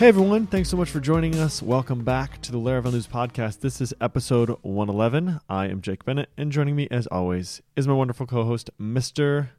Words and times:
Hey 0.00 0.08
everyone, 0.08 0.46
thanks 0.46 0.70
so 0.70 0.78
much 0.78 0.88
for 0.88 0.98
joining 0.98 1.34
us. 1.34 1.62
Welcome 1.62 2.04
back 2.04 2.40
to 2.40 2.50
the 2.50 2.56
Laravel 2.56 2.90
News 2.90 3.06
Podcast. 3.06 3.60
This 3.60 3.82
is 3.82 3.92
episode 4.00 4.48
111. 4.62 5.40
I 5.46 5.66
am 5.66 5.82
Jake 5.82 6.06
Bennett, 6.06 6.30
and 6.38 6.50
joining 6.50 6.74
me 6.74 6.88
as 6.90 7.06
always 7.08 7.60
is 7.76 7.86
my 7.86 7.92
wonderful 7.92 8.24
co-host, 8.24 8.70
Mr. 8.80 9.50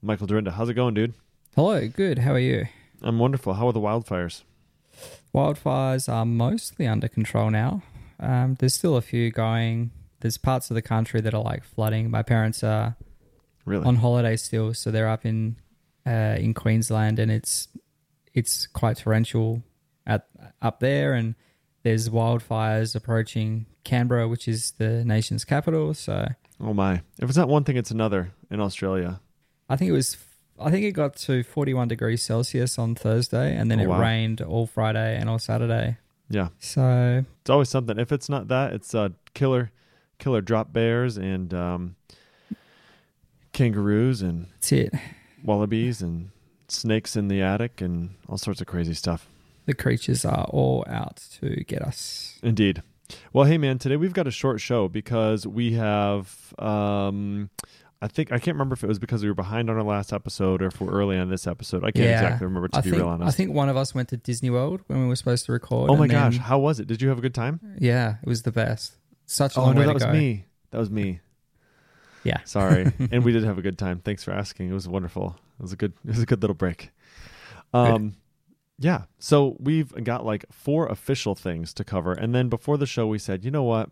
Michael 0.00 0.28
Dyrynda. 0.28 0.52
How's 0.52 0.68
it 0.68 0.74
going, 0.74 0.94
dude? 0.94 1.14
Hello, 1.56 1.88
good. 1.88 2.20
How 2.20 2.34
are 2.34 2.38
you? 2.38 2.66
I'm 3.02 3.18
wonderful. 3.18 3.54
How 3.54 3.66
are 3.66 3.72
the 3.72 3.80
wildfires? 3.80 4.44
Wildfires 5.34 6.08
are 6.08 6.24
mostly 6.24 6.86
under 6.86 7.08
control 7.08 7.50
now. 7.50 7.82
Um, 8.20 8.54
there's 8.60 8.74
still 8.74 8.96
a 8.96 9.02
few 9.02 9.32
going. 9.32 9.90
There's 10.20 10.38
parts 10.38 10.70
of 10.70 10.76
the 10.76 10.82
country 10.82 11.20
that 11.20 11.34
are 11.34 11.42
like 11.42 11.64
flooding. 11.64 12.12
My 12.12 12.22
parents 12.22 12.62
are 12.62 12.94
Really? 13.64 13.84
on 13.84 13.96
holiday 13.96 14.36
still, 14.36 14.72
so 14.72 14.92
they're 14.92 15.08
up 15.08 15.26
in 15.26 15.56
uh, 16.06 16.36
in 16.38 16.54
Queensland, 16.54 17.18
and 17.18 17.32
it's 17.32 17.66
it's 18.32 18.68
quite 18.68 18.96
torrential 18.98 19.64
at 20.06 20.26
up 20.62 20.80
there, 20.80 21.12
and 21.14 21.34
there's 21.82 22.08
wildfires 22.08 22.94
approaching 22.94 23.66
Canberra, 23.84 24.28
which 24.28 24.46
is 24.48 24.72
the 24.78 25.04
nation's 25.04 25.44
capital. 25.44 25.94
So 25.94 26.26
oh 26.60 26.74
my. 26.74 27.02
If 27.18 27.28
it's 27.28 27.36
not 27.38 27.48
one 27.48 27.64
thing, 27.64 27.76
it's 27.76 27.90
another 27.90 28.32
in 28.50 28.60
Australia. 28.60 29.20
I 29.68 29.76
think 29.76 29.88
it 29.88 29.92
was. 29.92 30.16
I 30.58 30.70
think 30.70 30.84
it 30.84 30.92
got 30.92 31.16
to 31.16 31.42
41 31.42 31.88
degrees 31.88 32.22
Celsius 32.22 32.78
on 32.78 32.94
Thursday, 32.94 33.56
and 33.56 33.70
then 33.70 33.80
Oh, 33.80 33.84
it 33.84 33.86
wow. 33.88 34.00
rained 34.00 34.42
all 34.42 34.66
Friday 34.66 35.16
and 35.16 35.28
all 35.30 35.38
Saturday. 35.38 35.96
Yeah. 36.28 36.48
So 36.58 37.24
It's 37.40 37.48
always 37.50 37.70
something. 37.70 37.98
If 37.98 38.12
it's 38.12 38.28
not 38.28 38.48
that, 38.48 38.72
it's 38.74 38.94
uh, 38.94 39.08
killer 39.34 39.70
killer 40.18 40.42
drop 40.42 40.70
bears 40.70 41.16
and 41.16 41.54
um, 41.54 41.96
kangaroos 43.52 44.22
and 44.22 44.46
that's 44.54 44.72
it. 44.72 44.94
wallabies 45.42 46.02
and 46.02 46.30
snakes 46.68 47.16
in 47.16 47.28
the 47.28 47.40
attic 47.42 47.80
and 47.80 48.10
all 48.28 48.36
sorts 48.38 48.60
of 48.60 48.66
crazy 48.66 48.94
stuff. 48.94 49.26
The 49.66 49.74
creatures 49.74 50.24
are 50.24 50.44
all 50.46 50.84
out 50.88 51.22
to 51.40 51.62
get 51.64 51.82
us. 51.82 52.38
Indeed. 52.42 52.82
Well, 53.32 53.44
hey 53.44 53.58
man, 53.58 53.78
today 53.78 53.96
we've 53.96 54.12
got 54.12 54.26
a 54.26 54.30
short 54.30 54.60
show 54.60 54.88
because 54.88 55.46
we 55.46 55.72
have 55.74 56.54
um 56.58 57.50
I 58.02 58.08
think 58.08 58.32
I 58.32 58.38
can't 58.38 58.54
remember 58.54 58.72
if 58.74 58.82
it 58.82 58.86
was 58.86 58.98
because 58.98 59.22
we 59.22 59.28
were 59.28 59.34
behind 59.34 59.68
on 59.68 59.76
our 59.76 59.82
last 59.82 60.12
episode 60.12 60.62
or 60.62 60.66
if 60.68 60.80
we're 60.80 60.90
early 60.90 61.18
on 61.18 61.28
this 61.28 61.46
episode. 61.46 61.84
I 61.84 61.90
can't 61.90 62.06
Yeah. 62.06 62.22
exactly 62.22 62.46
remember 62.46 62.68
to 62.68 62.78
I 62.78 62.80
be 62.80 62.90
think, 62.90 63.02
real 63.02 63.08
honest. 63.10 63.28
I 63.28 63.36
think 63.36 63.52
one 63.52 63.68
of 63.68 63.76
us 63.76 63.94
went 63.94 64.08
to 64.10 64.16
Disney 64.16 64.48
World 64.48 64.80
when 64.86 65.00
we 65.02 65.06
were 65.06 65.16
supposed 65.16 65.44
to 65.46 65.52
record. 65.52 65.90
oh 65.90 65.96
my 65.96 66.04
and 66.04 66.10
then- 66.12 66.30
gosh, 66.30 66.38
how 66.38 66.58
was 66.58 66.80
it? 66.80 66.86
Did 66.86 67.02
you 67.02 67.08
have 67.10 67.18
a 67.18 67.20
good 67.22 67.34
time? 67.34 67.60
Yeah, 67.78 68.16
it 68.22 68.28
was 68.28 68.42
the 68.42 68.52
best. 68.52 68.94
Such 69.26 69.56
a 69.56 69.60
Oh 69.60 69.64
long 69.64 69.74
no, 69.74 69.80
way 69.80 69.86
that 69.86 69.90
to 69.92 69.94
was 69.94 70.04
go. 70.04 70.12
me. 70.12 70.46
That 70.70 70.78
was 70.78 70.90
me. 70.90 71.20
Yeah. 72.24 72.38
Sorry. 72.44 72.90
and 73.12 73.22
we 73.24 73.32
did 73.32 73.44
have 73.44 73.58
a 73.58 73.62
good 73.62 73.76
time. 73.78 74.00
Thanks 74.04 74.24
for 74.24 74.32
asking. 74.32 74.70
It 74.70 74.74
was 74.74 74.88
wonderful. 74.88 75.36
It 75.58 75.62
was 75.62 75.72
a 75.72 75.76
good 75.76 75.92
it 76.06 76.10
was 76.10 76.22
a 76.22 76.26
good 76.26 76.40
little 76.42 76.54
break. 76.54 76.90
Um 77.74 78.14
yeah. 78.80 79.02
So 79.18 79.56
we've 79.60 79.92
got 80.02 80.24
like 80.24 80.46
four 80.50 80.86
official 80.86 81.34
things 81.34 81.74
to 81.74 81.84
cover. 81.84 82.12
And 82.12 82.34
then 82.34 82.48
before 82.48 82.78
the 82.78 82.86
show 82.86 83.06
we 83.06 83.18
said, 83.18 83.44
you 83.44 83.50
know 83.50 83.62
what? 83.62 83.90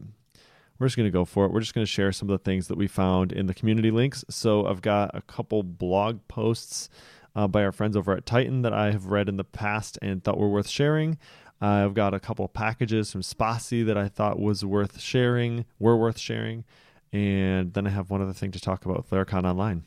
We're 0.79 0.87
just 0.87 0.97
going 0.97 1.09
to 1.09 1.13
go 1.13 1.25
for 1.25 1.45
it. 1.45 1.53
We're 1.53 1.61
just 1.61 1.75
going 1.75 1.85
to 1.85 1.91
share 1.91 2.11
some 2.11 2.31
of 2.31 2.39
the 2.39 2.45
things 2.45 2.69
that 2.69 2.79
we 2.79 2.87
found 2.87 3.33
in 3.33 3.47
the 3.47 3.55
community 3.55 3.91
links. 3.91 4.25
So 4.31 4.67
I've 4.67 4.81
got 4.81 5.11
a 5.15 5.21
couple 5.21 5.63
blog 5.63 6.27
posts 6.29 6.89
uh, 7.37 7.47
by 7.47 7.65
our 7.65 7.73
friends 7.73 7.97
over 7.97 8.13
at 8.17 8.25
Tighten 8.25 8.63
that 8.63 8.73
I 8.73 8.91
have 8.93 9.07
read 9.07 9.29
in 9.29 9.37
the 9.37 9.45
past 9.45 9.99
and 10.01 10.25
thought 10.25 10.39
were 10.39 10.49
worth 10.49 10.69
sharing. 10.69 11.19
I've 11.61 11.95
got 11.95 12.15
a 12.15 12.21
couple 12.21 12.49
packages 12.49 13.13
from 13.13 13.21
Spatie 13.21 13.85
that 13.85 13.99
I 13.99 14.09
thought 14.09 14.39
was 14.39 14.65
worth 14.65 15.01
sharing, 15.01 15.67
were 15.79 15.97
worth 15.97 16.19
sharing. 16.19 16.65
And 17.13 17.75
then 17.75 17.87
I 17.87 17.91
have 17.91 18.09
one 18.09 18.23
other 18.23 18.33
thing 18.33 18.53
to 18.53 18.61
talk 18.61 18.85
about 18.85 18.99
with 18.99 19.11
Laracon 19.11 19.45
Online. 19.45 19.83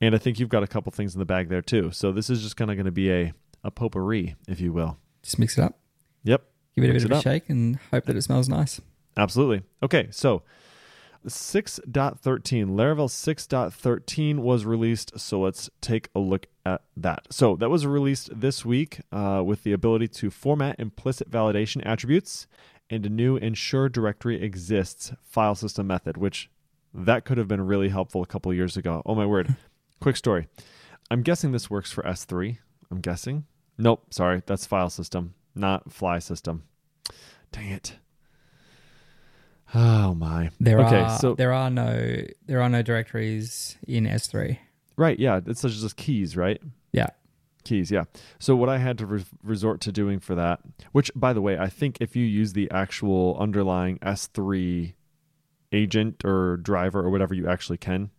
And 0.00 0.14
I 0.14 0.18
think 0.18 0.38
you've 0.38 0.48
got 0.48 0.62
a 0.62 0.68
couple 0.68 0.92
things 0.92 1.14
in 1.14 1.18
the 1.18 1.26
bag 1.26 1.48
there 1.48 1.60
too. 1.60 1.90
So 1.90 2.12
this 2.12 2.30
is 2.30 2.42
just 2.42 2.56
kind 2.56 2.70
of 2.70 2.76
going 2.76 2.86
to 2.86 2.92
be 2.92 3.10
a, 3.10 3.32
a 3.64 3.70
potpourri, 3.70 4.36
if 4.48 4.60
you 4.60 4.72
will. 4.72 4.98
Just 5.22 5.38
mix 5.38 5.58
it 5.58 5.64
up. 5.64 5.78
Yep. 6.24 6.42
Give 6.74 6.84
it 6.84 6.90
a 6.90 6.92
bit 6.92 7.02
it 7.02 7.04
of 7.06 7.12
a 7.12 7.16
up. 7.16 7.22
shake 7.22 7.48
and 7.48 7.78
hope 7.90 8.04
that 8.06 8.16
it 8.16 8.22
smells 8.22 8.48
nice. 8.48 8.80
Absolutely. 9.16 9.62
Okay, 9.82 10.08
so 10.10 10.42
6.13, 11.26 12.14
Laravel 12.68 13.08
6.13 13.08 14.38
was 14.38 14.64
released, 14.64 15.18
so 15.18 15.40
let's 15.40 15.68
take 15.80 16.08
a 16.14 16.20
look 16.20 16.46
at 16.64 16.82
that. 16.96 17.26
So 17.30 17.56
that 17.56 17.68
was 17.68 17.86
released 17.86 18.30
this 18.40 18.64
week 18.64 19.00
uh, 19.12 19.42
with 19.44 19.62
the 19.62 19.72
ability 19.72 20.08
to 20.08 20.30
format 20.30 20.76
implicit 20.78 21.30
validation 21.30 21.84
attributes 21.84 22.46
and 22.88 23.04
a 23.04 23.10
new 23.10 23.36
ensure 23.36 23.88
directory 23.88 24.42
exists 24.42 25.12
file 25.22 25.54
system 25.54 25.86
method, 25.86 26.16
which 26.16 26.50
that 26.94 27.24
could 27.24 27.38
have 27.38 27.48
been 27.48 27.66
really 27.66 27.90
helpful 27.90 28.22
a 28.22 28.26
couple 28.26 28.50
of 28.50 28.56
years 28.56 28.76
ago. 28.76 29.02
Oh 29.04 29.14
my 29.14 29.26
word. 29.26 29.54
Quick 30.00 30.16
story. 30.16 30.48
I'm 31.10 31.22
guessing 31.22 31.52
this 31.52 31.68
works 31.68 31.92
for 31.92 32.02
S3. 32.02 32.58
I'm 32.90 33.00
guessing. 33.00 33.44
Nope, 33.78 34.12
sorry, 34.12 34.42
that's 34.46 34.66
file 34.66 34.90
system, 34.90 35.34
not 35.54 35.88
Flysystem. 35.88 36.60
Dang 37.52 37.70
it. 37.70 37.94
Oh 39.74 40.14
my. 40.14 40.50
There 40.60 40.80
okay, 40.80 41.00
are 41.00 41.18
so 41.18 41.34
there 41.34 41.52
are 41.52 41.70
no 41.70 42.22
there 42.46 42.60
are 42.60 42.68
no 42.68 42.82
directories 42.82 43.78
in 43.86 44.04
S3. 44.04 44.58
right, 44.96 45.18
yeah, 45.18 45.40
it's 45.46 45.62
just 45.62 45.96
keys, 45.96 46.36
right? 46.36 46.60
Yeah. 46.92 47.08
Keys, 47.64 47.90
yeah. 47.90 48.04
So 48.38 48.56
what 48.56 48.68
I 48.68 48.78
had 48.78 48.98
to 48.98 49.06
re- 49.06 49.24
resort 49.42 49.80
to 49.82 49.92
doing 49.92 50.18
for 50.18 50.34
that, 50.34 50.60
which 50.92 51.10
by 51.14 51.32
the 51.32 51.40
way, 51.40 51.58
I 51.58 51.68
think 51.68 51.98
if 52.00 52.16
you 52.16 52.24
use 52.24 52.52
the 52.52 52.70
actual 52.70 53.36
underlying 53.38 53.98
S3 53.98 54.94
agent 55.72 56.24
or 56.24 56.56
driver 56.56 57.00
or 57.00 57.10
whatever 57.10 57.34
you 57.34 57.48
actually 57.48 57.78
can, 57.78 58.10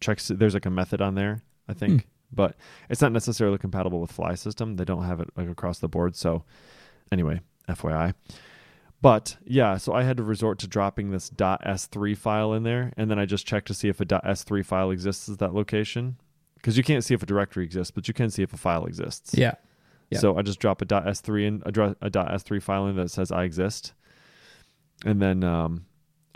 checks 0.00 0.28
there's 0.28 0.54
like 0.54 0.66
a 0.66 0.70
method 0.70 1.00
on 1.00 1.14
there, 1.14 1.42
I 1.68 1.74
think. 1.74 2.02
Hmm. 2.02 2.08
But 2.30 2.56
it's 2.90 3.00
not 3.00 3.12
necessarily 3.12 3.58
compatible 3.58 4.00
with 4.00 4.14
Flysystem. 4.14 4.76
They 4.76 4.84
don't 4.84 5.04
have 5.04 5.20
it 5.20 5.30
like 5.36 5.48
across 5.48 5.78
the 5.78 5.88
board. 5.88 6.14
So 6.14 6.44
anyway, 7.10 7.40
FYI. 7.68 8.14
But 9.00 9.36
yeah, 9.44 9.76
so 9.76 9.92
I 9.92 10.02
had 10.02 10.16
to 10.16 10.22
resort 10.22 10.58
to 10.60 10.66
dropping 10.66 11.10
this 11.10 11.30
.s3 11.30 12.16
file 12.16 12.52
in 12.52 12.64
there, 12.64 12.92
and 12.96 13.10
then 13.10 13.18
I 13.18 13.26
just 13.26 13.46
checked 13.46 13.68
to 13.68 13.74
see 13.74 13.88
if 13.88 14.00
a 14.00 14.04
.s3 14.04 14.64
file 14.64 14.90
exists 14.90 15.28
at 15.28 15.38
that 15.38 15.54
location, 15.54 16.16
because 16.56 16.76
you 16.76 16.82
can't 16.82 17.04
see 17.04 17.14
if 17.14 17.22
a 17.22 17.26
directory 17.26 17.64
exists, 17.64 17.92
but 17.92 18.08
you 18.08 18.14
can 18.14 18.28
see 18.28 18.42
if 18.42 18.52
a 18.52 18.56
file 18.56 18.86
exists. 18.86 19.34
Yeah. 19.34 19.54
Yeah. 20.10 20.18
So 20.18 20.36
I 20.36 20.42
just 20.42 20.58
drop 20.58 20.82
a 20.82 20.86
.s3 20.86 21.46
in 21.46 21.62
a, 21.64 21.96
a 22.00 22.10
.s3 22.10 22.62
file 22.62 22.86
in 22.88 22.96
that 22.96 23.10
says 23.10 23.30
I 23.30 23.44
exist, 23.44 23.92
and 25.04 25.22
then 25.22 25.44
um, 25.44 25.84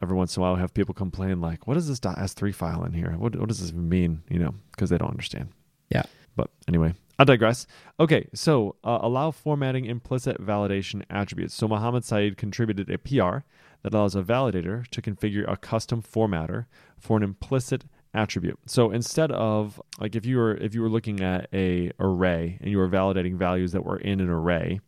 every 0.00 0.16
once 0.16 0.36
in 0.36 0.40
a 0.40 0.44
while 0.44 0.54
I 0.54 0.60
have 0.60 0.74
people 0.74 0.94
complain 0.94 1.40
like, 1.40 1.66
"What 1.66 1.76
is 1.76 1.88
this 1.88 1.98
.s3 1.98 2.54
file 2.54 2.84
in 2.84 2.92
here? 2.92 3.12
What 3.18 3.34
what 3.34 3.48
does 3.48 3.60
this 3.60 3.70
even 3.70 3.88
mean?" 3.88 4.22
You 4.28 4.38
know, 4.38 4.54
because 4.70 4.90
they 4.90 4.98
don't 4.98 5.10
understand. 5.10 5.48
Yeah. 5.92 6.02
But 6.34 6.50
anyway, 6.66 6.94
I 7.18 7.24
digress. 7.24 7.66
Okay, 8.00 8.28
so 8.34 8.76
uh, 8.82 8.98
allow 9.02 9.30
formatting 9.30 9.84
implicit 9.84 10.40
validation 10.40 11.02
attributes. 11.10 11.54
So 11.54 11.68
Mohamed 11.68 12.04
Said 12.04 12.36
contributed 12.36 12.90
a 12.90 12.98
PR 12.98 13.44
that 13.82 13.92
allows 13.94 14.14
a 14.14 14.22
validator 14.22 14.86
to 14.88 15.02
configure 15.02 15.50
a 15.50 15.56
custom 15.56 16.02
formatter 16.02 16.66
for 16.98 17.16
an 17.16 17.22
implicit 17.22 17.84
attribute. 18.14 18.58
So 18.66 18.90
instead 18.90 19.30
of 19.32 19.80
like 19.98 20.14
if 20.14 20.26
you 20.26 20.36
were 20.36 20.54
if 20.56 20.74
you 20.74 20.82
were 20.82 20.88
looking 20.88 21.20
at 21.20 21.48
a 21.52 21.92
array 21.98 22.58
and 22.60 22.70
you 22.70 22.78
were 22.78 22.88
validating 22.88 23.36
values 23.36 23.72
that 23.72 23.84
were 23.84 23.98
in 23.98 24.20
an 24.20 24.28
array, 24.28 24.80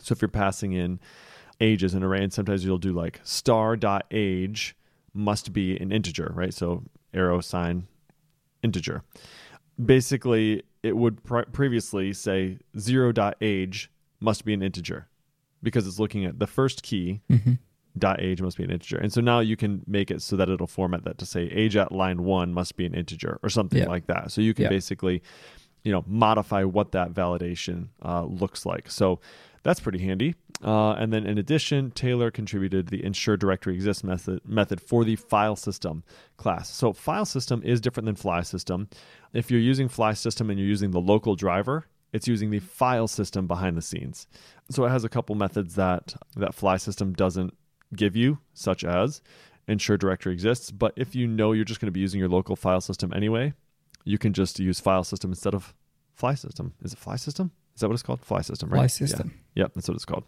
so 0.00 0.12
if 0.12 0.22
you're 0.22 0.28
passing 0.28 0.72
in 0.72 1.00
age 1.60 1.84
as 1.84 1.94
an 1.94 2.02
array, 2.02 2.22
and 2.22 2.32
sometimes 2.32 2.64
you'll 2.64 2.78
do 2.78 2.92
like 2.92 3.20
star 3.22 3.76
dot 3.76 4.06
age 4.10 4.76
must 5.12 5.52
be 5.52 5.76
an 5.78 5.92
integer, 5.92 6.32
right? 6.34 6.52
So 6.52 6.84
arrow 7.12 7.40
sign 7.40 7.86
integer. 8.62 9.02
Basically, 9.82 10.62
it 10.82 10.96
would 10.96 11.22
pre- 11.24 11.44
previously 11.46 12.12
say 12.12 12.58
zero 12.78 13.10
dot 13.12 13.36
age 13.40 13.90
must 14.20 14.44
be 14.44 14.54
an 14.54 14.62
integer 14.62 15.08
because 15.62 15.86
it's 15.86 15.98
looking 15.98 16.24
at 16.24 16.38
the 16.38 16.46
first 16.46 16.82
key 16.82 17.20
hmm 17.28 17.54
dot 17.96 18.20
age 18.20 18.42
must 18.42 18.56
be 18.56 18.64
an 18.64 18.72
integer. 18.72 18.96
And 18.96 19.12
so 19.12 19.20
now 19.20 19.38
you 19.38 19.56
can 19.56 19.82
make 19.86 20.10
it 20.10 20.20
so 20.20 20.34
that 20.34 20.48
it'll 20.48 20.66
format 20.66 21.04
that 21.04 21.16
to 21.18 21.26
say 21.26 21.42
age 21.44 21.76
at 21.76 21.92
line 21.92 22.24
one 22.24 22.52
must 22.52 22.76
be 22.76 22.84
an 22.86 22.92
integer 22.92 23.38
or 23.40 23.48
something 23.48 23.78
Yeah. 23.82 23.88
like 23.88 24.08
that. 24.08 24.32
So 24.32 24.40
you 24.40 24.52
can 24.52 24.64
Yeah. 24.64 24.70
basically, 24.70 25.22
you 25.84 25.92
know, 25.92 26.02
modify 26.08 26.64
what 26.64 26.90
that 26.90 27.12
validation 27.14 27.90
uh, 28.04 28.24
looks 28.24 28.66
like. 28.66 28.90
So 28.90 29.20
that's 29.62 29.78
pretty 29.78 30.00
handy. 30.00 30.34
Uh, 30.60 30.94
and 30.94 31.12
then 31.12 31.24
in 31.24 31.38
addition, 31.38 31.92
Taylor 31.92 32.32
contributed 32.32 32.88
the 32.88 33.04
ensure 33.04 33.36
directory 33.36 33.74
exists 33.76 34.02
method 34.02 34.40
method 34.44 34.80
for 34.80 35.04
the 35.04 35.14
file 35.14 35.54
system 35.54 36.02
class. 36.36 36.68
So 36.74 36.92
file 36.92 37.24
system 37.24 37.62
is 37.62 37.80
different 37.80 38.06
than 38.06 38.16
Flysystem. 38.16 38.90
If 39.34 39.50
you're 39.50 39.60
using 39.60 39.88
Flysystem 39.88 40.48
and 40.48 40.58
you're 40.58 40.68
using 40.68 40.92
the 40.92 41.00
local 41.00 41.34
driver, 41.34 41.86
it's 42.12 42.28
using 42.28 42.50
the 42.50 42.60
file 42.60 43.08
system 43.08 43.48
behind 43.48 43.76
the 43.76 43.82
scenes. 43.82 44.28
So 44.70 44.84
it 44.84 44.90
has 44.90 45.02
a 45.02 45.08
couple 45.08 45.34
methods 45.34 45.74
that 45.74 46.14
that 46.36 46.56
Flysystem 46.56 47.14
doesn't 47.16 47.52
give 47.94 48.14
you, 48.14 48.38
such 48.54 48.84
as 48.84 49.20
ensure 49.66 49.96
directory 49.96 50.32
exists. 50.32 50.70
But 50.70 50.92
if 50.96 51.14
you 51.16 51.26
know 51.26 51.52
you're 51.52 51.64
just 51.64 51.80
going 51.80 51.88
to 51.88 51.92
be 51.92 52.00
using 52.00 52.20
your 52.20 52.28
local 52.28 52.54
file 52.54 52.80
system 52.80 53.12
anyway, 53.12 53.52
you 54.04 54.18
can 54.18 54.32
just 54.32 54.60
use 54.60 54.78
file 54.78 55.04
system 55.04 55.32
instead 55.32 55.54
of 55.54 55.74
Flysystem. 56.18 56.72
Is 56.82 56.92
it 56.92 57.00
Flysystem? 57.00 57.50
Is 57.74 57.80
that 57.80 57.88
what 57.88 57.94
it's 57.94 58.02
called? 58.02 58.20
Flysystem, 58.20 58.70
right? 58.70 58.88
Flysystem. 58.88 59.26
Yeah. 59.54 59.64
Yep, 59.64 59.72
that's 59.74 59.88
what 59.88 59.94
it's 59.94 60.04
called. 60.04 60.24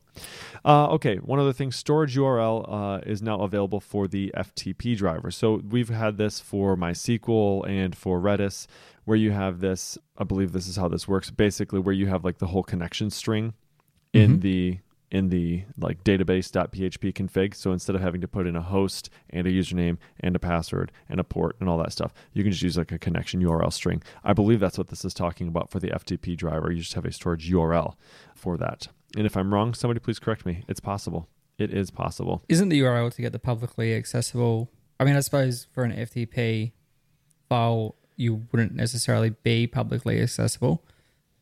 Uh, 0.65 0.89
okay, 0.91 1.17
one 1.17 1.39
other 1.39 1.53
thing 1.53 1.71
storage 1.73 2.17
URL 2.17 2.65
uh, 2.69 3.01
is 3.07 3.23
now 3.23 3.41
available 3.41 3.81
for 3.81 4.07
the 4.09 4.33
FTP 4.37 4.97
driver. 4.97 5.31
So 5.31 5.63
we've 5.69 5.89
had 5.89 6.17
this 6.17 6.41
for 6.41 6.77
MySQL 6.77 7.69
and 7.69 7.97
for 7.97 8.21
Redis, 8.21 8.67
where 9.05 9.17
you 9.17 9.31
have 9.33 9.61
this, 9.61 9.97
I 10.19 10.25
believe 10.25 10.53
this 10.53 10.67
is 10.69 10.77
how 10.77 10.89
this 10.89 11.07
works, 11.09 11.31
basically, 11.31 11.79
where 11.81 11.95
you 11.95 12.07
have 12.07 12.25
like 12.25 12.39
the 12.39 12.47
whole 12.49 12.63
connection 12.65 13.11
string 13.11 13.55
in 14.13 14.39
Mhm. 14.39 14.41
the 14.43 14.79
in 15.11 15.29
the 15.29 15.65
like 15.79 16.03
database.php 16.05 17.13
config. 17.13 17.55
So 17.55 17.73
instead 17.73 17.95
of 17.95 18.03
having 18.03 18.21
to 18.21 18.29
put 18.29 18.47
in 18.47 18.57
a 18.57 18.63
host 18.63 19.11
and 19.31 19.47
a 19.47 19.51
username 19.51 19.99
and 20.21 20.35
a 20.35 20.39
password 20.39 20.93
and 21.09 21.21
a 21.21 21.25
port 21.25 21.57
and 21.61 21.69
all 21.69 21.79
that 21.79 21.93
stuff, 21.93 22.13
you 22.33 22.43
can 22.43 22.53
just 22.53 22.63
use 22.63 22.77
like 22.77 22.93
a 22.93 22.99
connection 22.99 23.43
URL 23.43 23.73
string. 23.73 24.03
I 24.25 24.33
believe 24.33 24.61
that's 24.61 24.79
what 24.79 24.89
this 24.89 25.05
is 25.05 25.15
talking 25.15 25.49
about 25.49 25.71
for 25.71 25.79
the 25.79 25.89
FTP 25.89 26.37
driver. 26.37 26.73
You 26.73 26.81
just 26.81 26.95
have 26.95 27.05
a 27.05 27.13
storage 27.13 27.51
URL 27.51 27.95
for 28.35 28.57
that. 28.59 28.89
And 29.17 29.27
if 29.27 29.37
I'm 29.37 29.55
wrong, 29.55 29.75
somebody 29.75 30.01
please 30.01 30.19
correct 30.19 30.45
me. 30.45 30.65
It's 30.69 30.81
possible. 30.81 31.29
It 31.59 31.73
is 31.73 31.91
possible. 31.91 32.43
Isn't 32.49 32.69
the 32.69 32.81
URL 32.81 33.15
to 33.15 33.23
get 33.23 33.33
the 33.33 33.39
publicly 33.39 33.95
accessible? 33.95 34.71
I 35.01 35.05
mean, 35.05 35.17
I 35.17 35.21
suppose 35.21 35.67
for 35.73 35.85
an 35.85 35.93
FTP 35.93 36.73
file, 37.49 37.95
you 38.17 38.43
wouldn't 38.51 38.75
necessarily 38.75 39.31
be 39.31 39.67
publicly 39.67 40.21
accessible, 40.21 40.85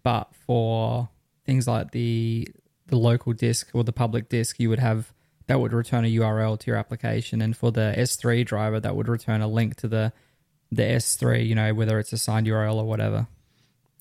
but 0.02 0.34
for 0.34 1.08
things 1.46 1.66
like 1.66 1.92
the 1.92 2.48
the 2.94 3.00
local 3.00 3.32
disk 3.32 3.70
or 3.74 3.82
the 3.82 3.92
public 3.92 4.28
disk, 4.28 4.60
you 4.60 4.68
would 4.68 4.78
have 4.78 5.12
that 5.46 5.60
would 5.60 5.72
return 5.72 6.04
a 6.04 6.08
URL 6.08 6.58
to 6.58 6.66
your 6.68 6.76
application, 6.76 7.42
and 7.42 7.56
for 7.56 7.70
the 7.70 7.92
S3 7.98 8.46
driver, 8.46 8.80
that 8.80 8.96
would 8.96 9.08
return 9.08 9.42
a 9.42 9.48
link 9.48 9.74
to 9.76 9.88
the 9.88 10.12
the 10.70 10.82
S3. 10.82 11.46
You 11.46 11.54
know, 11.54 11.74
whether 11.74 11.98
it's 11.98 12.12
a 12.12 12.18
signed 12.18 12.46
URL 12.46 12.76
or 12.76 12.84
whatever. 12.84 13.26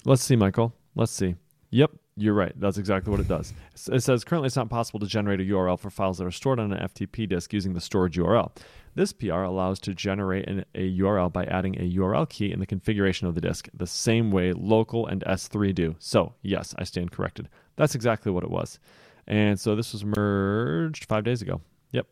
Let's 0.06 0.24
see, 0.24 0.36
Michael. 0.36 0.74
Let's 0.96 1.12
see. 1.12 1.36
Yep, 1.72 1.92
you're 2.16 2.36
right. 2.36 2.54
That's 2.60 2.78
exactly 2.78 3.10
what 3.10 3.20
it 3.20 3.28
does. 3.28 3.52
It 3.92 4.04
says 4.04 4.24
currently 4.24 4.48
it's 4.48 4.56
not 4.56 4.70
possible 4.70 5.00
to 5.00 5.08
generate 5.08 5.40
a 5.42 5.44
URL 5.44 5.80
for 5.80 5.90
files 5.90 6.20
that 6.20 6.26
are 6.26 6.32
stored 6.32 6.60
on 6.60 6.72
an 6.72 6.88
FTP 6.88 7.28
disk 7.28 7.52
using 7.52 7.74
the 7.74 7.82
storage 7.82 8.16
URL. 8.16 8.52
This 8.96 9.12
PR 9.12 9.42
allows 9.42 9.80
to 9.82 9.94
generate 9.94 10.48
an, 10.48 10.66
a 10.76 10.98
URL 11.00 11.34
by 11.34 11.46
adding 11.46 11.76
a 11.76 11.96
URL 11.98 12.30
key 12.30 12.52
in 12.52 12.60
the 12.60 12.66
configuration 12.66 13.28
of 13.28 13.36
the 13.36 13.42
disk, 13.42 13.68
the 13.74 13.88
same 13.88 14.30
way 14.30 14.54
local 14.54 15.08
and 15.08 15.24
S3 15.26 15.74
do. 15.74 15.96
So, 16.00 16.34
yes, 16.42 16.76
I 16.78 16.84
stand 16.84 17.12
corrected. 17.12 17.50
That's 17.76 17.96
exactly 17.96 18.32
what 18.32 18.44
it 18.44 18.52
was. 18.52 18.80
And 19.26 19.60
so 19.60 19.76
this 19.76 19.94
was 19.94 20.06
merged 20.06 21.06
five 21.06 21.24
days 21.24 21.42
ago. 21.42 21.62
Yep. 21.92 22.08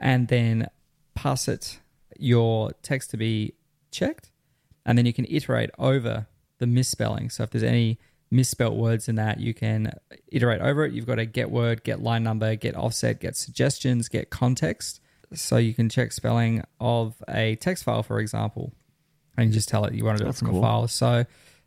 and 0.00 0.26
then 0.26 0.66
pass 1.14 1.46
it 1.46 1.78
your 2.18 2.72
text 2.82 3.10
to 3.12 3.16
be 3.16 3.54
checked, 3.92 4.32
and 4.84 4.98
then 4.98 5.06
you 5.06 5.12
can 5.12 5.26
iterate 5.28 5.70
over 5.78 6.26
the 6.62 6.66
misspelling. 6.68 7.28
So 7.28 7.42
if 7.42 7.50
there's 7.50 7.64
any 7.64 7.98
misspelt 8.30 8.76
words 8.76 9.08
in 9.08 9.16
that, 9.16 9.40
you 9.40 9.52
can 9.52 9.92
iterate 10.28 10.60
over 10.60 10.84
it. 10.84 10.92
You've 10.92 11.06
got 11.06 11.16
to 11.16 11.26
get 11.26 11.50
word, 11.50 11.82
get 11.82 12.00
line 12.00 12.22
number, 12.22 12.54
get 12.54 12.76
offset, 12.76 13.20
get 13.20 13.36
suggestions, 13.36 14.08
get 14.08 14.30
context. 14.30 15.00
So 15.34 15.56
you 15.56 15.74
can 15.74 15.88
check 15.88 16.12
spelling 16.12 16.62
of 16.80 17.16
a 17.28 17.56
text 17.56 17.84
file, 17.84 18.02
for 18.02 18.20
example, 18.20 18.72
and 19.36 19.48
you 19.48 19.52
just 19.52 19.68
tell 19.68 19.84
it 19.84 19.94
you 19.94 20.04
want 20.04 20.18
to 20.18 20.24
do 20.24 20.30
it 20.30 20.36
from 20.36 20.48
cool. 20.48 20.58
a 20.58 20.62
file. 20.62 20.88
So 20.88 21.24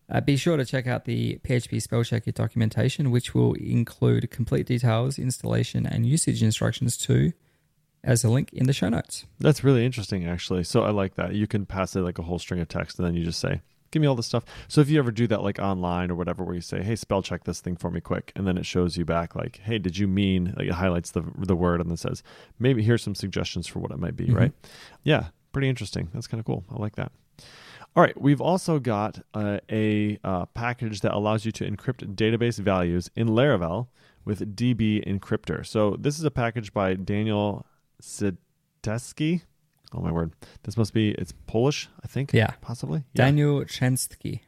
uh, 0.09 0.21
be 0.21 0.37
sure 0.37 0.55
to 0.55 0.65
check 0.65 0.87
out 0.87 1.05
the 1.05 1.39
PHP 1.43 1.81
spell 1.81 2.03
checker 2.03 2.31
documentation, 2.31 3.11
which 3.11 3.33
will 3.33 3.53
include 3.53 4.29
complete 4.31 4.65
details, 4.65 5.19
installation, 5.19 5.85
and 5.85 6.05
usage 6.05 6.41
instructions 6.41 6.95
too, 6.97 7.33
as 8.03 8.23
a 8.23 8.29
link 8.29 8.53
in 8.53 8.67
the 8.67 8.73
show 8.73 8.89
notes. 8.89 9.25
That's 9.39 9.63
really 9.63 9.83
interesting, 9.83 10.27
actually. 10.27 10.63
So 10.63 10.83
I 10.83 10.91
like 10.91 11.15
that. 11.15 11.33
You 11.33 11.47
can 11.47 11.65
pass 11.65 11.95
it 11.95 12.01
like 12.01 12.19
a 12.19 12.23
whole 12.23 12.39
string 12.39 12.59
of 12.59 12.67
text, 12.67 12.99
and 12.99 13.07
then 13.07 13.15
you 13.15 13.23
just 13.23 13.39
say, 13.39 13.61
"Give 13.91 14.01
me 14.01 14.07
all 14.07 14.15
this 14.15 14.25
stuff." 14.27 14.43
So 14.67 14.81
if 14.81 14.89
you 14.89 14.99
ever 14.99 15.11
do 15.11 15.27
that, 15.27 15.41
like 15.43 15.59
online 15.59 16.11
or 16.11 16.15
whatever, 16.15 16.43
where 16.43 16.55
you 16.55 16.61
say, 16.61 16.81
"Hey, 16.83 16.95
spell 16.95 17.21
check 17.21 17.43
this 17.43 17.61
thing 17.61 17.75
for 17.75 17.89
me 17.91 18.01
quick," 18.01 18.31
and 18.35 18.45
then 18.47 18.57
it 18.57 18.65
shows 18.65 18.97
you 18.97 19.05
back, 19.05 19.35
like, 19.35 19.57
"Hey, 19.63 19.77
did 19.79 19.97
you 19.97 20.07
mean?" 20.07 20.53
Like 20.57 20.67
it 20.67 20.73
highlights 20.73 21.11
the 21.11 21.23
the 21.37 21.55
word 21.55 21.81
and 21.81 21.89
then 21.89 21.97
says, 21.97 22.23
"Maybe 22.59 22.83
here's 22.83 23.03
some 23.03 23.15
suggestions 23.15 23.67
for 23.67 23.79
what 23.79 23.91
it 23.91 23.99
might 23.99 24.15
be." 24.15 24.27
Mhm. 24.27 24.35
Right? 24.35 24.51
Yeah, 25.03 25.27
pretty 25.51 25.69
interesting. 25.69 26.09
That's 26.13 26.27
kind 26.27 26.39
of 26.39 26.45
cool. 26.45 26.63
I 26.69 26.75
like 26.79 26.95
that. 26.95 27.11
All 27.95 28.03
right, 28.03 28.19
we've 28.19 28.41
also 28.41 28.77
got 28.77 29.21
uh, 29.33 29.59
a 29.71 30.19
uh, 30.21 30.45
package 30.47 30.99
that 30.99 31.13
allows 31.13 31.45
you 31.45 31.53
to 31.53 31.69
encrypt 31.69 32.15
database 32.15 32.59
values 32.59 33.09
in 33.15 33.29
Laravel 33.29 33.87
with 34.25 34.53
DB 34.53 35.01
Encryptor. 35.07 35.65
So 35.65 35.95
this 35.97 36.19
is 36.19 36.25
a 36.25 36.31
package 36.31 36.73
by 36.73 36.95
Daniel 36.95 37.65
Sideski. 38.01 39.43
Oh 39.95 40.01
my 40.01 40.11
word! 40.11 40.33
This 40.63 40.77
must 40.77 40.93
be 40.93 41.11
it's 41.11 41.33
Polish, 41.47 41.89
I 42.03 42.07
think. 42.07 42.33
Yeah. 42.33 42.51
possibly. 42.61 43.03
Yeah. 43.13 43.25
Daniel 43.25 43.61
Chensky. 43.61 44.41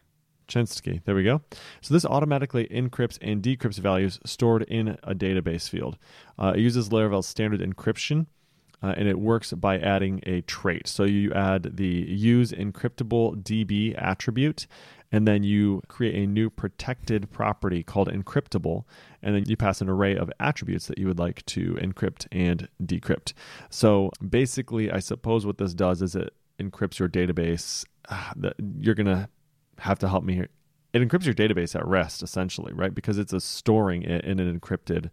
Chensky. 0.47 1.03
There 1.03 1.15
we 1.15 1.23
go. 1.23 1.41
So 1.81 1.93
this 1.93 2.05
automatically 2.05 2.67
encrypts 2.67 3.17
and 3.21 3.41
decrypts 3.41 3.79
values 3.79 4.19
stored 4.25 4.63
in 4.63 4.97
a 5.03 5.13
database 5.13 5.69
field. 5.69 5.97
Uh, 6.39 6.53
it 6.55 6.61
uses 6.61 6.89
Laravel's 6.89 7.27
standard 7.27 7.59
encryption, 7.59 8.27
uh, 8.81 8.93
and 8.95 9.07
it 9.07 9.19
works 9.19 9.51
by 9.53 9.77
adding 9.77 10.21
a 10.25 10.41
trait. 10.41 10.87
So 10.87 11.03
you 11.03 11.33
add 11.33 11.75
the 11.77 11.85
use 11.85 12.51
encryptable 12.51 13.41
DB 13.41 13.93
attribute, 14.01 14.67
and 15.11 15.27
then 15.27 15.43
you 15.43 15.81
create 15.87 16.15
a 16.15 16.27
new 16.27 16.49
protected 16.49 17.31
property 17.31 17.83
called 17.83 18.09
encryptable, 18.09 18.83
and 19.21 19.35
then 19.35 19.45
you 19.47 19.55
pass 19.55 19.81
an 19.81 19.89
array 19.89 20.15
of 20.15 20.31
attributes 20.39 20.87
that 20.87 20.97
you 20.97 21.07
would 21.07 21.19
like 21.19 21.45
to 21.45 21.73
encrypt 21.75 22.27
and 22.31 22.67
decrypt. 22.83 23.33
So 23.69 24.11
basically, 24.27 24.91
I 24.91 24.99
suppose 24.99 25.45
what 25.45 25.57
this 25.57 25.73
does 25.73 26.01
is 26.01 26.15
it 26.15 26.33
encrypts 26.59 26.99
your 26.99 27.09
database. 27.09 27.85
Ah, 28.09 28.33
you're 28.79 28.95
gonna 28.95 29.29
have 29.79 29.99
to 29.99 30.09
help 30.09 30.23
me 30.23 30.33
here. 30.33 30.49
It 30.93 31.07
encrypts 31.07 31.25
your 31.25 31.35
database 31.35 31.75
at 31.75 31.85
rest, 31.85 32.23
essentially, 32.23 32.73
right? 32.73 32.93
Because 32.93 33.17
it's 33.17 33.33
a 33.33 33.39
storing 33.39 34.03
it 34.03 34.25
in 34.25 34.39
an 34.39 34.59
encrypted 34.59 35.09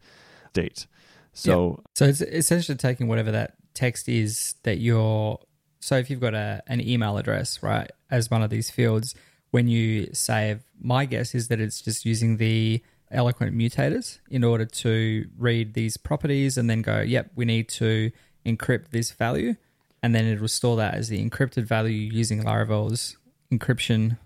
state. 0.51 0.87
So 1.33 1.83
So 1.95 2.07
it's 2.07 2.21
essentially 2.21 2.77
taking 2.79 3.09
whatever 3.09 3.33
that 3.33 3.55
text 3.75 4.09
is 4.09 4.55
that 4.63 4.79
you're. 4.79 5.39
So 5.81 5.97
if 5.97 6.09
you've 6.09 6.21
got 6.21 6.35
a, 6.35 6.63
an 6.67 6.81
email 6.81 7.19
address, 7.19 7.63
right, 7.63 7.91
as 8.11 8.31
one 8.31 8.43
of 8.43 8.49
these 8.49 8.71
fields, 8.71 9.15
when 9.55 9.69
you 9.69 10.09
save, 10.13 10.65
my 10.81 11.05
guess 11.05 11.33
is 11.33 11.47
that 11.47 11.61
it's 11.61 11.81
just 11.81 12.05
using 12.05 12.39
the 12.39 12.83
eloquent 13.13 13.57
mutators 13.57 14.19
in 14.29 14.43
order 14.43 14.65
to 14.65 15.29
read 15.39 15.75
these 15.75 15.97
properties 15.97 16.59
and 16.59 16.69
then 16.69 16.83
go, 16.83 17.01
yep, 17.01 17.31
we 17.37 17.45
need 17.45 17.69
to 17.69 18.11
encrypt 18.45 18.89
this 18.91 19.13
value. 19.13 19.55
And 20.03 20.13
then 20.13 20.25
it'll 20.25 20.49
store 20.49 20.77
that 20.79 20.95
as 20.95 21.09
the 21.09 21.25
encrypted 21.25 21.67
value 21.67 21.95
using 21.95 22.43
Laravel's 22.43 23.17
encryption 23.53 24.19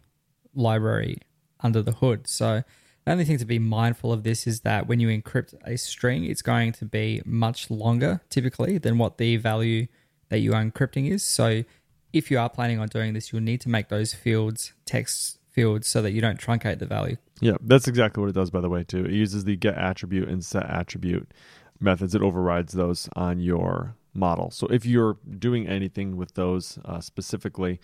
library 0.55 1.19
under 1.61 1.83
the 1.83 1.93
hood. 1.93 2.27
So 2.27 2.65
the 3.05 3.13
only 3.13 3.27
thing 3.27 3.37
to 3.37 3.45
be 3.45 3.59
mindful 3.59 4.15
of 4.15 4.23
this 4.23 4.47
is 4.47 4.61
that 4.61 4.87
when 4.87 4.99
you 4.99 5.09
encrypt 5.09 5.53
a 5.63 5.77
string, 5.77 6.25
it's 6.25 6.41
going 6.41 6.73
to 6.73 6.87
be 6.87 7.21
much 7.27 7.71
longer 7.71 8.23
typically 8.31 8.79
than 8.79 8.97
what 8.97 9.19
the 9.19 9.37
value 9.37 9.89
that 10.31 10.39
you 10.39 10.55
are 10.55 10.65
encrypting 10.65 11.11
is. 11.11 11.23
So 11.23 11.65
if 12.13 12.31
you 12.31 12.39
are 12.39 12.49
planning 12.49 12.79
on 12.79 12.89
doing 12.89 13.15
this, 13.15 13.33
you'll 13.33 13.43
need 13.43 13.61
to 13.63 13.69
make 13.69 13.89
those 13.89 14.15
fields 14.15 14.73
text 14.85 15.39
fields 15.51 15.89
so 15.89 16.01
that 16.03 16.13
you 16.13 16.21
don't 16.21 16.41
truncate 16.41 16.79
the 16.79 16.87
value. 16.87 17.17
Yeah, 17.41 17.57
that's 17.61 17.89
exactly 17.89 18.21
what 18.21 18.31
it 18.31 18.35
does, 18.35 18.51
by 18.51 18.61
the 18.61 18.69
way, 18.69 18.85
too. 18.85 19.05
It 19.05 19.13
uses 19.13 19.45
the 19.45 19.57
get 19.57 19.77
attribute 19.77 20.29
and 20.29 20.45
set 20.45 20.67
attribute 20.67 21.33
methods. 21.81 22.15
It 22.15 22.23
overrides 22.23 22.73
those 22.75 23.09
on 23.17 23.41
your 23.41 23.97
model. 24.15 24.51
So 24.51 24.67
if 24.69 24.85
you're 24.87 25.19
doing 25.39 25.67
anything 25.67 26.17
with 26.17 26.35
those 26.35 26.79
uh, 26.85 27.01
specifically, 27.01 27.81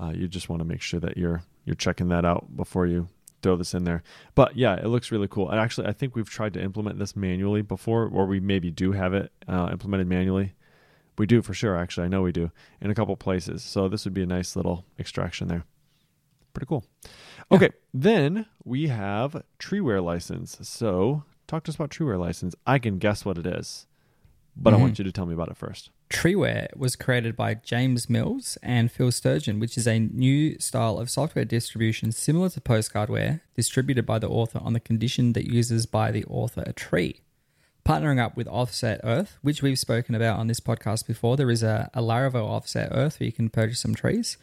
uh, 0.00 0.12
you 0.14 0.28
just 0.28 0.48
want 0.48 0.60
to 0.60 0.64
make 0.66 0.80
sure 0.82 1.00
that 1.00 1.16
you're 1.16 1.42
you're 1.64 1.74
checking 1.74 2.08
that 2.08 2.24
out 2.24 2.56
before 2.56 2.86
you 2.86 3.08
throw 3.42 3.56
this 3.56 3.74
in 3.74 3.84
there. 3.84 4.02
But 4.34 4.56
yeah, 4.56 4.76
it 4.76 4.86
looks 4.86 5.10
really 5.10 5.28
cool. 5.28 5.50
And 5.50 5.58
actually, 5.58 5.88
I 5.88 5.92
think 5.92 6.14
we've 6.14 6.28
tried 6.28 6.54
to 6.54 6.62
implement 6.62 6.98
this 6.98 7.16
manually 7.16 7.62
before, 7.62 8.06
or 8.06 8.26
we 8.26 8.40
maybe 8.40 8.70
do 8.70 8.92
have 8.92 9.14
it 9.14 9.32
uh, 9.48 9.68
implemented 9.72 10.06
manually. 10.08 10.54
We 11.18 11.26
do 11.26 11.42
for 11.42 11.54
sure. 11.54 11.76
Actually, 11.76 12.04
I 12.06 12.08
know 12.08 12.22
we 12.22 12.32
do 12.32 12.50
in 12.80 12.90
a 12.90 12.94
couple 12.94 13.16
places. 13.16 13.62
So 13.62 13.88
this 13.88 14.04
would 14.04 14.14
be 14.14 14.22
a 14.22 14.26
nice 14.26 14.54
little 14.56 14.84
extraction 14.98 15.48
there. 15.48 15.64
Pretty 16.52 16.66
cool. 16.66 16.84
Okay, 17.52 17.70
then 17.92 18.46
we 18.64 18.88
have 18.88 19.42
treeware 19.58 20.02
license. 20.02 20.58
So 20.62 21.24
talk 21.46 21.64
to 21.64 21.70
us 21.70 21.74
about 21.76 21.90
treeware 21.90 22.18
license. 22.18 22.54
I 22.66 22.78
can 22.78 22.98
guess 22.98 23.24
what 23.24 23.38
it 23.38 23.46
is, 23.46 23.86
but 24.56 24.72
I 24.72 24.78
Mhm. 24.78 24.80
want 24.80 24.98
you 24.98 25.04
to 25.04 25.12
tell 25.12 25.26
me 25.26 25.34
about 25.34 25.48
it 25.50 25.56
first. 25.56 25.90
Treeware 26.08 26.74
was 26.76 26.96
created 26.96 27.36
by 27.36 27.54
James 27.54 28.08
Mills 28.08 28.56
and 28.62 28.90
Phil 28.90 29.10
Sturgeon, 29.10 29.58
which 29.58 29.76
is 29.76 29.86
a 29.86 29.98
new 29.98 30.58
style 30.58 30.98
of 30.98 31.10
software 31.10 31.44
distribution 31.44 32.10
similar 32.12 32.48
to 32.50 32.60
postcardware, 32.60 33.40
distributed 33.54 34.06
by 34.06 34.18
the 34.18 34.28
author 34.28 34.60
on 34.62 34.72
the 34.72 34.80
condition 34.80 35.32
that 35.34 35.50
users 35.52 35.84
buy 35.84 36.10
the 36.10 36.24
author 36.26 36.62
a 36.66 36.72
tree. 36.72 37.20
Partnering 37.86 38.18
up 38.18 38.36
with 38.36 38.48
Offset 38.48 39.00
Earth, 39.04 39.38
which 39.42 39.62
we've 39.62 39.78
spoken 39.78 40.16
about 40.16 40.40
on 40.40 40.48
this 40.48 40.58
podcast 40.58 41.06
before, 41.06 41.36
there 41.36 41.52
is 41.52 41.62
a, 41.62 41.88
a 41.94 42.02
Laravel 42.02 42.48
Offset 42.48 42.88
Earth 42.90 43.20
where 43.20 43.26
you 43.26 43.32
can 43.32 43.48
purchase 43.48 43.78
some 43.78 43.94
trees. 43.94 44.38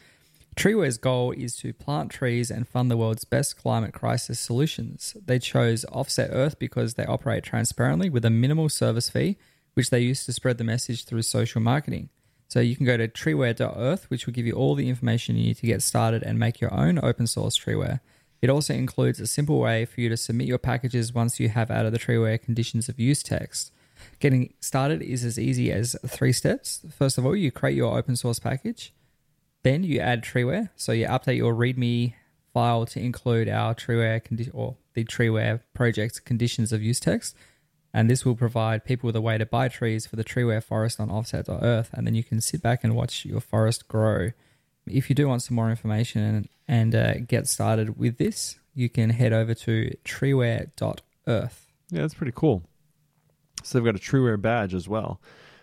Treeware's 0.56 0.98
goal 0.98 1.32
is 1.32 1.58
to 1.58 1.74
plant 1.74 2.10
trees 2.10 2.50
and 2.50 2.66
fund 2.66 2.90
the 2.90 2.96
world's 2.96 3.26
best 3.26 3.58
climate 3.58 3.94
crisis 3.94 4.40
solutions. 4.40 5.18
They 5.26 5.40
chose 5.40 5.84
Offset 5.92 6.30
Earth 6.32 6.58
because 6.58 6.94
they 6.94 7.06
operate 7.06 7.44
transparently 7.44 8.10
with 8.10 8.24
a 8.24 8.30
minimal 8.30 8.70
service 8.70 9.10
fee, 9.10 9.36
which 9.74 9.90
they 9.90 10.00
use 10.00 10.26
to 10.26 10.32
spread 10.32 10.58
the 10.58 10.64
message 10.64 11.04
through 11.04 11.24
social 11.24 11.60
marketing. 11.60 12.08
So 12.48 12.62
you 12.62 12.78
can 12.78 12.86
go 12.86 12.96
to 12.96 13.10
treeware.earth, 13.10 14.10
which 14.10 14.26
will 14.26 14.34
give 14.34 14.46
you 14.46 14.54
all 14.54 14.74
the 14.74 14.88
information 14.88 15.36
you 15.36 15.48
need 15.48 15.58
to 15.58 15.68
get 15.68 15.82
started 15.82 16.24
and 16.24 16.40
make 16.40 16.62
your 16.62 16.74
own 16.74 16.98
open 17.04 17.28
source 17.28 17.58
treeware. 17.58 18.00
It 18.44 18.50
also 18.50 18.74
includes 18.74 19.22
a 19.22 19.26
simple 19.26 19.58
way 19.58 19.86
for 19.86 20.02
you 20.02 20.10
to 20.10 20.18
submit 20.18 20.50
your 20.50 20.58
packages 20.58 21.14
once 21.14 21.40
you 21.40 21.48
have 21.48 21.72
out 21.72 21.86
of 21.86 21.94
the 21.94 21.98
treeware 21.98 22.42
conditions 22.42 22.90
of 22.90 23.00
use 23.00 23.24
text. 23.24 23.72
Getting 24.20 24.54
started 24.60 25.02
is 25.02 25.24
as 25.24 25.40
easy 25.40 25.72
as 25.72 25.96
three 26.06 26.34
steps. 26.34 26.82
First 26.92 27.18
of 27.18 27.26
all, 27.26 27.38
you 27.38 27.52
create 27.52 27.78
your 27.78 27.98
open 27.98 28.18
source 28.18 28.40
package. 28.40 28.94
Then 29.64 29.86
you 29.86 30.02
add 30.02 30.26
treeware. 30.26 30.72
So 30.76 30.92
you 30.92 31.08
update 31.08 31.38
your 31.38 31.54
README 31.54 32.16
file 32.54 32.86
to 32.88 33.00
include 33.00 33.48
our 33.48 33.74
treeware 33.74 34.22
condi- 34.22 34.52
or 34.54 34.76
the 34.94 35.06
treeware 35.06 35.62
project's 35.74 36.20
conditions 36.20 36.74
of 36.74 36.84
use 36.84 37.00
text. 37.00 37.38
And 37.94 38.10
this 38.10 38.26
will 38.26 38.36
provide 38.36 38.84
people 38.84 39.08
with 39.08 39.16
a 39.16 39.22
way 39.22 39.38
to 39.38 39.46
buy 39.46 39.70
trees 39.70 40.06
for 40.06 40.18
the 40.18 40.24
treeware 40.26 40.62
forest 40.62 41.00
on 41.00 41.10
offset.earth. 41.10 41.92
And 41.94 42.06
then 42.06 42.14
you 42.14 42.26
can 42.26 42.42
sit 42.42 42.62
back 42.62 42.84
and 42.84 42.94
watch 42.94 43.24
your 43.24 43.40
forest 43.40 43.88
grow. 43.88 44.32
If 44.88 45.10
you 45.10 45.16
do 45.16 45.28
want 45.28 45.42
some 45.42 45.56
more 45.56 45.70
information 45.70 46.22
and, 46.22 46.50
and 46.68 46.96
uh, 46.96 47.14
get 47.20 47.48
started 47.48 47.98
with 47.98 48.18
this, 48.18 48.60
you 48.74 48.90
can 48.90 49.12
head 49.12 49.34
over 49.34 49.54
to 49.54 49.96
treeware.earth. 50.04 51.68
Yeah, 51.90 52.02
that's 52.02 52.14
pretty 52.14 52.34
cool. 52.36 52.64
So 53.64 53.78
they've 53.78 53.86
got 53.86 53.96
a 53.96 54.00
Treeware 54.00 54.42
badge 54.42 54.74
as 54.74 54.88
well, 54.88 55.22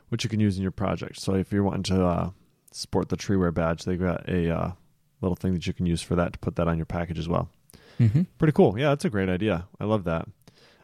which 0.09 0.25
you 0.25 0.31
can 0.31 0.41
use 0.41 0.57
in 0.57 0.63
your 0.63 0.71
project. 0.71 1.21
So 1.21 1.35
if 1.35 1.53
you're 1.53 1.63
wanting 1.63 1.83
to 1.95 2.05
uh, 2.05 2.31
sport 2.73 3.09
the 3.09 3.17
Treeware 3.17 3.53
badge, 3.53 3.85
they've 3.85 4.01
got 4.01 4.29
a 4.29 4.51
uh, 4.51 4.73
little 5.21 5.37
thing 5.37 5.53
that 5.55 5.67
you 5.67 5.75
can 5.75 5.87
use 5.87 6.03
for 6.03 6.15
that 6.17 6.33
to 6.33 6.39
put 6.39 6.57
that 6.57 6.69
on 6.69 6.79
your 6.79 6.87
package 6.87 7.19
as 7.19 7.29
well. 7.29 7.51
Mm-hmm. 7.99 8.23
Pretty 8.39 8.53
cool. 8.53 8.79
Yeah, 8.79 8.91
that's 8.91 9.05
a 9.05 9.11
great 9.11 9.29
idea. 9.29 9.67
I 9.79 9.85
love 9.85 10.05
that. 10.05 10.27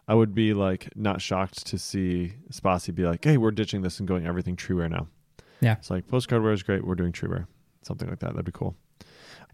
I 0.09 0.14
would 0.14 0.35
be 0.35 0.55
like 0.55 0.88
not 0.95 1.21
shocked 1.21 1.66
to 1.69 1.78
see 1.78 2.35
Spatie 2.52 2.95
be 2.95 3.05
like, 3.05 3.25
"Hey, 3.25 3.38
we're 3.38 3.50
ditching 3.50 3.83
this 3.83 3.99
and 3.99 4.07
going 4.07 4.26
everything 4.26 4.55
Treeware 4.55 4.90
now." 4.90 5.09
Yeah. 5.61 5.73
it's 5.73 5.90
like 5.90 6.07
postcardware 6.07 6.52
is 6.52 6.62
great. 6.62 6.87
We're 6.87 6.95
doing 6.95 7.12
Treeware, 7.12 7.47
something 7.87 8.09
like 8.09 8.19
that. 8.21 8.31
That'd 8.31 8.45
be 8.45 8.52
cool. 8.52 8.76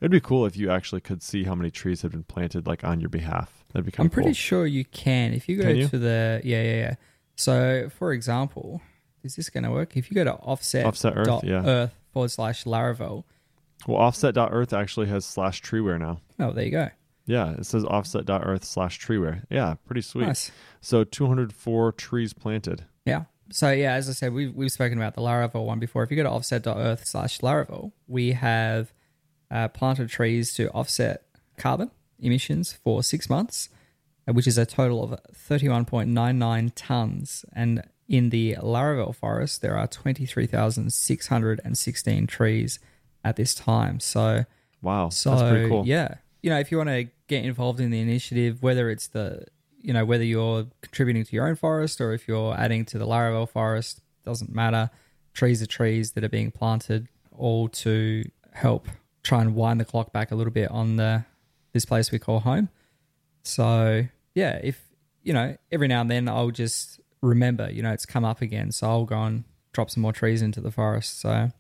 It'd 0.01 0.11
be 0.11 0.21
cool 0.21 0.47
if 0.47 0.57
you 0.57 0.71
actually 0.71 1.01
could 1.01 1.23
see 1.23 1.45
how 1.45 1.55
many 1.55 1.71
trees 1.71 2.03
have 2.03 2.11
been 2.11 2.25
planted 2.25 2.67
like 2.67 2.83
on 2.83 3.01
your 3.01 3.09
behalf. 3.09 3.65
That'd 3.73 3.87
be 3.87 3.93
kind 3.93 4.01
I'm 4.01 4.07
of 4.07 4.13
cool. 4.13 4.25
pretty 4.25 4.35
sure 4.35 4.67
you 4.67 4.85
can. 4.85 5.33
If 5.33 5.49
you 5.49 5.63
go 5.63 5.69
you? 5.69 5.87
to 5.89 5.99
the 5.99 6.41
yeah 6.43 6.63
yeah 6.63 6.77
yeah. 6.77 6.95
So 7.37 7.89
for 7.97 8.13
example, 8.13 8.83
is 9.23 9.37
this 9.37 9.49
going 9.49 9.65
to 9.65 9.71
work? 9.71 9.97
If 9.97 10.11
you 10.11 10.17
go 10.17 10.25
to 10.25 10.35
offset 10.35 10.87
Offset 10.87 11.17
Earth, 11.17 11.27
dot 11.27 11.45
yeah. 11.45 11.65
earth 11.65 11.95
forward 12.13 12.31
slash 12.31 12.65
Laravel. 12.65 13.25
Well, 13.87 13.99
offset.earth 13.99 14.73
actually 14.73 15.09
has 15.09 15.25
slash 15.25 15.61
treeware 15.63 15.99
now. 15.99 16.21
Oh, 16.39 16.53
there 16.53 16.65
you 16.65 16.71
go. 16.71 16.89
Yeah, 17.27 17.53
it 17.53 17.67
says 17.67 17.85
offset.earth 17.85 18.65
slash 18.65 19.01
treeware. 19.01 19.45
Yeah, 19.51 19.75
pretty 19.87 20.03
sweet. 20.03 20.27
Nice. 20.27 20.51
So 20.81 21.05
204 21.05 21.93
trees 21.93 22.33
planted. 22.33 22.85
So 23.53 23.71
yeah, 23.71 23.93
as 23.95 24.09
I 24.09 24.13
said, 24.13 24.33
we've 24.33 24.53
we've 24.55 24.73
spoken 24.73 24.99
about 24.99 25.15
the 25.15 25.21
Laravel 25.21 25.65
one 25.65 25.79
before. 25.79 26.03
If 26.03 26.11
you 26.11 26.17
go 26.17 26.25
to 26.25 26.31
offset.earth 26.31 27.07
slash 27.07 27.39
Laravel, 27.41 27.93
we 28.09 28.33
have 28.33 28.93
uh, 29.51 29.69
planted 29.69 30.09
trees 30.09 30.55
to 30.55 30.71
offset 30.71 31.23
carbon 31.59 31.91
emissions 32.19 32.73
for 32.73 33.03
six 33.03 33.29
months, 33.29 33.69
uh, 34.27 34.33
which 34.33 34.47
is 34.47 34.57
a 34.57 34.65
total 34.65 35.05
of 35.05 35.21
31.99 35.35 36.73
tons. 36.75 37.45
And 37.53 37.83
in 38.09 38.31
the 38.31 38.57
Laravel 38.57 39.15
forest, 39.15 39.61
there 39.61 39.77
are 39.77 39.87
23,616 39.87 42.27
trees 42.27 42.79
at 43.25 43.37
this 43.37 43.55
time. 43.55 44.01
So 44.01 44.47
Wow, 44.81 45.11
so 45.11 45.31
that's 45.31 45.43
pretty 45.51 45.69
cool. 45.69 45.87
yeah, 45.87 46.15
you 46.43 46.51
know, 46.51 46.59
if 46.59 46.73
you 46.73 46.79
want 46.79 46.91
to 46.91 47.07
get 47.29 47.45
involved 47.45 47.81
in 47.81 47.91
the 47.91 48.01
initiative, 48.01 48.63
whether 48.63 48.91
it's 48.91 49.09
the 49.09 49.47
you 49.83 49.93
know 49.93 50.05
whether 50.05 50.25
you're 50.25 50.67
contributing 50.81 51.25
to 51.25 51.33
your 51.35 51.47
own 51.49 51.57
forest 51.57 52.01
or 52.01 52.13
if 52.13 52.27
you're 52.29 52.55
adding 52.55 52.85
to 52.87 52.99
the 52.99 53.07
Laravel 53.07 53.49
forest, 53.49 54.01
doesn't 54.25 54.55
matter. 54.55 54.91
Trees 55.35 55.63
are 55.63 55.67
trees 55.67 56.13
that 56.13 56.25
are 56.25 56.29
being 56.29 56.51
planted, 56.51 57.09
all 57.37 57.69
to 57.69 58.23
help 58.53 58.89
try 59.23 59.41
and 59.41 59.55
wind 59.55 59.81
the 59.81 59.85
clock 59.85 60.13
back 60.13 60.31
a 60.31 60.35
little 60.35 60.53
bit 60.53 60.71
on 60.71 60.97
the 60.97 61.25
this 61.73 61.85
place 61.85 62.11
we 62.11 62.19
call 62.19 62.41
home. 62.41 62.69
So 63.43 64.07
yeah, 64.35 64.61
if 64.63 64.81
you 65.23 65.33
know, 65.33 65.57
every 65.71 65.89
now 65.89 66.01
and 66.01 66.11
then 66.11 66.29
I'll 66.29 66.51
just 66.51 67.01
remember, 67.21 67.71
you 67.71 67.83
know, 67.83 67.93
it's 67.93 68.07
come 68.07 68.25
up 68.25 68.43
again, 68.43 68.73
so 68.73 68.89
I'll 68.89 69.05
go 69.05 69.23
and 69.23 69.45
drop 69.73 69.91
some 69.91 70.03
more 70.03 70.13
trees 70.13 70.43
into 70.43 70.61
the 70.61 70.71
forest. 70.71 71.21
So 71.21 71.51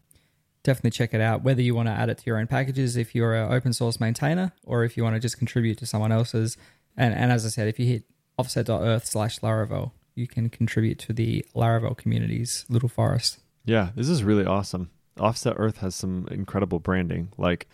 definitely 0.62 0.90
check 0.90 1.14
it 1.14 1.20
out. 1.20 1.42
Whether 1.42 1.62
you 1.62 1.74
want 1.74 1.88
to 1.88 1.92
add 1.92 2.08
it 2.08 2.18
to 2.18 2.24
your 2.26 2.38
own 2.38 2.46
packages, 2.46 2.96
if 2.96 3.14
you're 3.14 3.34
an 3.34 3.52
open 3.52 3.72
source 3.72 4.00
maintainer, 4.00 4.52
or 4.64 4.84
if 4.84 4.96
you 4.96 5.02
want 5.02 5.16
to 5.16 5.20
just 5.20 5.38
contribute 5.38 5.78
to 5.78 5.86
someone 5.86 6.12
else's. 6.12 6.56
And, 6.96 7.14
and 7.14 7.32
as 7.32 7.46
I 7.46 7.48
said, 7.48 7.68
if 7.68 7.78
you 7.78 7.86
hit 7.86 8.04
offset.earth 8.38 9.06
slash 9.06 9.40
Laravel, 9.40 9.92
you 10.14 10.26
can 10.26 10.48
contribute 10.50 10.98
to 11.00 11.12
the 11.12 11.44
Laravel 11.54 11.96
community's 11.96 12.64
little 12.68 12.88
forest. 12.88 13.38
Yeah, 13.64 13.90
this 13.94 14.08
is 14.08 14.24
really 14.24 14.44
awesome. 14.44 14.90
Offset 15.20 15.54
Earth 15.56 15.78
has 15.78 15.94
some 15.94 16.26
incredible 16.30 16.78
branding. 16.78 17.28
Like 17.38 17.68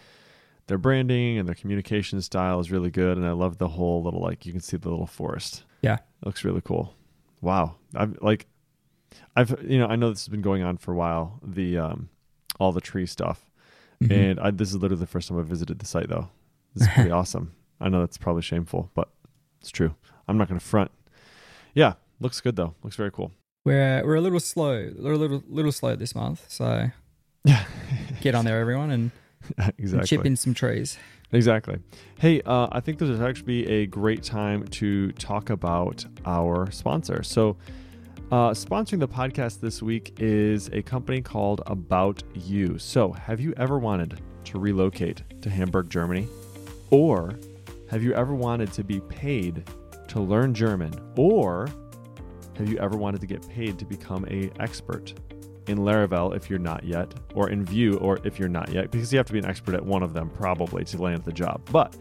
their 0.67 0.79
branding 0.79 1.39
and 1.39 1.49
their 1.49 1.55
communication 1.55 2.21
style 2.21 2.61
is 2.61 2.71
really 2.71 2.91
good, 2.91 3.17
and 3.17 3.27
I 3.27 3.33
love 3.33 3.59
the 3.59 3.69
whole 3.69 4.03
little 4.03 4.21
like 4.21 4.45
you 4.45 4.53
can 4.53 4.61
see 4.61 4.77
the 4.77 4.91
little 4.91 5.07
forest. 5.07 5.65
Yeah. 5.83 5.95
It 5.95 6.27
looks 6.27 6.45
really 6.45 6.61
cool. 6.63 6.95
Wow, 7.41 7.77
I've 7.95 8.19
like, 8.21 8.47
I've 9.37 9.57
you 9.65 9.79
know 9.79 9.87
I 9.87 9.95
know 9.97 10.11
this 10.11 10.23
has 10.23 10.29
been 10.29 10.43
going 10.43 10.63
on 10.63 10.77
for 10.77 10.93
a 10.93 10.97
while. 10.97 11.39
The 11.43 11.79
um, 11.79 12.09
all 12.59 12.73
the 12.73 12.81
tree 12.81 13.07
stuff, 13.07 13.49
Mhm. 14.03 14.11
and 14.31 14.41
I, 14.41 14.51
this 14.51 14.71
is 14.71 14.77
literally 14.77 15.01
the 15.01 15.07
first 15.07 15.29
time 15.29 15.39
I 15.39 15.43
visited 15.43 15.79
the 15.79 15.87
site 15.87 16.09
though. 16.09 16.29
This 16.75 16.89
is 16.89 16.93
pretty 16.95 17.11
awesome. 17.21 17.53
I 17.81 17.89
know 17.89 18.01
that's 18.01 18.19
probably 18.19 18.43
shameful, 18.43 18.91
but 18.95 19.09
it's 19.61 19.71
true. 19.71 19.95
I'm 20.29 20.39
not 20.39 20.49
going 20.49 20.61
to 20.61 20.65
front. 20.65 20.91
Yeah, 21.75 21.95
looks 22.21 22.41
good 22.41 22.57
though. 22.57 22.75
Looks 22.83 22.97
very 22.97 23.11
cool. 23.11 23.33
We're 23.65 24.05
we're 24.05 24.17
a 24.17 24.21
little 24.21 24.41
slow, 24.41 24.91
we're 24.99 25.13
a 25.13 25.17
little 25.19 25.43
little 25.49 25.73
slow 25.73 25.97
this 25.97 26.15
month, 26.15 26.45
so 26.49 26.91
Yeah, 27.45 27.65
get 28.21 28.35
on 28.35 28.45
there, 28.45 28.61
everyone, 28.61 28.91
and, 28.91 29.11
and 29.79 30.07
chip 30.07 30.25
in 30.25 30.37
some 30.37 30.55
trees. 30.55 30.99
Exactly. 31.33 31.79
Hey, 32.19 32.41
uh, 32.43 32.69
I 32.73 32.81
think 32.81 32.99
this 32.99 33.09
would 33.11 33.21
actually 33.21 33.65
be 33.65 33.67
a 33.69 33.87
great 33.87 34.23
time 34.23 34.67
to 34.69 35.13
talk 35.13 35.51
about 35.51 36.05
our 36.25 36.71
sponsor. 36.71 37.23
So, 37.23 37.57
uh, 38.33 38.51
sponsoring 38.51 39.01
the 39.01 39.09
podcast 39.09 39.61
this 39.61 39.83
week 39.83 40.15
is 40.19 40.69
a 40.73 40.81
company 40.81 41.21
called 41.21 41.61
About 41.67 42.23
You. 42.35 42.79
So, 42.79 43.13
have 43.13 43.41
you 43.41 43.53
ever 43.59 43.79
wanted 43.79 44.21
to 44.45 44.59
relocate 44.59 45.23
to 45.43 45.51
Hamburg, 45.51 45.91
Germany? 45.91 46.27
Or 46.91 47.39
have 47.91 48.03
you 48.03 48.15
ever 48.15 48.35
wanted 48.35 48.73
to 48.73 48.83
be 48.83 49.01
paid 49.01 49.65
to 50.09 50.21
learn 50.21 50.55
German? 50.55 50.93
Or 51.17 51.69
have 52.57 52.69
you 52.69 52.79
ever 52.79 52.97
wanted 52.97 53.21
to 53.21 53.27
get 53.27 53.49
paid 53.49 53.79
to 53.79 53.85
become 53.85 54.25
a 54.27 54.51
expert 54.61 55.15
in 55.69 55.79
Laravel 55.79 56.35
if 56.35 56.51
you're 56.51 56.59
not 56.59 56.83
yet, 56.83 57.13
or 57.35 57.51
in 57.51 57.65
Vue 57.65 57.97
or 57.99 58.19
if 58.25 58.39
you're 58.39 58.49
not 58.49 58.73
yet, 58.73 58.91
because 58.91 59.13
you 59.13 59.19
have 59.19 59.27
to 59.27 59.33
be 59.33 59.39
an 59.39 59.45
expert 59.45 59.75
at 59.75 59.85
one 59.85 60.03
of 60.03 60.15
them 60.15 60.31
probably 60.31 60.85
to 60.85 61.01
land 61.01 61.25
the 61.25 61.33
job. 61.33 61.61
But 61.71 61.97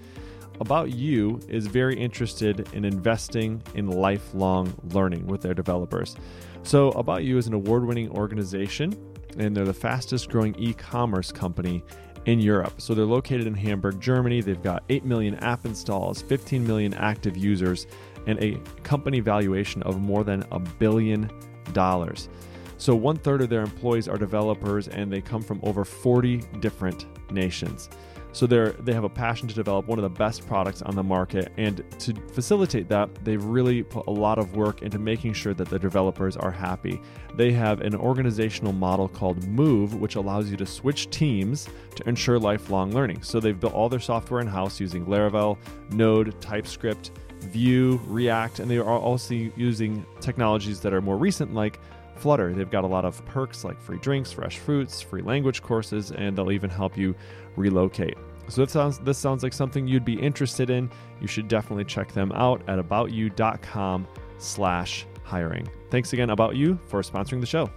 About 0.60 0.92
You 0.92 1.40
is 1.48 1.68
very 1.68 1.96
interested 1.96 2.68
in 2.74 2.84
investing 2.84 3.62
in 3.76 3.88
lifelong 3.88 4.74
learning 4.92 5.28
with 5.28 5.42
their 5.42 5.54
developers. 5.54 6.16
So, 6.64 6.90
About 6.92 7.24
You 7.24 7.38
is 7.38 7.46
an 7.46 7.54
award 7.54 7.86
winning 7.86 8.10
organization, 8.10 8.96
and 9.38 9.56
they're 9.56 9.66
the 9.66 9.74
fastest 9.74 10.30
growing 10.30 10.56
e 10.58 10.74
commerce 10.74 11.32
company 11.32 11.84
in 12.28 12.40
Europe. 12.40 12.80
So 12.80 12.94
they're 12.94 13.06
located 13.06 13.48
in 13.48 13.56
Hamburg, 13.56 14.00
Germany. 14.00 14.42
They've 14.42 14.62
got 14.62 14.84
8 14.90 15.06
million 15.06 15.36
app 15.36 15.66
installs, 15.66 16.22
15 16.22 16.68
million 16.68 16.94
active 16.94 17.36
users, 17.36 17.88
and 18.28 18.38
a 18.44 18.60
company 18.84 19.22
valuation 19.22 19.82
of 19.84 20.00
more 20.00 20.24
than 20.24 20.46
a 20.52 20.60
billion 20.60 21.32
dollars. 21.72 22.30
So 22.78 22.94
one 22.94 23.16
third 23.16 23.42
of 23.42 23.50
their 23.50 23.62
employees 23.62 24.08
are 24.08 24.18
developers, 24.18 24.90
and 24.90 25.12
they 25.12 25.22
come 25.22 25.42
from 25.42 25.60
over 25.64 25.84
40 25.84 26.44
different 26.60 27.06
nations. 27.32 27.90
So 28.34 28.46
they're 28.46 28.74
they 28.74 28.94
have 28.94 29.04
a 29.04 29.10
passion 29.10 29.48
to 29.48 29.56
develop 29.56 29.88
one 29.88 29.98
of 29.98 30.04
the 30.04 30.10
best 30.10 30.46
products 30.48 30.82
on 30.82 30.96
the 30.96 31.04
market, 31.04 31.52
and 31.58 31.84
to 32.00 32.14
facilitate 32.34 32.88
that, 32.90 33.10
they've 33.24 33.44
really 33.44 33.82
put 33.84 34.06
a 34.08 34.12
lot 34.12 34.38
of 34.38 34.56
work 34.56 34.84
into 34.84 35.00
making 35.00 35.34
sure 35.34 35.54
that 35.56 35.70
the 35.70 35.80
developers 35.80 36.38
are 36.38 36.52
happy. 36.52 37.02
They 37.36 37.52
have 37.54 37.82
an 37.82 37.96
organizational 37.96 38.74
model 38.74 39.08
called 39.08 39.48
Move, 39.48 39.96
which 39.96 40.16
allows 40.16 40.52
you 40.52 40.58
to 40.58 40.66
switch 40.66 41.10
teams 41.10 41.68
to 41.96 42.08
ensure 42.08 42.38
lifelong 42.38 42.92
learning. 42.92 43.24
So 43.24 43.40
they've 43.40 43.60
built 43.60 43.74
all 43.74 43.90
their 43.90 44.00
software 44.00 44.42
in 44.42 44.48
house 44.48 44.80
using 44.80 45.06
Laravel, 45.06 45.58
Node, 45.92 46.40
TypeScript, 46.40 47.12
Vue, 47.40 48.00
React, 48.06 48.60
and 48.60 48.70
they 48.70 48.78
are 48.78 48.84
also 48.84 49.34
using 49.34 50.06
technologies 50.20 50.80
that 50.82 50.94
are 50.94 51.02
more 51.02 51.18
recent 51.18 51.54
like 51.54 51.80
Flutter. 52.16 52.52
They've 52.52 52.70
got 52.70 52.84
a 52.84 52.88
lot 52.88 53.06
of 53.06 53.24
perks 53.26 53.64
like 53.64 53.80
free 53.80 54.00
drinks, 54.00 54.32
fresh 54.32 54.58
fruits, 54.58 55.02
free 55.02 55.22
language 55.22 55.62
courses, 55.62 56.12
and 56.12 56.36
they'll 56.36 56.52
even 56.52 56.70
help 56.70 56.98
you 56.98 57.16
relocate. 57.58 58.18
So 58.48 58.64
this 58.64 58.72
sounds 58.72 59.00
this 59.00 59.18
sounds 59.18 59.44
like 59.44 59.52
something 59.52 59.88
you'd 59.88 60.06
be 60.06 60.14
interested 60.14 60.70
in. 60.70 60.90
You 61.20 61.28
should 61.28 61.50
definitely 61.50 61.84
check 61.84 62.14
them 62.14 62.32
out 62.32 62.62
at 62.70 62.80
aboutyou.com 62.80 64.08
slash 64.38 65.06
hiring. 65.24 65.68
Thanks 65.92 66.14
again, 66.14 66.30
About 66.30 66.56
You, 66.56 66.80
for 66.88 67.02
sponsoring 67.02 67.42
the 67.42 67.46
show. 67.46 67.70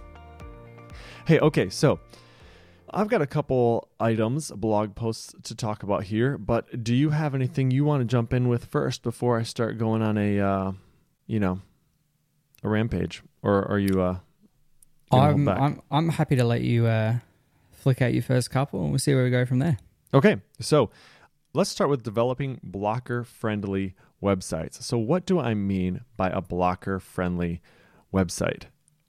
Hey, 1.25 1.39
okay, 1.39 1.69
so 1.69 1.99
I've 2.89 3.07
got 3.07 3.21
a 3.21 3.27
couple 3.27 3.89
items, 3.99 4.51
blog 4.51 4.95
posts 4.95 5.35
to 5.43 5.55
talk 5.55 5.83
about 5.83 6.03
here, 6.03 6.37
but 6.37 6.83
do 6.83 6.95
you 6.95 7.09
have 7.09 7.35
anything 7.35 7.71
you 7.71 7.85
want 7.85 8.01
to 8.01 8.05
jump 8.05 8.33
in 8.33 8.47
with 8.47 8.65
first 8.65 9.03
before 9.03 9.39
I 9.39 9.43
start 9.43 9.77
going 9.77 10.01
on 10.01 10.17
a, 10.17 10.39
uh, 10.39 10.71
you 11.27 11.39
know, 11.39 11.61
a 12.63 12.69
rampage? 12.69 13.23
Or 13.43 13.65
are 13.69 13.79
you, 13.79 14.01
uh, 14.01 14.17
I'm, 15.11 15.47
I'm, 15.47 15.81
I'm 15.89 16.09
happy 16.09 16.35
to 16.37 16.43
let 16.43 16.61
you, 16.61 16.87
uh, 16.87 17.15
flick 17.81 18.01
out 18.01 18.13
your 18.13 18.23
first 18.23 18.51
couple 18.51 18.81
and 18.81 18.91
we'll 18.91 18.99
see 18.99 19.13
where 19.13 19.23
we 19.23 19.29
go 19.29 19.45
from 19.45 19.59
there. 19.59 19.77
Okay, 20.13 20.37
so 20.59 20.91
let's 21.53 21.69
start 21.69 21.89
with 21.89 22.03
developing 22.03 22.59
blocker 22.63 23.23
friendly 23.23 23.95
websites. 24.21 24.81
So, 24.83 24.97
what 24.97 25.25
do 25.25 25.39
I 25.39 25.53
mean 25.53 26.01
by 26.15 26.29
a 26.29 26.41
blocker 26.41 26.99
friendly 26.99 27.61
website? 28.13 28.63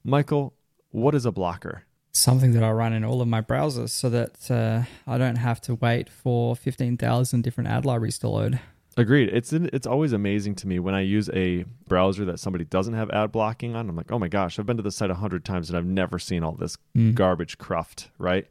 Michael, 0.04 0.54
what 0.90 1.14
is 1.14 1.26
a 1.26 1.32
blocker? 1.32 1.84
Something 2.12 2.52
that 2.52 2.62
I 2.62 2.70
run 2.70 2.92
in 2.92 3.04
all 3.04 3.22
of 3.22 3.28
my 3.28 3.40
browsers 3.40 3.90
so 3.90 4.10
that 4.10 4.50
uh, 4.50 4.82
I 5.06 5.18
don't 5.18 5.36
have 5.36 5.60
to 5.62 5.74
wait 5.76 6.10
for 6.10 6.54
15,000 6.54 7.42
different 7.42 7.70
ad 7.70 7.86
libraries 7.86 8.18
to 8.18 8.28
load. 8.28 8.60
Agreed. 8.96 9.30
It's 9.32 9.52
it's 9.52 9.86
always 9.86 10.12
amazing 10.12 10.54
to 10.56 10.66
me 10.66 10.78
when 10.78 10.94
I 10.94 11.00
use 11.00 11.30
a 11.30 11.64
browser 11.88 12.24
that 12.26 12.38
somebody 12.38 12.64
doesn't 12.64 12.94
have 12.94 13.10
ad 13.10 13.32
blocking 13.32 13.74
on. 13.74 13.88
I'm 13.88 13.96
like, 13.96 14.12
oh 14.12 14.18
my 14.18 14.28
gosh, 14.28 14.58
I've 14.58 14.66
been 14.66 14.76
to 14.76 14.82
the 14.82 14.90
site 14.90 15.10
a 15.10 15.14
hundred 15.14 15.44
times 15.44 15.70
and 15.70 15.78
I've 15.78 15.86
never 15.86 16.18
seen 16.18 16.44
all 16.44 16.52
this 16.52 16.76
mm. 16.96 17.14
garbage 17.14 17.56
cruft, 17.56 18.10
right? 18.18 18.46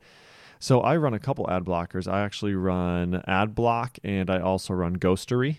So 0.59 0.81
I 0.81 0.97
run 0.97 1.13
a 1.13 1.19
couple 1.19 1.49
ad 1.49 1.63
blockers. 1.63 2.11
I 2.11 2.21
actually 2.21 2.55
run 2.55 3.23
AdBlock 3.27 3.97
and 4.03 4.29
I 4.29 4.39
also 4.39 4.73
run 4.73 4.97
Ghostery. 4.97 5.57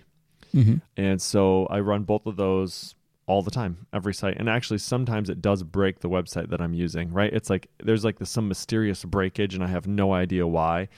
Mm-hmm. 0.54 0.76
And 0.96 1.20
so 1.20 1.66
I 1.66 1.80
run 1.80 2.02
both 2.02 2.26
of 2.26 2.36
those 2.36 2.94
all 3.26 3.42
the 3.42 3.50
time, 3.50 3.86
every 3.92 4.14
site. 4.14 4.36
And 4.36 4.48
actually, 4.48 4.78
sometimes 4.78 5.30
it 5.30 5.40
does 5.40 5.62
break 5.62 6.00
the 6.00 6.08
website 6.08 6.50
that 6.50 6.60
I'm 6.60 6.74
using, 6.74 7.12
right? 7.12 7.32
It's 7.32 7.50
like 7.50 7.68
there's 7.82 8.04
like 8.04 8.18
this, 8.18 8.30
some 8.30 8.48
mysterious 8.48 9.04
breakage 9.04 9.54
and 9.54 9.64
I 9.64 9.68
have 9.68 9.86
no 9.86 10.12
idea 10.12 10.46
why. 10.46 10.88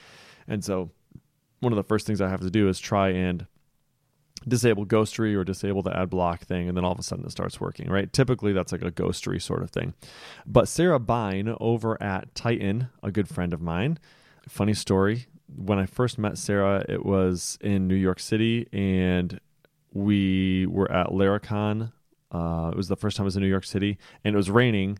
And 0.47 0.63
so 0.63 0.91
one 1.61 1.71
of 1.71 1.77
the 1.77 1.83
first 1.83 2.05
things 2.05 2.21
I 2.21 2.29
have 2.29 2.41
to 2.41 2.51
do 2.51 2.67
is 2.67 2.79
try 2.79 3.09
and 3.09 3.47
disable 4.47 4.85
ghostery 4.85 5.35
or 5.35 5.43
disable 5.43 5.81
the 5.81 5.95
ad 5.97 6.09
block 6.09 6.41
thing 6.41 6.67
and 6.67 6.77
then 6.77 6.85
all 6.85 6.91
of 6.91 6.99
a 6.99 7.03
sudden 7.03 7.25
it 7.25 7.31
starts 7.31 7.59
working 7.59 7.89
right 7.89 8.13
typically 8.13 8.53
that's 8.53 8.71
like 8.71 8.83
a 8.83 8.91
ghostery 8.91 9.41
sort 9.41 9.63
of 9.63 9.69
thing 9.69 9.93
but 10.45 10.67
sarah 10.67 10.99
bine 10.99 11.55
over 11.59 12.01
at 12.01 12.33
Tighten 12.35 12.89
a 13.01 13.11
good 13.11 13.27
friend 13.27 13.53
of 13.53 13.61
mine 13.61 13.97
funny 14.47 14.73
story 14.73 15.25
when 15.55 15.79
i 15.79 15.85
first 15.85 16.17
met 16.17 16.37
sarah 16.37 16.85
it 16.87 17.05
was 17.05 17.57
in 17.61 17.87
new 17.87 17.95
york 17.95 18.19
city 18.19 18.67
and 18.71 19.39
we 19.93 20.65
were 20.67 20.91
at 20.91 21.07
laracon 21.07 21.91
uh, 22.31 22.69
it 22.71 22.77
was 22.77 22.87
the 22.87 22.95
first 22.95 23.17
time 23.17 23.23
i 23.23 23.25
was 23.25 23.35
in 23.35 23.41
new 23.41 23.49
york 23.49 23.65
city 23.65 23.97
and 24.23 24.35
it 24.35 24.37
was 24.37 24.49
raining 24.49 24.99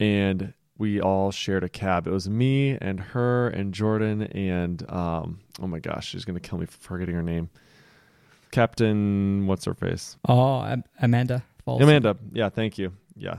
and 0.00 0.54
we 0.80 0.98
all 0.98 1.30
shared 1.30 1.62
a 1.62 1.68
cab. 1.68 2.06
It 2.06 2.10
was 2.10 2.28
me 2.28 2.78
and 2.80 2.98
her 2.98 3.48
and 3.48 3.74
Jordan 3.74 4.22
and 4.22 4.90
um, 4.90 5.40
oh 5.60 5.66
my 5.66 5.78
gosh, 5.78 6.08
she's 6.08 6.24
gonna 6.24 6.40
kill 6.40 6.58
me 6.58 6.64
for 6.64 6.78
forgetting 6.78 7.14
her 7.14 7.22
name. 7.22 7.50
Captain, 8.50 9.46
what's 9.46 9.64
her 9.64 9.74
face? 9.74 10.16
Oh, 10.28 10.76
Amanda. 11.00 11.44
Falls. 11.64 11.82
Amanda. 11.82 12.16
Yeah, 12.32 12.48
thank 12.48 12.78
you. 12.78 12.92
Yeah. 13.16 13.38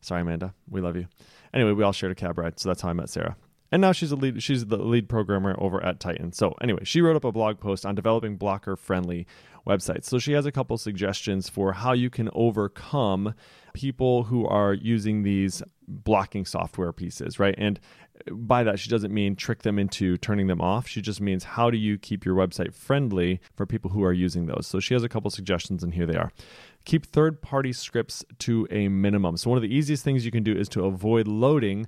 Sorry, 0.00 0.22
Amanda. 0.22 0.54
We 0.68 0.80
love 0.80 0.96
you. 0.96 1.06
Anyway, 1.54 1.72
we 1.72 1.82
all 1.82 1.92
shared 1.92 2.12
a 2.12 2.14
cab 2.14 2.38
ride, 2.38 2.58
so 2.58 2.68
that's 2.68 2.82
how 2.82 2.88
I 2.88 2.92
met 2.92 3.08
Sarah. 3.08 3.36
And 3.70 3.80
now 3.80 3.92
she's 3.92 4.12
a 4.12 4.16
lead 4.16 4.42
she's 4.42 4.66
the 4.66 4.76
lead 4.76 5.08
programmer 5.08 5.56
over 5.58 5.82
at 5.82 5.98
Tighten. 5.98 6.32
So 6.32 6.54
anyway, 6.60 6.84
she 6.84 7.00
wrote 7.00 7.16
up 7.16 7.24
a 7.24 7.32
blog 7.32 7.58
post 7.58 7.86
on 7.86 7.94
developing 7.94 8.36
blocker 8.36 8.76
friendly 8.76 9.26
websites. 9.66 10.04
So 10.04 10.18
she 10.18 10.32
has 10.32 10.44
a 10.44 10.52
couple 10.52 10.76
suggestions 10.76 11.48
for 11.48 11.72
how 11.72 11.92
you 11.92 12.10
can 12.10 12.28
overcome 12.34 13.34
people 13.72 14.24
who 14.24 14.46
are 14.46 14.74
using 14.74 15.22
these 15.22 15.62
blocking 15.88 16.44
software 16.44 16.92
pieces, 16.92 17.38
right? 17.38 17.54
And 17.56 17.80
by 18.30 18.62
that, 18.64 18.78
she 18.78 18.90
doesn't 18.90 19.12
mean 19.12 19.36
trick 19.36 19.62
them 19.62 19.78
into 19.78 20.16
turning 20.18 20.46
them 20.46 20.60
off. 20.60 20.86
She 20.86 21.00
just 21.00 21.20
means 21.20 21.44
how 21.44 21.70
do 21.70 21.76
you 21.76 21.98
keep 21.98 22.24
your 22.24 22.34
website 22.34 22.74
friendly 22.74 23.40
for 23.54 23.66
people 23.66 23.90
who 23.90 24.04
are 24.04 24.12
using 24.12 24.46
those. 24.46 24.66
So 24.66 24.80
she 24.80 24.94
has 24.94 25.02
a 25.02 25.08
couple 25.08 25.30
suggestions, 25.30 25.82
and 25.82 25.94
here 25.94 26.06
they 26.06 26.16
are. 26.16 26.32
Keep 26.84 27.06
third 27.06 27.40
party 27.42 27.72
scripts 27.72 28.24
to 28.40 28.66
a 28.70 28.88
minimum. 28.88 29.36
So, 29.36 29.50
one 29.50 29.56
of 29.56 29.62
the 29.62 29.74
easiest 29.74 30.02
things 30.04 30.24
you 30.24 30.32
can 30.32 30.42
do 30.42 30.56
is 30.56 30.68
to 30.70 30.84
avoid 30.84 31.28
loading 31.28 31.86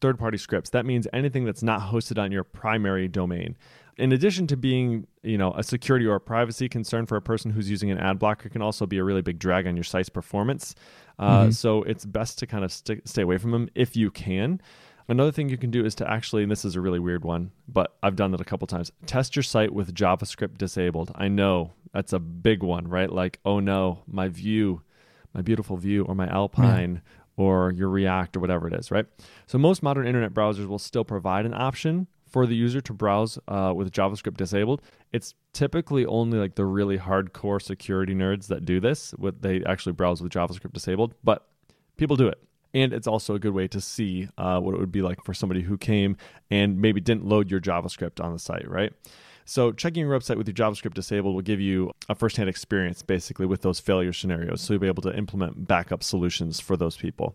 third 0.00 0.18
party 0.18 0.38
scripts. 0.38 0.70
That 0.70 0.84
means 0.84 1.06
anything 1.12 1.44
that's 1.44 1.62
not 1.62 1.80
hosted 1.80 2.22
on 2.22 2.32
your 2.32 2.44
primary 2.44 3.08
domain. 3.08 3.56
In 3.96 4.12
addition 4.12 4.46
to 4.48 4.56
being, 4.56 5.06
you 5.22 5.38
know, 5.38 5.54
a 5.54 5.62
security 5.62 6.04
or 6.04 6.16
a 6.16 6.20
privacy 6.20 6.68
concern 6.68 7.06
for 7.06 7.16
a 7.16 7.22
person 7.22 7.50
who's 7.50 7.70
using 7.70 7.90
an 7.90 7.96
ad 7.96 8.18
blocker, 8.18 8.50
can 8.50 8.60
also 8.60 8.84
be 8.84 8.98
a 8.98 9.04
really 9.04 9.22
big 9.22 9.38
drag 9.38 9.66
on 9.66 9.74
your 9.74 9.84
site's 9.84 10.10
performance. 10.10 10.74
Uh, 11.18 11.42
mm-hmm. 11.42 11.50
So 11.52 11.82
it's 11.84 12.04
best 12.04 12.38
to 12.40 12.46
kind 12.46 12.62
of 12.62 12.70
st- 12.70 13.08
stay 13.08 13.22
away 13.22 13.38
from 13.38 13.52
them 13.52 13.70
if 13.74 13.96
you 13.96 14.10
can. 14.10 14.60
Another 15.08 15.30
thing 15.30 15.48
you 15.48 15.56
can 15.56 15.70
do 15.70 15.84
is 15.84 15.94
to 15.96 16.10
actually, 16.10 16.42
and 16.42 16.50
this 16.50 16.64
is 16.64 16.74
a 16.74 16.80
really 16.80 16.98
weird 16.98 17.24
one, 17.24 17.52
but 17.68 17.96
I've 18.02 18.16
done 18.16 18.34
it 18.34 18.40
a 18.40 18.44
couple 18.44 18.66
times. 18.66 18.90
Test 19.06 19.36
your 19.36 19.44
site 19.44 19.72
with 19.72 19.94
JavaScript 19.94 20.58
disabled. 20.58 21.12
I 21.14 21.28
know 21.28 21.72
that's 21.92 22.12
a 22.12 22.18
big 22.18 22.62
one, 22.62 22.88
right? 22.88 23.10
Like, 23.10 23.38
oh 23.44 23.60
no, 23.60 24.02
my 24.08 24.28
Vue, 24.28 24.82
my 25.32 25.42
beautiful 25.42 25.76
Vue, 25.76 26.04
or 26.04 26.16
my 26.16 26.26
Alpine, 26.26 27.02
yeah. 27.04 27.44
or 27.44 27.70
your 27.70 27.88
React, 27.88 28.36
or 28.36 28.40
whatever 28.40 28.66
it 28.66 28.74
is, 28.74 28.90
right? 28.90 29.06
So 29.46 29.58
most 29.58 29.80
modern 29.80 30.08
internet 30.08 30.34
browsers 30.34 30.66
will 30.66 30.80
still 30.80 31.04
provide 31.04 31.46
an 31.46 31.54
option 31.54 32.08
for 32.26 32.44
the 32.44 32.56
user 32.56 32.80
to 32.80 32.92
browse 32.92 33.38
uh, 33.46 33.72
with 33.76 33.92
JavaScript 33.92 34.36
disabled. 34.36 34.82
It's 35.12 35.34
typically 35.52 36.04
only 36.04 36.38
like 36.38 36.56
the 36.56 36.64
really 36.64 36.98
hardcore 36.98 37.62
security 37.62 38.14
nerds 38.14 38.48
that 38.48 38.64
do 38.64 38.80
this. 38.80 39.12
What 39.12 39.40
they 39.40 39.62
actually 39.64 39.92
browse 39.92 40.20
with 40.20 40.32
JavaScript 40.32 40.72
disabled, 40.72 41.14
but 41.22 41.46
people 41.96 42.16
do 42.16 42.26
it 42.26 42.40
and 42.76 42.92
it's 42.92 43.06
also 43.06 43.34
a 43.34 43.38
good 43.38 43.54
way 43.54 43.66
to 43.66 43.80
see 43.80 44.28
uh, 44.36 44.60
what 44.60 44.74
it 44.74 44.78
would 44.78 44.92
be 44.92 45.00
like 45.00 45.24
for 45.24 45.32
somebody 45.32 45.62
who 45.62 45.78
came 45.78 46.14
and 46.50 46.78
maybe 46.78 47.00
didn't 47.00 47.24
load 47.24 47.50
your 47.50 47.58
JavaScript 47.58 48.22
on 48.22 48.34
the 48.34 48.38
site, 48.38 48.68
right? 48.68 48.92
So 49.46 49.72
checking 49.72 50.06
your 50.06 50.18
website 50.18 50.36
with 50.36 50.46
your 50.46 50.54
JavaScript 50.54 50.92
disabled 50.92 51.34
will 51.34 51.40
give 51.40 51.60
you 51.60 51.90
a 52.10 52.14
firsthand 52.14 52.50
experience 52.50 53.00
basically 53.00 53.46
with 53.46 53.62
those 53.62 53.80
failure 53.80 54.12
scenarios. 54.12 54.60
So 54.60 54.74
you'll 54.74 54.80
be 54.80 54.88
able 54.88 55.04
to 55.04 55.16
implement 55.16 55.66
backup 55.66 56.02
solutions 56.02 56.60
for 56.60 56.76
those 56.76 56.96
people. 56.98 57.34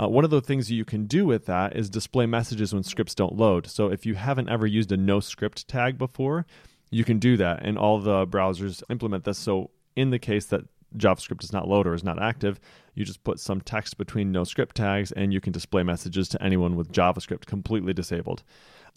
Uh, 0.00 0.08
one 0.08 0.24
of 0.24 0.30
the 0.30 0.40
things 0.40 0.70
you 0.70 0.86
can 0.86 1.04
do 1.04 1.26
with 1.26 1.44
that 1.46 1.76
is 1.76 1.90
display 1.90 2.24
messages 2.24 2.72
when 2.72 2.82
scripts 2.82 3.14
don't 3.14 3.36
load. 3.36 3.66
So 3.66 3.90
if 3.90 4.06
you 4.06 4.14
haven't 4.14 4.48
ever 4.48 4.66
used 4.66 4.90
a 4.90 4.96
no 4.96 5.20
script 5.20 5.68
tag 5.68 5.98
before, 5.98 6.46
you 6.90 7.04
can 7.04 7.18
do 7.18 7.36
that, 7.36 7.60
and 7.62 7.76
all 7.76 7.98
the 8.00 8.26
browsers 8.26 8.82
implement 8.88 9.24
this. 9.24 9.36
So 9.36 9.70
in 9.96 10.08
the 10.08 10.18
case 10.18 10.46
that 10.46 10.64
JavaScript 10.96 11.44
is 11.44 11.52
not 11.52 11.68
load 11.68 11.86
or 11.86 11.94
is 11.94 12.04
not 12.04 12.22
active, 12.22 12.60
you 12.94 13.04
just 13.04 13.22
put 13.22 13.38
some 13.38 13.60
text 13.60 13.98
between 13.98 14.32
no 14.32 14.44
script 14.44 14.76
tags 14.76 15.12
and 15.12 15.32
you 15.32 15.40
can 15.40 15.52
display 15.52 15.82
messages 15.82 16.28
to 16.30 16.42
anyone 16.42 16.76
with 16.76 16.92
JavaScript 16.92 17.46
completely 17.46 17.92
disabled. 17.92 18.42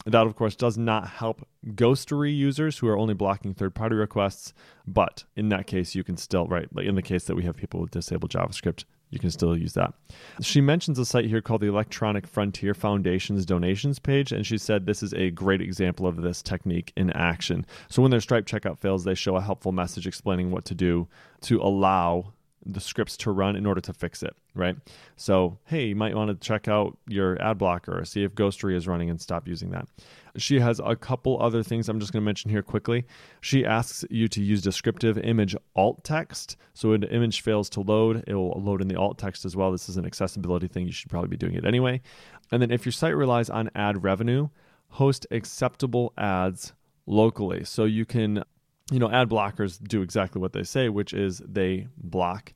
That, 0.06 0.26
of 0.26 0.34
course, 0.34 0.56
does 0.56 0.76
not 0.76 1.06
help 1.06 1.46
Ghostery 1.64 2.36
users 2.36 2.78
who 2.78 2.88
are 2.88 2.98
only 2.98 3.14
blocking 3.14 3.54
third 3.54 3.74
party 3.74 3.94
requests, 3.94 4.52
but 4.86 5.24
in 5.36 5.48
that 5.50 5.66
case, 5.66 5.94
you 5.94 6.02
can 6.02 6.16
still, 6.16 6.46
right, 6.46 6.68
like 6.74 6.86
in 6.86 6.96
the 6.96 7.02
case 7.02 7.24
that 7.24 7.36
we 7.36 7.44
have 7.44 7.56
people 7.56 7.80
with 7.80 7.92
disabled 7.92 8.32
JavaScript, 8.32 8.84
you 9.12 9.18
can 9.18 9.30
still 9.30 9.56
use 9.56 9.74
that. 9.74 9.92
She 10.40 10.60
mentions 10.60 10.98
a 10.98 11.04
site 11.04 11.26
here 11.26 11.42
called 11.42 11.60
the 11.60 11.68
Electronic 11.68 12.26
Frontier 12.26 12.72
Foundation's 12.72 13.44
donations 13.44 13.98
page, 13.98 14.32
and 14.32 14.44
she 14.44 14.56
said 14.56 14.86
this 14.86 15.02
is 15.02 15.12
a 15.12 15.30
great 15.30 15.60
example 15.60 16.06
of 16.06 16.22
this 16.22 16.42
technique 16.42 16.92
in 16.96 17.10
action. 17.10 17.66
So 17.88 18.00
when 18.00 18.10
their 18.10 18.20
Stripe 18.20 18.46
checkout 18.46 18.78
fails, 18.78 19.04
they 19.04 19.14
show 19.14 19.36
a 19.36 19.42
helpful 19.42 19.70
message 19.70 20.06
explaining 20.06 20.50
what 20.50 20.64
to 20.64 20.74
do 20.74 21.06
to 21.42 21.60
allow 21.60 22.32
the 22.64 22.80
scripts 22.80 23.16
to 23.18 23.30
run 23.30 23.56
in 23.56 23.66
order 23.66 23.80
to 23.80 23.92
fix 23.92 24.22
it, 24.22 24.34
right? 24.54 24.76
So, 25.16 25.58
hey, 25.64 25.86
you 25.86 25.96
might 25.96 26.14
want 26.14 26.28
to 26.28 26.46
check 26.46 26.68
out 26.68 26.96
your 27.06 27.40
ad 27.42 27.58
blocker 27.58 28.04
see 28.04 28.24
if 28.24 28.34
Ghostery 28.34 28.74
is 28.74 28.86
running 28.86 29.10
and 29.10 29.20
stop 29.20 29.48
using 29.48 29.70
that. 29.70 29.86
She 30.36 30.60
has 30.60 30.80
a 30.84 30.96
couple 30.96 31.40
other 31.40 31.62
things 31.62 31.88
I'm 31.88 32.00
just 32.00 32.12
going 32.12 32.22
to 32.22 32.24
mention 32.24 32.50
here 32.50 32.62
quickly. 32.62 33.04
She 33.40 33.66
asks 33.66 34.04
you 34.10 34.28
to 34.28 34.42
use 34.42 34.62
descriptive 34.62 35.18
image 35.18 35.54
alt 35.76 36.04
text. 36.04 36.56
So 36.74 36.90
when 36.90 37.00
the 37.00 37.12
image 37.12 37.42
fails 37.42 37.68
to 37.70 37.80
load, 37.80 38.24
it 38.26 38.34
will 38.34 38.60
load 38.62 38.80
in 38.80 38.88
the 38.88 38.96
alt 38.96 39.18
text 39.18 39.44
as 39.44 39.56
well. 39.56 39.72
This 39.72 39.88
is 39.88 39.96
an 39.96 40.06
accessibility 40.06 40.68
thing. 40.68 40.86
You 40.86 40.92
should 40.92 41.10
probably 41.10 41.28
be 41.28 41.36
doing 41.36 41.54
it 41.54 41.64
anyway. 41.64 42.00
And 42.50 42.62
then 42.62 42.70
if 42.70 42.86
your 42.86 42.92
site 42.92 43.16
relies 43.16 43.50
on 43.50 43.70
ad 43.74 44.02
revenue, 44.02 44.48
host 44.88 45.26
acceptable 45.30 46.12
ads 46.16 46.72
locally. 47.06 47.64
So 47.64 47.84
you 47.84 48.04
can, 48.04 48.44
you 48.92 48.98
know, 48.98 49.10
ad 49.10 49.28
blockers 49.28 49.82
do 49.82 50.02
exactly 50.02 50.40
what 50.40 50.52
they 50.52 50.62
say, 50.62 50.88
which 50.88 51.12
is 51.14 51.42
they 51.44 51.88
block 51.96 52.52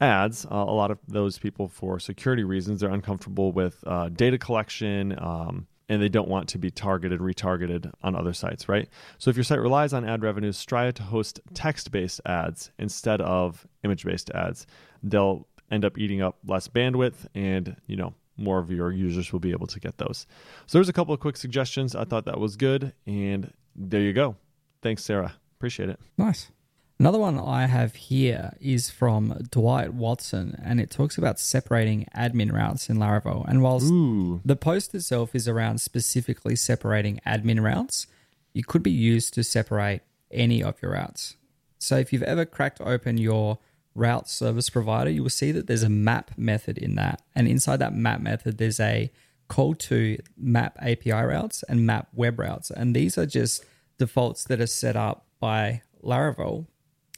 ads. 0.00 0.46
Uh, 0.46 0.54
a 0.54 0.74
lot 0.74 0.90
of 0.90 0.98
those 1.06 1.38
people, 1.38 1.68
for 1.68 2.00
security 2.00 2.44
reasons, 2.44 2.80
they're 2.80 2.90
uncomfortable 2.90 3.52
with 3.52 3.84
uh, 3.86 4.08
data 4.08 4.38
collection. 4.38 5.16
Um, 5.18 5.66
and 5.88 6.02
they 6.02 6.08
don't 6.08 6.28
want 6.28 6.48
to 6.48 6.58
be 6.58 6.68
targeted, 6.68 7.20
retargeted 7.20 7.92
on 8.02 8.16
other 8.16 8.32
sites, 8.32 8.68
right? 8.68 8.88
So 9.18 9.30
if 9.30 9.36
your 9.36 9.44
site 9.44 9.60
relies 9.60 9.92
on 9.92 10.04
ad 10.04 10.20
revenues, 10.20 10.56
strive 10.56 10.94
to 10.94 11.04
host 11.04 11.38
text 11.54 11.92
based 11.92 12.20
ads 12.26 12.72
instead 12.78 13.20
of 13.20 13.66
image 13.84 14.04
based 14.04 14.30
ads. 14.30 14.66
They'll 15.04 15.46
end 15.70 15.84
up 15.84 15.96
eating 15.96 16.22
up 16.22 16.38
less 16.44 16.66
bandwidth 16.66 17.26
and, 17.36 17.76
you 17.86 17.94
know, 17.94 18.14
more 18.36 18.58
of 18.58 18.70
your 18.70 18.90
users 18.90 19.32
will 19.32 19.38
be 19.38 19.52
able 19.52 19.68
to 19.68 19.78
get 19.78 19.98
those. 19.98 20.26
So 20.66 20.78
there's 20.78 20.88
a 20.88 20.92
couple 20.92 21.14
of 21.14 21.20
quick 21.20 21.36
suggestions. 21.36 21.94
I 21.94 22.02
thought 22.04 22.24
that 22.24 22.40
was 22.40 22.56
good. 22.56 22.92
And 23.06 23.52
there 23.76 24.00
you 24.00 24.12
go. 24.12 24.34
Thanks, 24.82 25.04
Sarah. 25.04 25.34
Appreciate 25.58 25.88
it. 25.88 26.00
Nice. 26.18 26.50
Another 26.98 27.18
one 27.18 27.38
I 27.38 27.66
have 27.66 27.94
here 27.94 28.54
is 28.58 28.88
from 28.88 29.46
Dwight 29.50 29.92
Watson, 29.92 30.58
and 30.64 30.80
it 30.80 30.90
talks 30.90 31.18
about 31.18 31.38
separating 31.38 32.06
admin 32.16 32.52
routes 32.52 32.88
in 32.88 32.96
Laravel. 32.96 33.46
And 33.46 33.62
whilst 33.62 33.90
Ooh. 33.90 34.40
the 34.46 34.56
post 34.56 34.94
itself 34.94 35.34
is 35.34 35.46
around 35.46 35.82
specifically 35.82 36.56
separating 36.56 37.20
admin 37.26 37.62
routes, 37.62 38.06
it 38.54 38.66
could 38.66 38.82
be 38.82 38.90
used 38.90 39.34
to 39.34 39.44
separate 39.44 40.00
any 40.30 40.62
of 40.62 40.80
your 40.80 40.92
routes. 40.92 41.36
So 41.78 41.98
if 41.98 42.14
you've 42.14 42.22
ever 42.22 42.46
cracked 42.46 42.80
open 42.80 43.18
your 43.18 43.58
route 43.94 44.28
service 44.28 44.70
provider, 44.70 45.10
you 45.10 45.22
will 45.22 45.30
see 45.30 45.52
that 45.52 45.66
there's 45.66 45.82
a 45.82 45.90
map 45.90 46.30
method 46.38 46.78
in 46.78 46.94
that. 46.94 47.20
And 47.34 47.46
inside 47.46 47.76
that 47.78 47.94
map 47.94 48.20
method, 48.20 48.56
there's 48.56 48.80
a 48.80 49.12
call 49.48 49.74
to 49.74 50.18
map 50.38 50.78
API 50.80 51.12
routes 51.12 51.62
and 51.68 51.84
map 51.84 52.08
web 52.14 52.38
routes. 52.38 52.70
And 52.70 52.96
these 52.96 53.18
are 53.18 53.26
just 53.26 53.66
defaults 53.98 54.44
that 54.44 54.60
are 54.62 54.66
set 54.66 54.96
up 54.96 55.25
by 55.40 55.82
Laravel 56.02 56.66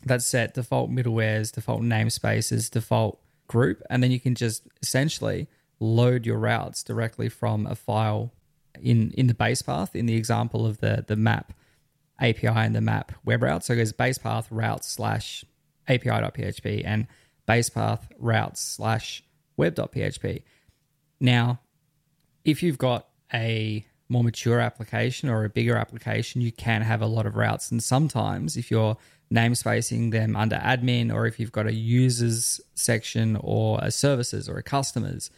that 0.04 0.22
set 0.22 0.54
default 0.54 0.90
middlewares, 0.90 1.52
default 1.52 1.82
namespaces, 1.82 2.70
default 2.70 3.20
group, 3.48 3.82
and 3.90 4.02
then 4.02 4.10
you 4.10 4.20
can 4.20 4.34
just 4.34 4.66
essentially 4.82 5.48
load 5.80 6.26
your 6.26 6.38
routes 6.38 6.82
directly 6.82 7.28
from 7.28 7.66
a 7.66 7.74
file 7.74 8.32
in 8.80 9.10
in 9.12 9.26
the 9.26 9.34
base 9.34 9.62
path 9.62 9.94
in 9.96 10.06
the 10.06 10.14
example 10.14 10.66
of 10.66 10.78
the 10.78 11.04
the 11.06 11.16
map 11.16 11.52
API 12.20 12.48
and 12.48 12.74
the 12.74 12.80
map 12.80 13.12
web 13.24 13.42
route. 13.42 13.64
So 13.64 13.74
it 13.74 13.76
goes 13.76 13.92
base 13.92 14.18
path 14.18 14.48
routes 14.50 14.88
slash 14.88 15.44
API.php 15.88 16.82
and 16.84 17.06
base 17.46 17.70
path 17.70 18.08
routes 18.18 18.60
slash 18.60 19.22
web.php. 19.56 20.42
Now, 21.20 21.60
if 22.44 22.62
you've 22.62 22.78
got 22.78 23.08
a 23.32 23.86
more 24.08 24.24
mature 24.24 24.60
application 24.60 25.28
or 25.28 25.44
a 25.44 25.50
bigger 25.50 25.76
application, 25.76 26.40
you 26.40 26.52
can 26.52 26.82
have 26.82 27.02
a 27.02 27.06
lot 27.06 27.26
of 27.26 27.36
routes. 27.36 27.70
And 27.70 27.82
sometimes 27.82 28.56
if 28.56 28.70
you're 28.70 28.96
namespacing 29.32 30.10
them 30.10 30.36
under 30.36 30.56
admin, 30.56 31.12
or 31.12 31.26
if 31.26 31.38
you've 31.38 31.52
got 31.52 31.66
a 31.66 31.74
users 31.74 32.60
section 32.74 33.36
or 33.40 33.78
a 33.82 33.90
services 33.90 34.48
or 34.48 34.56
a 34.56 34.62
customers, 34.62 35.30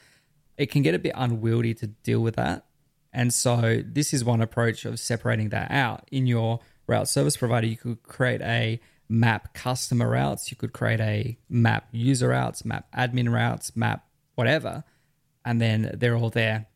it 0.57 0.71
can 0.71 0.83
get 0.83 0.95
a 0.95 0.99
bit 0.99 1.13
unwieldy 1.17 1.75
to 1.75 1.89
deal 1.89 2.21
with 2.21 2.37
that. 2.37 2.67
And 3.13 3.35
so, 3.35 3.83
this 3.85 4.15
is 4.15 4.25
one 4.25 4.41
approach 4.41 4.85
of 4.85 5.01
separating 5.01 5.49
that 5.49 5.73
out. 5.73 6.07
In 6.13 6.29
your 6.29 6.61
route 6.87 7.09
service 7.09 7.37
provider, 7.37 7.67
you 7.67 7.77
could 7.77 8.03
create 8.05 8.41
a 8.43 8.81
map 9.09 9.53
customer 9.53 10.09
routes, 10.09 10.53
you 10.53 10.57
could 10.57 10.73
create 10.73 11.01
a 11.01 11.37
map 11.49 11.89
user 11.91 12.29
routes, 12.29 12.65
map 12.65 12.87
admin 12.97 13.33
routes, 13.33 13.75
map 13.75 14.07
whatever, 14.37 14.85
and 15.45 15.61
then 15.61 15.91
they're 15.99 16.17
all 16.17 16.31
there. 16.31 16.67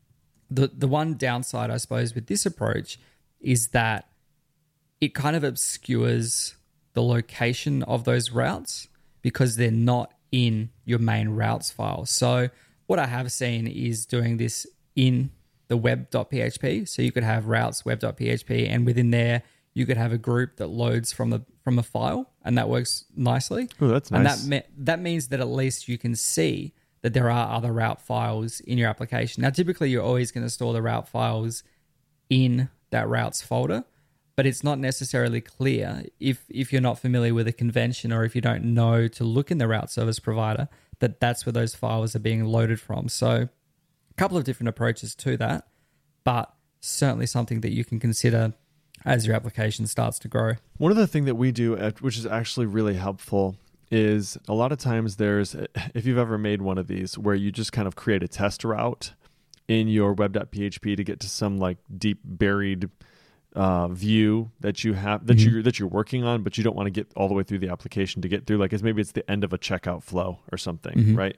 The, 0.49 0.67
the 0.67 0.87
one 0.87 1.15
downside, 1.15 1.69
I 1.69 1.77
suppose, 1.77 2.13
with 2.13 2.27
this 2.27 2.45
approach 2.45 2.99
is 3.39 3.69
that 3.69 4.07
it 5.01 5.13
kind 5.13 5.35
of 5.35 5.43
obscures 5.43 6.55
the 6.93 7.03
location 7.03 7.83
of 7.83 8.03
those 8.03 8.31
routes 8.31 8.87
because 9.21 9.55
they're 9.55 9.71
not 9.71 10.13
in 10.31 10.69
your 10.85 10.99
main 10.99 11.29
routes 11.29 11.71
file. 11.71 12.05
So 12.05 12.49
what 12.87 12.99
I 12.99 13.07
have 13.07 13.31
seen 13.31 13.67
is 13.67 14.05
doing 14.05 14.37
this 14.37 14.67
in 14.95 15.31
the 15.67 15.77
web.php. 15.77 16.87
So 16.87 17.01
you 17.01 17.11
could 17.11 17.23
have 17.23 17.47
routes 17.47 17.85
web.php 17.85 18.69
and 18.69 18.85
within 18.85 19.11
there 19.11 19.43
you 19.73 19.85
could 19.85 19.97
have 19.97 20.13
a 20.13 20.17
group 20.17 20.57
that 20.57 20.67
loads 20.67 21.11
from 21.11 21.31
the 21.31 21.41
from 21.63 21.79
a 21.79 21.83
file 21.83 22.31
and 22.43 22.57
that 22.57 22.69
works 22.69 23.05
nicely. 23.15 23.67
Oh, 23.81 23.87
that's 23.87 24.11
nice. 24.11 24.19
And 24.19 24.25
that 24.25 24.67
me- 24.67 24.73
that 24.77 24.99
means 24.99 25.29
that 25.29 25.39
at 25.39 25.47
least 25.47 25.87
you 25.87 25.97
can 25.97 26.15
see 26.15 26.73
that 27.05 27.13
there 27.13 27.29
are 27.29 27.55
other 27.55 27.71
route 27.71 28.01
files 28.01 28.59
in 28.61 28.77
your 28.77 28.89
application. 28.89 29.43
Now 29.43 29.51
typically 29.51 29.89
you're 29.89 30.03
always 30.03 30.31
going 30.31 30.45
to 30.45 30.49
store 30.49 30.73
the 30.73 30.81
route 30.81 31.07
files 31.07 31.63
in 32.29 32.69
that 32.89 33.07
routes 33.07 33.41
folder 33.41 33.83
but 34.35 34.45
it's 34.45 34.63
not 34.63 34.79
necessarily 34.79 35.39
clear 35.39 36.03
if 36.19 36.43
if 36.49 36.73
you're 36.73 36.81
not 36.81 36.99
familiar 36.99 37.33
with 37.33 37.47
a 37.47 37.53
convention 37.53 38.11
or 38.11 38.23
if 38.23 38.35
you 38.35 38.41
don't 38.41 38.63
know 38.63 39.07
to 39.07 39.23
look 39.23 39.51
in 39.51 39.59
the 39.59 39.67
route 39.67 39.91
service 39.91 40.19
provider 40.19 40.67
that 40.99 41.19
that's 41.19 41.45
where 41.45 41.53
those 41.53 41.75
files 41.75 42.15
are 42.15 42.19
being 42.19 42.45
loaded 42.45 42.79
from. 42.79 43.09
So, 43.09 43.49
a 44.09 44.13
couple 44.15 44.37
of 44.37 44.43
different 44.43 44.69
approaches 44.69 45.13
to 45.15 45.37
that, 45.37 45.67
but 46.23 46.53
certainly 46.79 47.25
something 47.25 47.61
that 47.61 47.73
you 47.73 47.83
can 47.83 47.99
consider 47.99 48.53
as 49.03 49.27
your 49.27 49.35
application 49.35 49.87
starts 49.87 50.17
to 50.19 50.27
grow. 50.27 50.53
One 50.77 50.91
of 50.91 50.97
the 50.97 51.07
thing 51.07 51.25
that 51.25 51.35
we 51.35 51.51
do, 51.51 51.75
which 51.99 52.17
is 52.17 52.25
actually 52.25 52.65
really 52.65 52.95
helpful, 52.95 53.57
is 53.95 54.37
a 54.47 54.53
lot 54.53 54.71
of 54.71 54.77
times 54.77 55.15
there's, 55.15 55.55
if 55.93 56.05
you've 56.05 56.17
ever 56.17 56.37
made 56.37 56.61
one 56.61 56.77
of 56.77 56.87
these, 56.87 57.17
where 57.17 57.35
you 57.35 57.51
just 57.51 57.71
kind 57.71 57.87
of 57.87 57.95
create 57.95 58.23
a 58.23 58.27
test 58.27 58.63
route 58.63 59.13
in 59.67 59.87
your 59.87 60.13
web.php 60.13 60.97
to 60.97 61.03
get 61.03 61.19
to 61.21 61.29
some 61.29 61.57
like 61.57 61.77
deep 61.97 62.19
buried 62.23 62.89
uh, 63.55 63.87
view 63.87 64.51
that 64.59 64.83
you 64.83 64.93
have 64.93 65.25
that 65.27 65.37
Mhm. 65.37 65.45
you 65.45 65.61
that 65.61 65.79
you're 65.79 65.87
working 65.87 66.25
on, 66.25 66.43
but 66.43 66.57
you 66.57 66.63
don't 66.63 66.75
want 66.75 66.87
to 66.87 66.91
get 66.91 67.07
all 67.15 67.29
the 67.29 67.33
way 67.33 67.41
through 67.43 67.59
the 67.59 67.69
application 67.69 68.21
to 68.21 68.27
get 68.27 68.45
through. 68.45 68.57
Like 68.57 68.73
it's 68.73 68.83
maybe 68.83 69.01
it's 69.01 69.13
the 69.13 69.29
end 69.31 69.45
of 69.45 69.53
a 69.53 69.57
checkout 69.57 70.03
flow 70.03 70.39
or 70.51 70.57
something, 70.57 70.93
Mhm. 70.97 71.17
right? 71.17 71.37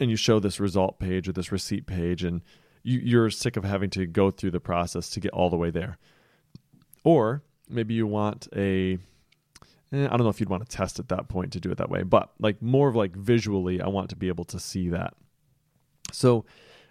And 0.00 0.08
you 0.10 0.16
show 0.16 0.40
this 0.40 0.58
result 0.58 0.98
page 0.98 1.28
or 1.28 1.32
this 1.32 1.52
receipt 1.52 1.84
page, 1.86 2.24
and 2.24 2.40
you, 2.82 2.98
you're 3.00 3.28
sick 3.30 3.56
of 3.58 3.64
having 3.64 3.90
to 3.90 4.06
go 4.06 4.30
through 4.30 4.52
the 4.52 4.60
process 4.60 5.10
to 5.10 5.20
get 5.20 5.32
all 5.32 5.50
the 5.50 5.56
way 5.58 5.70
there. 5.70 5.98
Or 7.04 7.42
maybe 7.68 7.92
you 7.94 8.06
want 8.06 8.48
a 8.56 8.98
eh, 9.92 10.04
I 10.06 10.08
don't 10.08 10.24
know 10.24 10.28
if 10.28 10.40
you'd 10.40 10.48
want 10.48 10.68
to 10.68 10.76
test 10.76 10.98
at 10.98 11.08
that 11.08 11.28
point 11.28 11.52
to 11.52 11.60
do 11.60 11.70
it 11.70 11.78
that 11.78 11.90
way, 11.90 12.02
but 12.02 12.32
like 12.38 12.60
more 12.62 12.88
of 12.88 12.96
like 12.96 13.14
visually, 13.16 13.80
I 13.80 13.88
want 13.88 14.10
to 14.10 14.16
be 14.16 14.28
able 14.28 14.44
to 14.46 14.58
see 14.60 14.88
that. 14.90 15.14
So, 16.12 16.44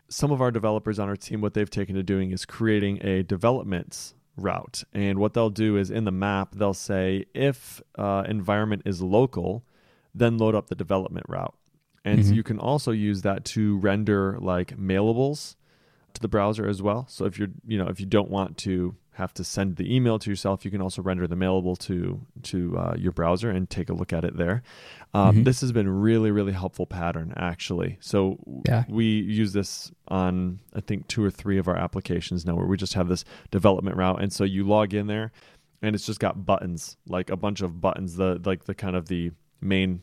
some 0.10 0.32
of 0.32 0.42
our 0.42 0.52
developers 0.52 1.00
on 1.00 1.10
our 1.10 1.18
team, 1.18 1.42
what 1.42 1.54
they've 1.54 1.70
taken 1.70 1.96
to 1.96 2.04
doing 2.04 2.32
is 2.32 2.46
creating 2.46 3.06
a 3.06 3.24
development 3.24 4.14
route. 4.38 4.84
And 4.94 5.20
what 5.20 5.34
they'll 5.34 5.50
do 5.50 5.76
is 5.76 5.92
in 5.92 6.06
the 6.06 6.12
map, 6.12 6.56
they'll 6.56 6.74
say 6.74 7.26
if 7.34 7.82
uh, 7.98 8.24
environment 8.28 8.84
is 8.86 9.02
local, 9.02 9.66
then 10.16 10.38
load 10.38 10.56
up 10.56 10.68
the 10.68 10.76
development 10.76 11.26
route. 11.28 11.56
And 12.06 12.20
Mhm. 12.22 12.36
you 12.36 12.44
can 12.44 12.58
also 12.58 12.92
use 12.92 13.24
that 13.24 13.44
to 13.46 13.78
render 13.80 14.38
like 14.40 14.78
mailables 14.78 15.56
to 16.14 16.22
the 16.22 16.30
browser 16.30 16.68
as 16.68 16.82
well. 16.82 17.06
So 17.10 17.26
if 17.26 17.38
you're, 17.38 17.50
you 17.68 17.78
know, 17.78 17.88
if 17.88 18.00
you 18.00 18.06
don't 18.06 18.30
want 18.30 18.58
to 18.60 18.96
have 19.18 19.34
to 19.34 19.44
send 19.44 19.76
the 19.78 19.96
email 19.96 20.20
to 20.20 20.30
yourself, 20.30 20.64
you 20.64 20.70
can 20.70 20.80
also 20.82 21.02
render 21.02 21.28
the 21.28 21.36
mailable 21.36 21.78
to 21.80 22.22
to 22.44 22.78
uh, 22.78 22.96
your 22.98 23.12
browser 23.12 23.50
and 23.50 23.68
take 23.70 23.90
a 23.90 23.94
look 23.94 24.14
at 24.14 24.24
it 24.24 24.38
there. 24.38 24.62
Um, 25.14 25.38
Mhm. 25.38 25.44
This 25.46 25.62
has 25.62 25.72
been 25.72 25.90
really, 25.90 26.30
really 26.32 26.52
helpful 26.54 26.86
pattern 26.86 27.34
actually. 27.36 27.98
So 28.00 28.38
Yeah. 28.68 28.84
we 28.88 29.06
use 29.06 29.54
this 29.54 29.92
on 30.08 30.60
I 30.76 30.82
think 30.82 31.08
two 31.08 31.24
or 31.24 31.32
three 31.32 31.58
of 31.58 31.68
our 31.68 31.76
applications 31.78 32.46
now, 32.46 32.56
where 32.56 32.68
we 32.68 32.78
just 32.78 32.94
have 32.94 33.08
this 33.08 33.26
development 33.52 33.98
route, 33.98 34.22
and 34.22 34.32
so 34.32 34.44
you 34.44 34.64
log 34.68 34.94
in 34.94 35.08
there, 35.08 35.32
and 35.82 35.96
it's 35.96 36.06
just 36.06 36.20
got 36.20 36.46
buttons, 36.46 36.98
like 37.08 37.30
a 37.32 37.38
bunch 37.38 37.62
of 37.62 37.82
buttons, 37.82 38.16
the 38.18 38.40
like 38.46 38.66
the 38.66 38.76
kind 38.76 38.96
of 38.96 39.08
the 39.08 39.32
main 39.62 40.02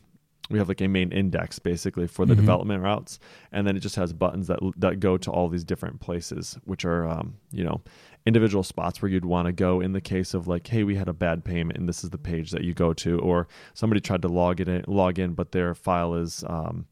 we 0.49 0.59
have 0.59 0.67
like 0.67 0.81
a 0.81 0.87
main 0.87 1.11
index 1.11 1.57
basically 1.59 2.07
for 2.07 2.25
the 2.25 2.33
Mhm. 2.33 2.37
development 2.37 2.83
routes 2.83 3.19
and 3.51 3.65
then 3.65 3.75
it 3.75 3.79
just 3.79 3.95
has 3.95 4.13
buttons 4.13 4.47
that 4.47 4.59
that 4.77 4.99
go 4.99 5.17
to 5.17 5.31
all 5.31 5.49
these 5.49 5.63
different 5.63 5.99
places 5.99 6.57
which 6.65 6.85
are 6.85 7.07
um, 7.07 7.35
you 7.51 7.63
know 7.63 7.81
individual 8.25 8.63
spots 8.63 9.01
where 9.01 9.09
you'd 9.09 9.25
want 9.25 9.45
to 9.47 9.51
go 9.51 9.81
in 9.81 9.91
the 9.93 10.01
case 10.01 10.33
of 10.33 10.47
like 10.47 10.67
hey 10.67 10.83
we 10.83 10.95
had 10.95 11.07
a 11.07 11.13
bad 11.13 11.43
payment 11.43 11.77
and 11.77 11.87
this 11.89 12.03
is 12.03 12.09
the 12.11 12.17
page 12.17 12.51
that 12.51 12.63
you 12.63 12.73
go 12.73 12.93
to 12.93 13.19
or 13.19 13.47
somebody 13.73 13.99
tried 14.01 14.21
to 14.21 14.27
log 14.27 14.59
in, 14.61 14.83
log 14.87 15.17
in 15.19 15.33
but 15.33 15.51
their 15.51 15.73
file 15.75 16.13
is 16.15 16.43
um, 16.47 16.85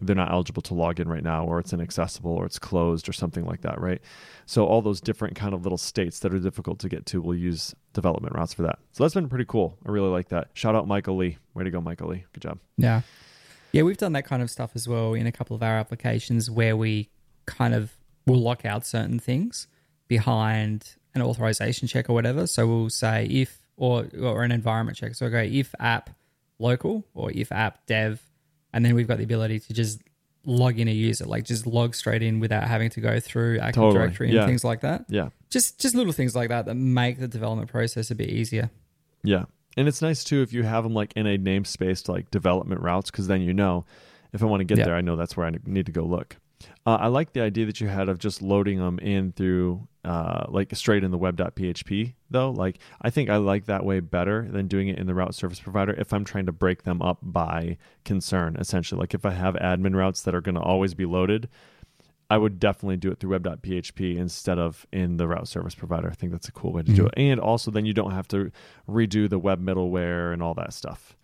they're 0.00 0.16
not 0.16 0.30
eligible 0.30 0.62
to 0.62 0.74
log 0.74 1.00
in 1.00 1.08
right 1.08 1.22
now 1.22 1.44
or 1.44 1.58
it's 1.58 1.72
inaccessible 1.72 2.32
or 2.32 2.44
it's 2.44 2.58
closed 2.58 3.08
or 3.08 3.12
something 3.12 3.44
like 3.44 3.62
that 3.62 3.80
right? 3.80 4.00
So 4.46 4.66
all 4.66 4.82
those 4.82 5.00
different 5.00 5.36
kind 5.36 5.54
of 5.54 5.62
little 5.62 5.78
states 5.78 6.20
that 6.20 6.34
are 6.34 6.38
difficult 6.38 6.78
to 6.80 6.88
get 6.88 7.06
to 7.06 7.20
we'll 7.20 7.36
use 7.36 7.74
development 7.92 8.34
routes 8.34 8.54
for 8.54 8.62
that. 8.62 8.78
So 8.92 9.04
that's 9.04 9.14
been 9.14 9.28
pretty 9.28 9.46
cool. 9.46 9.78
I 9.86 9.90
really 9.90 10.10
like 10.10 10.28
that. 10.28 10.48
Shout 10.54 10.74
out 10.74 10.86
michael 10.86 11.16
lee. 11.16 11.38
Way 11.54 11.64
to 11.64 11.70
go 11.70 11.80
michael 11.80 12.08
lee. 12.08 12.24
Good 12.32 12.42
job. 12.42 12.58
Yeah. 12.76 13.02
Yeah, 13.72 13.82
we've 13.82 13.96
done 13.96 14.12
that 14.12 14.24
kind 14.24 14.40
of 14.40 14.50
stuff 14.50 14.70
as 14.76 14.86
well 14.86 15.14
in 15.14 15.26
a 15.26 15.32
couple 15.32 15.56
of 15.56 15.62
our 15.62 15.76
applications 15.76 16.48
where 16.48 16.76
we 16.76 17.10
kind 17.46 17.74
of 17.74 17.96
will 18.26 18.40
lock 18.40 18.64
out 18.64 18.86
certain 18.86 19.18
things 19.18 19.66
behind 20.06 20.96
an 21.14 21.22
authorization 21.22 21.88
check 21.88 22.08
or 22.08 22.12
whatever. 22.12 22.46
So 22.46 22.66
we'll 22.66 22.90
say 22.90 23.26
if 23.26 23.60
or 23.76 24.06
or 24.20 24.44
an 24.44 24.52
environment 24.52 24.96
check. 24.96 25.14
So 25.14 25.26
I 25.26 25.28
go 25.28 25.38
if 25.38 25.74
app 25.78 26.10
local 26.58 27.04
or 27.14 27.30
if 27.32 27.50
app 27.52 27.86
dev, 27.86 28.22
and 28.74 28.84
then 28.84 28.94
we've 28.94 29.08
got 29.08 29.16
the 29.16 29.24
ability 29.24 29.60
to 29.60 29.72
just 29.72 30.00
log 30.44 30.78
in 30.78 30.88
a 30.88 30.92
user, 30.92 31.24
like 31.24 31.44
just 31.44 31.66
log 31.66 31.94
straight 31.94 32.22
in 32.22 32.38
without 32.40 32.64
having 32.64 32.90
to 32.90 33.00
go 33.00 33.18
through 33.18 33.58
Active 33.60 33.74
Totally, 33.76 33.94
Directory 33.94 34.26
and 34.28 34.34
yeah. 34.36 34.46
things 34.46 34.62
like 34.64 34.80
that. 34.82 35.06
Yeah. 35.08 35.30
Just 35.48 35.80
just 35.80 35.94
little 35.94 36.12
things 36.12 36.34
like 36.36 36.50
that 36.50 36.66
that 36.66 36.74
make 36.74 37.18
the 37.18 37.28
development 37.28 37.70
process 37.70 38.10
a 38.10 38.14
bit 38.14 38.28
easier. 38.28 38.70
Yeah. 39.22 39.44
And 39.76 39.88
it's 39.88 40.02
nice 40.02 40.22
too 40.22 40.42
if 40.42 40.52
you 40.52 40.62
have 40.64 40.84
them 40.84 40.92
like 40.92 41.12
in 41.16 41.26
a 41.26 41.38
namespace 41.38 42.08
like 42.08 42.30
development 42.30 42.82
routes 42.82 43.10
because 43.10 43.26
then 43.26 43.40
you 43.40 43.54
know 43.54 43.86
if 44.34 44.42
I 44.42 44.46
want 44.46 44.60
to 44.60 44.64
get 44.64 44.78
Yeah. 44.78 44.84
there, 44.84 44.96
I 44.96 45.00
know 45.00 45.16
that's 45.16 45.36
where 45.36 45.46
I 45.46 45.52
need 45.64 45.86
to 45.86 45.92
go 45.92 46.04
look. 46.04 46.36
Uh, 46.84 46.96
I 47.00 47.06
like 47.06 47.32
the 47.32 47.40
idea 47.40 47.66
that 47.66 47.80
you 47.80 47.88
had 47.88 48.08
of 48.08 48.18
just 48.18 48.42
loading 48.42 48.78
them 48.78 48.98
in 48.98 49.32
through 49.32 49.86
uh, 50.04 50.46
like 50.48 50.74
straight 50.76 51.02
in 51.04 51.10
the 51.10 51.18
web.php 51.18 52.14
though. 52.30 52.50
Like 52.50 52.78
I 53.02 53.10
think 53.10 53.30
I 53.30 53.36
like 53.36 53.66
that 53.66 53.84
way 53.84 54.00
better 54.00 54.46
than 54.50 54.66
doing 54.68 54.88
it 54.88 54.98
in 54.98 55.06
the 55.06 55.14
route 55.14 55.34
service 55.34 55.60
provider 55.60 55.92
if 55.94 56.12
I'm 56.12 56.24
trying 56.24 56.46
to 56.46 56.52
break 56.52 56.82
them 56.82 57.00
up 57.02 57.18
by 57.22 57.76
concern 58.04 58.56
essentially. 58.58 58.98
Like 59.00 59.14
if 59.14 59.24
I 59.24 59.30
have 59.30 59.54
admin 59.54 59.94
routes 59.96 60.22
that 60.22 60.34
are 60.34 60.40
going 60.40 60.54
to 60.56 60.60
always 60.60 60.94
be 60.94 61.04
loaded, 61.06 61.48
I 62.30 62.38
would 62.38 62.58
definitely 62.58 62.96
do 62.96 63.10
it 63.10 63.20
through 63.20 63.30
web.php 63.32 64.16
instead 64.16 64.58
of 64.58 64.86
in 64.92 65.18
the 65.18 65.28
route 65.28 65.46
service 65.48 65.74
provider. 65.74 66.08
I 66.08 66.14
think 66.14 66.32
that's 66.32 66.48
a 66.48 66.52
cool 66.52 66.72
way 66.72 66.82
to 66.82 66.92
do 66.92 67.02
Mhm. 67.04 67.06
it. 67.08 67.12
And 67.16 67.40
also, 67.40 67.70
then 67.70 67.84
you 67.84 67.92
don't 67.92 68.12
have 68.12 68.26
to 68.28 68.50
redo 68.88 69.28
the 69.28 69.38
web 69.38 69.60
middleware 69.62 70.32
and 70.32 70.42
all 70.42 70.54
that 70.54 70.72
stuff 70.72 71.16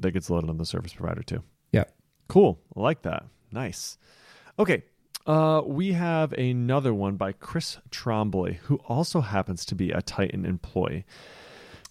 that 0.00 0.12
gets 0.12 0.30
loaded 0.30 0.48
on 0.50 0.56
the 0.58 0.64
service 0.64 0.92
provider 0.92 1.22
too. 1.22 1.42
Yeah. 1.72 1.84
Cool. 2.28 2.60
I 2.76 2.80
like 2.80 3.02
that. 3.02 3.26
Nice. 3.52 3.98
Okay. 4.58 4.84
Uh, 5.26 5.62
we 5.64 5.92
have 5.92 6.32
another 6.34 6.92
one 6.92 7.16
by 7.16 7.32
Chris 7.32 7.78
Trombley, 7.90 8.56
who 8.64 8.76
also 8.86 9.22
happens 9.22 9.64
to 9.64 9.74
be 9.74 9.90
a 9.90 10.02
Tighten 10.02 10.44
employee. 10.44 11.06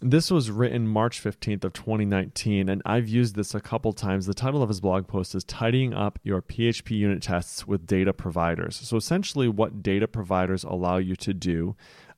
This 0.02 0.30
was 0.30 0.52
written 0.52 0.88
March 0.88 1.24
15th 1.24 1.64
of 1.64 1.74
2019, 1.74 2.70
and 2.70 2.82
I've 2.86 3.08
used 3.08 3.36
this 3.36 3.56
a 3.56 3.62
couple 3.62 3.94
times. 3.94 4.26
The 4.26 4.34
title 4.34 4.62
of 4.62 4.70
his 4.70 4.82
blog 4.82 5.08
post 5.08 5.34
is 5.34 5.46
Tidying 5.46 5.94
Up 5.94 6.20
Your 6.24 6.42
PHPUnit 6.42 7.22
Tests 7.22 7.66
with 7.66 7.88
Data 7.88 8.14
Providers. 8.14 8.76
So, 8.76 8.98
essentially, 8.98 9.48
what 9.48 9.82
data 9.82 10.08
providers 10.08 10.64
allow 10.64 10.98
you 10.98 11.16
to 11.16 11.34
do 11.34 11.76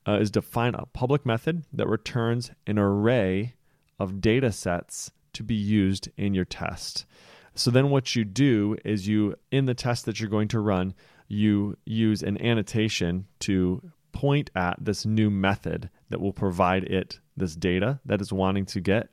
uh, 0.08 0.18
is 0.20 0.32
define 0.32 0.74
a 0.76 0.88
public 0.88 1.26
method 1.26 1.64
that 1.72 1.88
returns 1.88 2.52
an 2.66 2.80
array 2.80 3.54
of 4.00 4.20
data 4.20 4.52
sets 4.52 5.12
to 5.34 5.44
be 5.44 5.56
used 5.56 6.10
in 6.18 6.34
your 6.34 6.46
test. 6.46 7.06
So, 7.56 7.72
then 7.72 7.90
what 7.90 8.16
you 8.16 8.26
do 8.26 8.78
is 8.84 9.08
you, 9.08 9.36
in 9.52 9.66
the 9.66 9.74
test 9.74 10.06
that 10.06 10.20
you're 10.20 10.30
going 10.30 10.50
to 10.50 10.60
run, 10.60 10.94
you 11.28 11.78
use 11.86 12.22
an 12.22 12.42
annotation 12.42 13.28
to 13.40 13.82
point 14.16 14.50
at 14.56 14.78
this 14.80 15.06
new 15.06 15.30
method 15.30 15.90
that 16.10 16.22
will 16.22 16.34
provide 16.34 16.84
it 16.86 17.20
this 17.36 17.56
data 17.56 18.00
that 18.06 18.22
it's 18.22 18.32
wanting 18.32 18.66
to 18.66 18.80
get. 18.80 19.10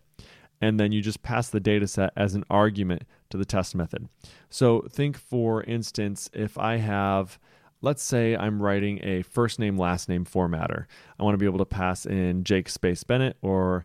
And 0.60 0.78
then 0.78 0.92
you 0.92 1.02
just 1.02 1.22
pass 1.22 1.50
the 1.50 1.58
data 1.58 1.88
set 1.88 2.12
as 2.16 2.34
an 2.34 2.44
argument 2.48 3.02
to 3.30 3.36
the 3.36 3.44
test 3.44 3.74
method. 3.74 4.08
So 4.48 4.86
think 4.88 5.18
for 5.18 5.64
instance 5.64 6.30
if 6.32 6.56
i 6.56 6.76
have 6.76 7.38
let's 7.80 8.02
say 8.02 8.36
i'm 8.36 8.62
writing 8.62 9.00
a 9.02 9.22
first 9.22 9.58
name 9.58 9.76
last 9.76 10.08
name 10.08 10.24
formatter. 10.24 10.86
I 11.18 11.24
want 11.24 11.34
to 11.34 11.38
be 11.38 11.46
able 11.46 11.58
to 11.58 11.64
pass 11.64 12.06
in 12.06 12.44
jake 12.44 12.68
space 12.68 13.02
bennett 13.02 13.36
or 13.42 13.84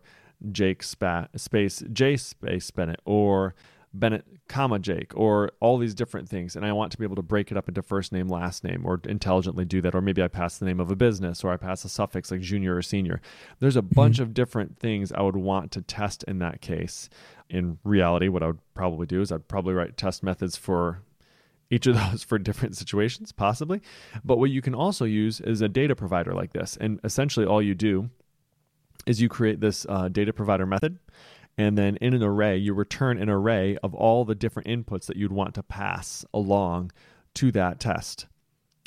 jake 0.52 0.84
spa- 0.84 1.26
space 1.34 1.82
j 1.92 2.16
space 2.16 2.70
bennett 2.70 3.00
or 3.04 3.56
Bennett, 3.98 4.24
comma 4.48 4.78
Jake, 4.78 5.12
or 5.14 5.50
all 5.60 5.78
these 5.78 5.94
different 5.94 6.28
things. 6.28 6.56
And 6.56 6.64
I 6.64 6.72
want 6.72 6.92
to 6.92 6.98
be 6.98 7.04
able 7.04 7.16
to 7.16 7.22
break 7.22 7.50
it 7.50 7.56
up 7.56 7.68
into 7.68 7.82
first 7.82 8.12
name, 8.12 8.28
last 8.28 8.64
name, 8.64 8.82
or 8.84 9.00
intelligently 9.04 9.64
do 9.64 9.80
that. 9.82 9.94
Or 9.94 10.00
maybe 10.00 10.22
I 10.22 10.28
pass 10.28 10.58
the 10.58 10.66
name 10.66 10.80
of 10.80 10.90
a 10.90 10.96
business, 10.96 11.44
or 11.44 11.52
I 11.52 11.56
pass 11.56 11.84
a 11.84 11.88
suffix 11.88 12.30
like 12.30 12.40
junior 12.40 12.76
or 12.76 12.82
senior. 12.82 13.20
There's 13.60 13.76
a 13.76 13.82
bunch 13.82 14.18
of 14.18 14.34
different 14.34 14.78
things 14.78 15.12
I 15.12 15.22
would 15.22 15.36
want 15.36 15.72
to 15.72 15.82
test 15.82 16.24
in 16.24 16.38
that 16.38 16.60
case. 16.60 17.08
In 17.50 17.78
reality, 17.84 18.28
what 18.28 18.42
I 18.42 18.48
would 18.48 18.74
probably 18.74 19.06
do 19.06 19.20
is 19.20 19.32
I'd 19.32 19.48
probably 19.48 19.74
write 19.74 19.96
test 19.96 20.22
methods 20.22 20.56
for 20.56 21.02
each 21.70 21.86
of 21.86 21.96
those 22.10 22.22
for 22.22 22.38
different 22.38 22.76
situations, 22.76 23.32
possibly. 23.32 23.80
But 24.24 24.38
what 24.38 24.50
you 24.50 24.62
can 24.62 24.74
also 24.74 25.04
use 25.04 25.40
is 25.40 25.60
a 25.60 25.68
data 25.68 25.96
provider 25.96 26.32
like 26.32 26.52
this. 26.52 26.76
And 26.80 27.00
essentially, 27.04 27.46
all 27.46 27.62
you 27.62 27.74
do 27.74 28.10
is 29.06 29.20
you 29.20 29.28
create 29.28 29.60
this 29.60 29.86
uh, 29.88 30.08
data 30.08 30.32
provider 30.32 30.66
method 30.66 30.98
and 31.58 31.76
then 31.76 31.96
in 31.96 32.14
an 32.14 32.22
array 32.22 32.56
you 32.56 32.72
return 32.72 33.20
an 33.20 33.28
array 33.28 33.76
of 33.82 33.92
all 33.92 34.24
the 34.24 34.36
different 34.36 34.68
inputs 34.68 35.06
that 35.06 35.16
you'd 35.16 35.32
want 35.32 35.54
to 35.56 35.62
pass 35.62 36.24
along 36.32 36.92
to 37.34 37.50
that 37.52 37.80
test. 37.80 38.26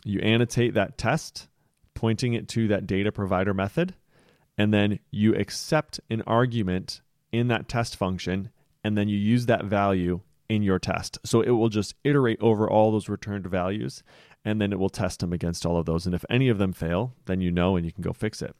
You 0.03 0.19
annotate 0.21 0.73
that 0.73 0.97
test 0.97 1.49
pointing 1.93 2.34
it 2.34 2.47
to 2.47 2.69
that 2.69 2.88
data 2.88 3.12
provider 3.12 3.53
method 3.53 3.93
and 4.57 4.73
then 4.73 4.99
you 5.12 5.36
accept 5.36 5.99
an 6.10 6.23
argument 6.25 7.01
in 7.31 7.49
that 7.49 7.67
test 7.67 7.95
function 7.97 8.49
and 8.84 8.97
then 8.97 9.10
you 9.10 9.17
use 9.17 9.45
that 9.45 9.65
value 9.65 10.21
in 10.49 10.63
your 10.63 10.79
test. 10.79 11.19
So 11.23 11.41
it 11.41 11.51
will 11.51 11.69
just 11.69 11.93
iterate 12.03 12.39
over 12.41 12.69
all 12.69 12.91
those 12.91 13.07
returned 13.10 13.47
values 13.47 14.01
and 14.43 14.60
then 14.60 14.71
it 14.73 14.79
will 14.79 14.89
test 14.89 15.19
them 15.19 15.34
against 15.34 15.65
all 15.65 15.77
of 15.77 15.86
those. 15.86 16.05
And 16.05 16.15
if 16.15 16.25
any 16.29 16.47
of 16.47 16.57
them 16.57 16.71
fail 16.71 17.13
then 17.25 17.41
you 17.41 17.51
know 17.51 17.75
and 17.75 17.86
you 17.86 17.91
can 17.91 18.01
go 18.01 18.13
fix 18.13 18.41
it 18.41 18.55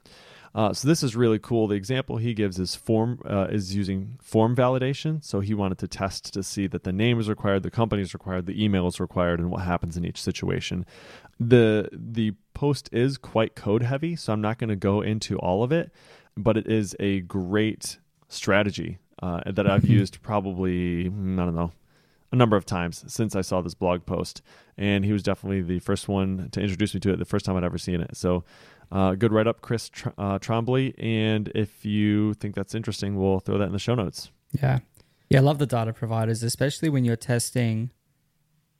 uh, 0.54 0.74
so 0.74 0.88
this 0.88 1.02
is 1.02 1.16
really 1.16 1.40
cool. 1.40 1.68
The 1.68 1.76
example 1.76 2.18
he 2.18 2.34
gives 2.34 2.60
is 2.60 2.76
form 2.76 3.22
uh, 3.26 3.48
is 3.50 3.76
using 3.76 4.18
form 4.22 4.56
validation. 4.56 5.24
So 5.24 5.40
he 5.40 5.54
wanted 5.54 5.78
to 5.80 5.88
test 5.88 6.34
to 6.34 6.44
see 6.44 6.68
that 6.68 6.84
the 6.84 6.92
name 6.92 7.20
is 7.20 7.30
required, 7.30 7.64
the 7.64 7.72
company 7.72 8.02
is 8.02 8.14
required, 8.14 8.46
the 8.48 8.64
email 8.64 8.88
is 8.88 9.00
required, 9.00 9.40
and 9.40 9.50
what 9.50 9.62
happens 9.62 9.96
in 9.96 10.04
each 10.06 10.22
situation. 10.22 10.86
the 11.40 11.90
The 11.92 12.34
post 12.54 12.90
is 12.92 13.18
quite 13.18 13.56
code 13.56 13.84
heavy, 13.84 14.16
so 14.16 14.34
I'm 14.34 14.42
not 14.42 14.58
going 14.58 14.70
to 14.70 14.76
go 14.76 15.02
into 15.02 15.38
all 15.40 15.64
of 15.64 15.72
it, 15.72 15.92
but 16.36 16.58
it 16.58 16.68
is 16.68 16.96
a 17.00 17.22
great 17.22 18.00
strategy 18.28 18.98
uh, 19.24 19.42
that 19.46 19.70
I've 19.70 19.86
used 20.00 20.22
probably 20.22 21.10
mm, 21.10 21.40
I 21.40 21.46
don't 21.46 21.56
know 21.56 21.72
a 22.32 22.36
number 22.36 22.56
of 22.56 22.66
times 22.66 23.04
since 23.08 23.36
I 23.36 23.42
saw 23.42 23.62
this 23.62 23.74
blog 23.74 24.06
post, 24.06 24.42
and 24.78 25.04
he 25.06 25.12
was 25.14 25.24
definitely 25.24 25.62
the 25.62 25.80
first 25.80 26.08
one 26.08 26.50
to 26.52 26.62
introduce 26.62 26.94
me 26.94 27.00
to 27.02 27.14
it. 27.14 27.18
The 27.20 27.26
first 27.26 27.46
time 27.46 27.56
I'd 27.56 27.64
ever 27.64 27.78
seen 27.78 28.02
it. 28.02 28.16
So. 28.16 28.44
Uh, 28.94 29.16
good 29.16 29.32
write 29.32 29.48
up, 29.48 29.62
Chris 29.62 29.88
Tr- 29.88 30.10
uh, 30.18 30.38
Trombley. 30.38 30.94
And 31.02 31.50
if 31.56 31.86
you 31.86 32.34
think 32.34 32.56
that's 32.56 32.76
interesting, 32.76 33.16
we'll 33.16 33.40
throw 33.40 33.58
that 33.58 33.64
in 33.68 33.72
the 33.72 33.80
show 33.80 33.96
notes. 33.96 34.32
Yeah. 34.62 34.80
Yeah, 35.30 35.40
I 35.40 35.42
love 35.44 35.60
the 35.60 35.66
data 35.66 35.94
providers, 35.94 36.44
especially 36.44 36.90
when 36.90 37.06
you're 37.06 37.16
testing 37.16 37.92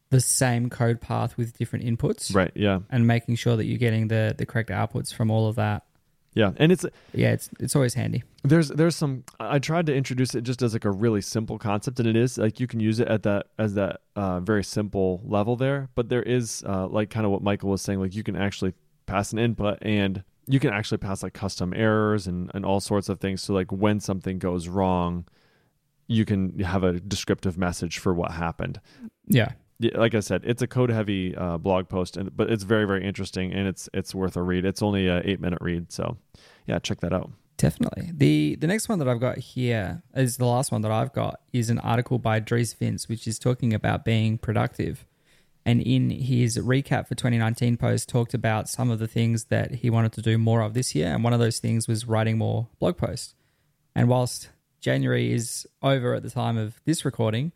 the 0.10 0.20
same 0.20 0.70
code 0.70 1.00
path 1.00 1.38
with 1.38 1.58
different 1.58 1.86
inputs 1.86 2.36
Right. 2.36 2.52
Yeah. 2.56 2.80
and 2.90 3.08
making 3.08 3.36
sure 3.36 3.56
that 3.56 3.64
you're 3.64 3.78
getting 3.78 4.10
the, 4.10 4.36
the 4.38 4.46
correct 4.46 4.70
outputs 4.70 5.14
from 5.14 5.32
all 5.32 5.48
of 5.48 5.56
that. 5.56 5.86
Yeah. 6.34 6.52
And 6.58 6.72
it's 6.72 6.86
Yeah, 7.14 7.32
it's 7.32 7.50
it's 7.60 7.76
always 7.76 7.94
handy. 7.94 8.24
there's 8.44 8.70
there's 8.70 8.96
some 8.96 9.24
I 9.40 9.60
tried 9.60 9.86
to 9.88 9.96
introduce 9.96 10.34
it 10.34 10.42
just 10.44 10.62
as 10.62 10.74
like 10.74 10.86
a 10.86 10.92
really 10.92 11.22
simple 11.22 11.58
concept, 11.58 12.00
and 12.00 12.08
it 12.08 12.16
is 12.16 12.38
like 12.38 12.60
you 12.60 12.68
can 12.68 12.80
use 12.80 13.00
it 13.00 13.08
at 13.08 13.24
that 13.24 13.48
as 13.58 13.74
that 13.74 14.02
uh, 14.16 14.40
very 14.40 14.64
simple 14.64 15.22
level 15.26 15.56
there. 15.56 15.90
But 15.96 16.10
there 16.10 16.24
is 16.24 16.64
uh, 16.66 16.88
like 16.88 17.10
kind 17.10 17.26
of 17.26 17.32
what 17.32 17.42
Michael 17.42 17.70
was 17.70 17.82
saying, 17.82 18.00
like 18.00 18.16
you 18.16 18.24
can 18.24 18.36
actually 18.36 18.74
pass 19.06 19.34
an 19.34 19.40
input 19.40 19.78
and 19.82 20.24
you 20.48 20.60
can 20.60 20.74
actually 20.74 20.98
pass 20.98 21.22
like 21.22 21.34
custom 21.34 21.74
errors 21.74 22.28
and, 22.28 22.50
and 22.54 22.66
all 22.66 22.80
sorts 22.80 23.10
of 23.10 23.20
things. 23.20 23.42
So 23.42 23.54
like 23.54 23.72
when 23.72 24.00
something 24.00 24.40
goes 24.40 24.68
wrong, 24.68 25.26
you 26.08 26.26
can 26.26 26.60
have 26.60 26.84
a 26.84 27.00
descriptive 27.00 27.58
message 27.58 28.00
for 28.00 28.14
what 28.14 28.32
happened. 28.32 28.80
Yeah. 29.28 29.52
Like 29.96 30.16
I 30.16 30.20
said, 30.20 30.44
it's 30.46 30.62
a 30.62 30.68
code 30.68 30.90
heavy 30.90 31.36
uh, 31.36 31.58
blog 31.58 31.90
post, 31.90 32.18
and 32.18 32.36
but 32.36 32.52
it's 32.52 32.64
very 32.64 32.86
very 32.86 33.06
interesting 33.06 33.54
and 33.54 33.68
it's 33.68 33.90
it's 33.94 34.14
worth 34.14 34.36
a 34.36 34.42
read. 34.42 34.66
It's 34.66 34.82
only 34.82 35.08
a 35.08 35.22
eight 35.24 35.40
minute 35.40 35.60
read, 35.62 35.92
so 35.92 36.18
yeah, 36.68 36.80
check 36.80 37.00
that 37.02 37.14
out. 37.14 37.32
Definitely. 37.58 38.10
The 38.14 38.56
the 38.56 38.68
next 38.68 38.90
one 38.90 39.00
that 39.00 39.08
I've 39.08 39.20
got 39.20 39.38
here 39.38 40.02
is 40.16 40.38
the 40.38 40.46
last 40.46 40.72
one 40.72 40.82
that 40.82 40.92
I've 40.92 41.14
got 41.14 41.42
is 41.54 41.70
an 41.70 41.80
article 41.80 42.18
by 42.18 42.40
Dries 42.40 42.74
Vints, 42.74 43.08
which 43.08 43.28
is 43.28 43.38
talking 43.38 43.74
about 43.74 44.04
being 44.04 44.38
productive. 44.38 45.06
And 45.64 45.80
in 45.80 46.10
his 46.10 46.58
recap 46.58 47.08
for 47.08 47.14
2019 47.14 47.78
post, 47.78 48.10
talked 48.10 48.34
about 48.34 48.68
some 48.68 48.90
of 48.90 48.98
the 48.98 49.08
things 49.08 49.46
that 49.46 49.76
he 49.76 49.92
wanted 49.92 50.12
to 50.14 50.22
do 50.24 50.40
more 50.40 50.62
of 50.62 50.74
this 50.74 50.96
year. 50.96 51.14
And 51.14 51.24
one 51.24 51.34
of 51.34 51.40
those 51.40 51.60
things 51.60 51.88
was 51.88 52.08
writing 52.08 52.40
more 52.40 52.68
blog 52.80 52.98
posts. 52.98 53.36
And 53.96 54.10
whilst 54.10 54.50
January 54.80 55.32
is 55.32 55.68
over 55.84 56.16
at 56.16 56.24
the 56.24 56.32
time 56.32 56.58
of 56.58 56.82
this 56.86 57.06
recording, 57.06 57.52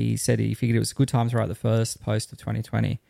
he 0.00 0.16
said 0.16 0.38
he 0.38 0.54
figured 0.54 0.76
it 0.76 0.80
was 0.80 0.92
a 0.92 0.94
good 0.94 1.08
time 1.08 1.28
to 1.30 1.36
write 1.36 1.48
the 1.48 1.54
first 1.54 2.02
post 2.02 2.32
of 2.32 2.38
2020. 2.38 3.00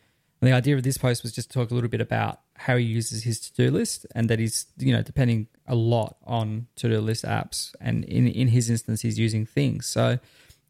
And 0.41 0.47
the 0.49 0.55
idea 0.55 0.75
of 0.75 0.83
this 0.83 0.97
post 0.97 1.23
was 1.23 1.31
just 1.31 1.51
to 1.51 1.59
talk 1.59 1.71
a 1.71 1.73
little 1.75 1.89
bit 1.89 2.01
about 2.01 2.39
how 2.55 2.77
he 2.77 2.83
uses 2.83 3.23
his 3.23 3.39
to-do 3.39 3.71
list 3.71 4.05
and 4.15 4.29
that 4.29 4.39
he's, 4.39 4.65
you 4.77 4.91
know, 4.91 5.01
depending 5.01 5.47
a 5.67 5.75
lot 5.75 6.17
on 6.25 6.67
to-do 6.75 6.99
list 6.99 7.23
apps. 7.25 7.73
And 7.79 8.03
in, 8.05 8.27
in 8.27 8.47
his 8.47 8.69
instance, 8.69 9.01
he's 9.01 9.19
using 9.19 9.45
things. 9.45 9.85
So 9.85 10.19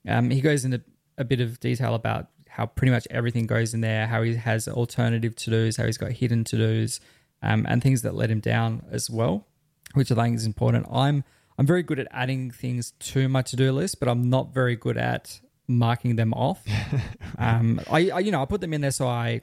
um, 0.08 0.30
he 0.30 0.42
goes 0.42 0.66
into 0.66 0.82
a 1.18 1.24
bit 1.24 1.40
of 1.40 1.60
detail 1.60 1.96
about 1.96 2.28
how 2.50 2.66
pretty 2.66 2.92
much 2.92 3.08
everything 3.10 3.48
goes 3.48 3.74
in 3.74 3.80
there, 3.80 4.08
how 4.08 4.24
he 4.24 4.36
has 4.36 4.68
alternative 4.68 5.36
to-dos, 5.38 5.78
how 5.78 5.86
he's 5.86 5.98
got 5.98 6.12
hidden 6.12 6.44
to-dos, 6.44 7.00
um, 7.42 7.66
and 7.70 7.82
things 7.82 8.02
that 8.02 8.14
let 8.14 8.30
him 8.30 8.42
down 8.42 8.84
as 8.92 9.10
well, 9.10 9.48
which 9.94 10.12
I 10.12 10.16
think 10.16 10.36
is 10.36 10.46
important. 10.46 10.86
I'm 10.92 11.24
I'm 11.58 11.66
very 11.66 11.84
good 11.84 12.00
at 12.00 12.08
adding 12.12 12.50
things 12.52 12.92
to 13.00 13.30
my 13.30 13.42
to-do 13.42 13.72
list, 13.72 14.00
but 14.00 14.10
I'm 14.10 14.30
not 14.30 14.54
very 14.54 14.76
good 14.76 14.98
at 14.98 15.40
marking 15.78 16.16
them 16.16 16.34
off. 16.34 16.64
um, 17.38 17.80
I, 17.90 18.10
I, 18.10 18.20
you 18.20 18.32
know, 18.32 18.42
I 18.42 18.46
put 18.46 18.62
them 18.62 18.74
in 18.74 18.82
there 18.82 18.92
so 18.92 19.08
I 19.08 19.42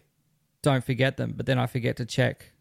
don't 0.62 0.84
forget 0.84 1.16
them, 1.16 1.34
but 1.36 1.46
then 1.46 1.58
I 1.58 1.66
forget 1.66 1.96
to 1.98 2.04
check 2.04 2.52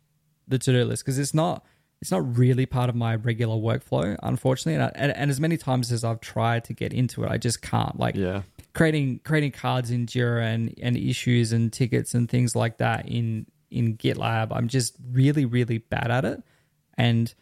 the 0.47 0.57
to 0.59 0.71
do 0.71 0.83
list 0.85 1.03
because 1.03 1.19
it's 1.19 1.33
not 1.33 1.65
it's 2.01 2.11
not 2.11 2.37
really 2.37 2.67
part 2.67 2.89
of 2.89 2.95
my 2.95 3.15
regular 3.15 3.55
workflow, 3.55 4.15
unfortunately. 4.21 4.75
And, 4.75 4.83
I, 4.83 4.91
and, 4.93 5.17
and 5.17 5.31
as 5.31 5.39
many 5.39 5.57
times 5.57 5.91
as 5.91 6.03
I've 6.03 6.21
tried 6.21 6.63
to 6.65 6.73
get 6.73 6.93
into 6.93 7.23
it, 7.23 7.31
I 7.31 7.37
just 7.37 7.63
can't. 7.63 7.97
Like 7.99 8.15
Yeah. 8.15 8.43
creating 8.75 9.21
creating 9.23 9.51
cards 9.51 9.89
in 9.89 10.05
Jira 10.05 10.43
and, 10.43 10.73
and 10.81 10.95
issues 10.95 11.51
and 11.51 11.73
tickets 11.73 12.13
and 12.13 12.29
things 12.29 12.55
like 12.55 12.77
that 12.77 13.07
in 13.09 13.47
in 13.71 13.97
GitLab. 13.97 14.49
I'm 14.51 14.67
just 14.67 14.95
really 15.11 15.45
really 15.45 15.79
bad 15.79 16.11
at 16.11 16.23
it, 16.23 16.43
and 16.97 17.33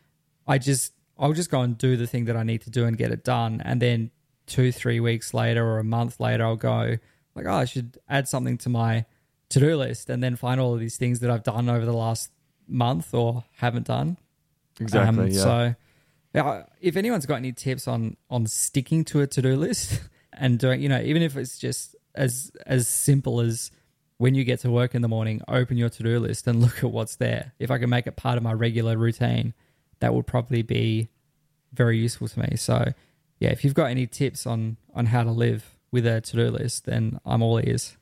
I 0.47 0.57
just 0.57 0.93
I'll 1.19 1.33
just 1.33 1.51
go 1.51 1.61
and 1.61 1.77
do 1.77 1.95
the 1.97 2.07
thing 2.07 2.25
that 2.25 2.35
I 2.37 2.43
need 2.43 2.61
to 2.61 2.69
do 2.69 2.85
and 2.85 2.97
get 2.97 3.11
it 3.11 3.23
done, 3.23 3.61
and 3.63 3.81
then 3.81 4.09
two 4.47 4.71
three 4.71 4.99
weeks 4.99 5.33
later 5.33 5.65
or 5.65 5.79
a 5.79 5.83
month 5.83 6.19
later 6.19 6.43
I'll 6.43 6.55
go 6.55 6.97
like 7.35 7.45
oh 7.45 7.53
I 7.53 7.65
should 7.65 7.97
add 8.07 8.27
something 8.27 8.57
to 8.59 8.69
my 8.69 9.05
to 9.49 9.59
do 9.59 9.77
list, 9.77 10.09
and 10.09 10.23
then 10.23 10.35
find 10.35 10.59
all 10.59 10.73
of 10.73 10.79
these 10.79 10.97
things 10.97 11.19
that 11.19 11.29
I've 11.29 11.43
done 11.43 11.69
over 11.69 11.85
the 11.85 11.93
last 11.93 12.31
month 12.67 13.13
or 13.13 13.43
haven't 13.57 13.87
done. 13.87 14.17
Exactly. 14.79 15.23
Um, 15.23 15.27
yeah. 15.29 15.41
So, 15.41 15.75
yeah, 16.33 16.63
if 16.81 16.97
anyone's 16.97 17.25
got 17.25 17.35
any 17.35 17.51
tips 17.51 17.87
on 17.87 18.17
on 18.29 18.47
sticking 18.47 19.05
to 19.05 19.21
a 19.21 19.27
to 19.27 19.41
do 19.41 19.55
list 19.55 20.01
and 20.33 20.59
doing, 20.59 20.81
you 20.81 20.89
know, 20.89 21.01
even 21.01 21.21
if 21.21 21.37
it's 21.37 21.57
just 21.57 21.95
as 22.13 22.51
as 22.65 22.87
simple 22.87 23.39
as 23.39 23.71
when 24.17 24.33
you 24.33 24.43
get 24.43 24.59
to 24.61 24.71
work 24.71 24.95
in 24.95 25.01
the 25.01 25.07
morning, 25.07 25.41
open 25.47 25.77
your 25.77 25.89
to 25.89 26.03
do 26.03 26.19
list 26.19 26.47
and 26.47 26.61
look 26.61 26.83
at 26.83 26.91
what's 26.91 27.17
there. 27.17 27.53
If 27.59 27.71
I 27.71 27.77
can 27.77 27.89
make 27.89 28.07
it 28.07 28.15
part 28.15 28.37
of 28.37 28.43
my 28.43 28.53
regular 28.53 28.97
routine, 28.97 29.53
that 29.99 30.13
would 30.13 30.27
probably 30.27 30.61
be 30.61 31.09
very 31.73 31.97
useful 31.97 32.27
to 32.27 32.39
me. 32.39 32.55
So, 32.57 32.93
yeah, 33.39 33.49
if 33.49 33.63
you've 33.63 33.73
got 33.73 33.85
any 33.91 34.07
tips 34.07 34.45
on 34.47 34.77
on 34.93 35.07
how 35.07 35.23
to 35.23 35.31
live 35.31 35.77
with 35.91 36.05
a 36.07 36.21
to 36.21 36.35
do 36.35 36.49
list, 36.49 36.85
then 36.85 37.19
I'm 37.25 37.41
all 37.41 37.59
ears. 37.59 37.97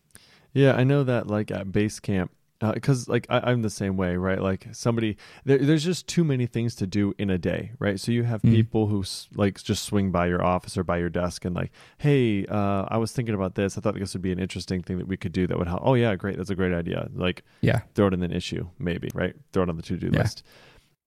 Yeah, 0.53 0.73
I 0.75 0.83
know 0.83 1.03
that 1.03 1.27
like 1.27 1.49
at 1.51 1.67
Basecamp, 1.67 2.29
because 2.73 3.07
like 3.09 3.25
I, 3.29 3.39
I'm 3.51 3.61
the 3.63 3.69
same 3.69 3.97
way, 3.97 4.15
right? 4.15 4.39
Like 4.41 4.67
somebody, 4.71 5.17
there, 5.45 5.57
there's 5.57 5.83
just 5.83 6.07
too 6.07 6.23
many 6.23 6.45
things 6.45 6.75
to 6.75 6.87
do 6.87 7.13
in 7.17 7.29
a 7.29 7.37
day, 7.39 7.71
right? 7.79 7.99
So 7.99 8.11
you 8.11 8.23
have 8.23 8.41
Mhm. 8.43 8.51
people 8.51 8.87
who 8.87 9.03
like 9.35 9.61
just 9.63 9.83
swing 9.83 10.11
by 10.11 10.27
your 10.27 10.43
office 10.43 10.77
or 10.77 10.83
by 10.83 10.97
your 10.99 11.09
desk 11.09 11.43
and 11.45 11.55
like, 11.55 11.71
hey, 11.97 12.45
uh, 12.45 12.85
I 12.87 12.97
was 12.97 13.11
thinking 13.11 13.33
about 13.35 13.55
this. 13.55 13.77
I 13.77 13.81
thought 13.81 13.97
this 13.99 14.13
would 14.13 14.21
be 14.21 14.31
an 14.31 14.39
interesting 14.39 14.81
thing 14.83 14.97
that 14.99 15.07
we 15.07 15.17
could 15.17 15.31
do 15.33 15.47
that 15.47 15.57
would 15.57 15.67
help. 15.67 15.81
Oh 15.83 15.95
yeah, 15.95 16.15
great, 16.15 16.37
that's 16.37 16.51
a 16.51 16.55
great 16.55 16.73
idea. 16.73 17.09
Like 17.15 17.43
Yeah, 17.61 17.81
throw 17.95 18.07
it 18.07 18.13
in 18.13 18.21
an 18.23 18.31
issue, 18.31 18.69
maybe, 18.79 19.09
right? 19.15 19.35
Throw 19.51 19.63
it 19.63 19.69
on 19.69 19.75
the 19.77 19.83
to 19.83 19.97
do 19.97 20.09
Yeah. 20.13 20.19
list. 20.21 20.43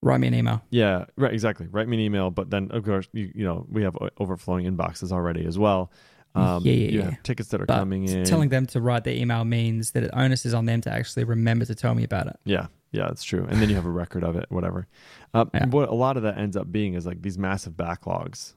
Write 0.02 0.20
me 0.20 0.28
an 0.28 0.35
email. 0.35 0.62
Yeah, 0.70 1.04
right, 1.16 1.32
exactly. 1.32 1.66
Write 1.68 1.88
me 1.88 1.96
an 1.96 2.02
email, 2.02 2.30
but 2.30 2.50
then 2.50 2.70
of 2.72 2.85
course 2.85 3.09
you 3.12 3.30
you 3.35 3.44
know 3.44 3.66
we 3.70 3.82
have 3.82 3.96
overflowing 4.18 4.66
inboxes 4.66 5.12
already 5.12 5.44
as 5.46 5.59
well. 5.59 5.90
Um, 6.35 6.62
Yeah, 6.66 6.72
yeah, 6.74 6.88
you 6.90 6.98
yeah. 7.00 7.14
tickets 7.22 7.48
that 7.50 7.61
are 7.62 7.66
But 7.66 7.78
coming 7.78 8.06
in. 8.09 8.24
telling 8.24 8.50
them 8.50 8.66
to 8.66 8.80
write 8.80 9.04
their 9.04 9.14
email 9.14 9.44
means 9.44 9.92
that 9.92 10.11
onus 10.14 10.44
is 10.44 10.52
on 10.52 10.66
them 10.66 10.82
to 10.82 10.90
actually 10.92 11.24
remember 11.24 11.64
to 11.64 11.74
tell 11.74 11.94
me 11.94 12.04
about 12.04 12.26
it. 12.26 12.37
Yeah, 12.44 12.66
yeah, 12.92 13.06
that's 13.06 13.24
true. 13.24 13.46
And 13.48 13.61
then 13.62 13.70
you 13.70 13.74
have 13.74 13.87
a 13.87 13.90
record 13.90 14.22
of 14.22 14.37
it, 14.37 14.44
whatever. 14.50 14.87
Uh, 15.32 15.46
Yeah. 15.54 15.66
What 15.68 15.88
a 15.88 15.94
lot 15.94 16.18
of 16.18 16.22
that 16.24 16.37
ends 16.37 16.54
up 16.56 16.70
being 16.70 16.92
is 16.94 17.06
like 17.06 17.22
these 17.22 17.38
massive 17.38 17.72
backlogs 17.74 18.52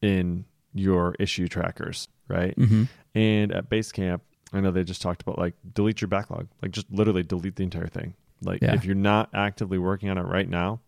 in 0.00 0.44
your 0.72 1.14
issue 1.18 1.46
trackers, 1.46 2.08
right? 2.28 2.56
Mm-hmm. 2.56 2.84
And 3.14 3.52
at 3.52 3.68
Basecamp, 3.68 4.20
I 4.52 4.60
know 4.60 4.70
they 4.70 4.84
just 4.84 5.02
talked 5.02 5.20
about 5.22 5.38
like 5.38 5.54
delete 5.74 6.00
your 6.00 6.08
backlog, 6.08 6.48
like 6.62 6.70
just 6.72 6.90
literally 6.90 7.22
delete 7.22 7.56
the 7.56 7.64
entire 7.64 7.86
thing. 7.86 8.14
Like 8.42 8.62
Yeah. 8.62 8.74
if 8.74 8.84
you're 8.84 8.94
not 8.94 9.30
actively 9.34 9.78
working 9.78 10.08
on 10.10 10.18
it 10.18 10.22
right 10.22 10.48
now, 10.48 10.80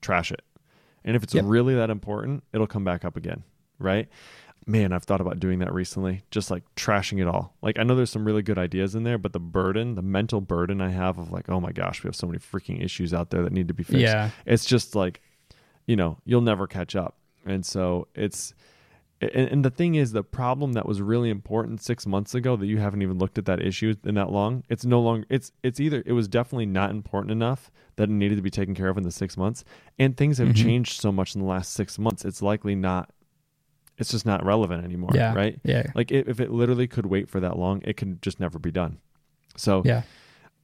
trash 0.00 0.30
it. 0.32 0.42
And 1.04 1.14
if 1.16 1.22
it's 1.22 1.34
Yep. 1.34 1.44
really 1.46 1.74
that 1.74 1.90
important, 1.90 2.44
it'll 2.52 2.66
come 2.66 2.84
back 2.84 3.04
up 3.04 3.16
again, 3.16 3.42
right? 3.78 4.08
Man, 4.66 4.92
I've 4.94 5.02
thought 5.04 5.20
about 5.20 5.38
doing 5.40 5.58
that 5.58 5.74
recently, 5.74 6.22
just 6.30 6.50
like 6.50 6.62
trashing 6.74 7.20
it 7.20 7.28
all. 7.28 7.54
Like 7.60 7.78
I 7.78 7.82
know 7.82 7.94
there's 7.94 8.08
some 8.10 8.24
really 8.24 8.40
good 8.42 8.58
ideas 8.58 8.94
in 8.94 9.02
there, 9.04 9.18
but 9.18 9.34
the 9.34 9.40
burden, 9.40 9.94
the 9.94 10.02
mental 10.02 10.40
burden 10.40 10.80
I 10.80 10.88
have 10.88 11.18
of 11.18 11.30
like, 11.30 11.50
oh 11.50 11.60
my 11.60 11.70
gosh, 11.72 12.02
we 12.02 12.08
have 12.08 12.16
so 12.16 12.26
many 12.26 12.38
freaking 12.38 12.82
issues 12.82 13.12
out 13.12 13.28
there 13.30 13.42
that 13.42 13.52
need 13.52 13.68
to 13.68 13.74
be 13.74 13.82
fixed 13.82 14.00
Yeah. 14.00 14.30
it's 14.46 14.64
just 14.64 14.94
like 14.94 15.20
you 15.86 15.96
know 15.96 16.16
you'll 16.24 16.40
never 16.40 16.66
catch 16.66 16.96
up 16.96 17.18
and 17.44 17.66
so 17.66 18.08
it's 18.14 18.54
and, 19.32 19.48
and 19.50 19.64
the 19.64 19.70
thing 19.70 19.94
is 19.94 20.12
the 20.12 20.22
problem 20.22 20.72
that 20.74 20.86
was 20.86 21.00
really 21.00 21.30
important 21.30 21.82
six 21.82 22.06
months 22.06 22.34
ago 22.34 22.56
that 22.56 22.66
you 22.66 22.78
haven't 22.78 23.02
even 23.02 23.18
looked 23.18 23.38
at 23.38 23.44
that 23.46 23.60
issue 23.62 23.94
in 24.04 24.14
that 24.16 24.30
long 24.30 24.62
it's 24.68 24.84
no 24.84 25.00
longer 25.00 25.26
it's 25.30 25.52
it's 25.62 25.80
either 25.80 26.02
it 26.06 26.12
was 26.12 26.28
definitely 26.28 26.66
not 26.66 26.90
important 26.90 27.30
enough 27.30 27.70
that 27.96 28.04
it 28.04 28.12
needed 28.12 28.36
to 28.36 28.42
be 28.42 28.50
taken 28.50 28.74
care 28.74 28.88
of 28.88 28.96
in 28.98 29.04
the 29.04 29.10
six 29.12 29.36
months 29.36 29.64
and 29.98 30.16
things 30.16 30.38
have 30.38 30.48
Mhm. 30.48 30.56
changed 30.56 31.00
so 31.00 31.12
much 31.12 31.34
in 31.34 31.40
the 31.40 31.46
last 31.46 31.72
six 31.72 31.98
months 31.98 32.24
it's 32.24 32.42
likely 32.42 32.74
not 32.74 33.10
it's 33.96 34.10
just 34.10 34.26
not 34.26 34.44
relevant 34.44 34.84
anymore 34.84 35.10
Yeah. 35.14 35.34
right 35.34 35.60
Yeah. 35.64 35.84
like 35.94 36.10
i- 36.12 36.24
if 36.26 36.40
it 36.40 36.50
literally 36.50 36.86
could 36.88 37.06
wait 37.06 37.28
for 37.28 37.40
that 37.40 37.58
long 37.58 37.80
it 37.84 37.96
can 37.96 38.18
just 38.22 38.40
never 38.40 38.58
be 38.58 38.70
done 38.72 38.98
so 39.56 39.82
Yeah. 39.84 40.02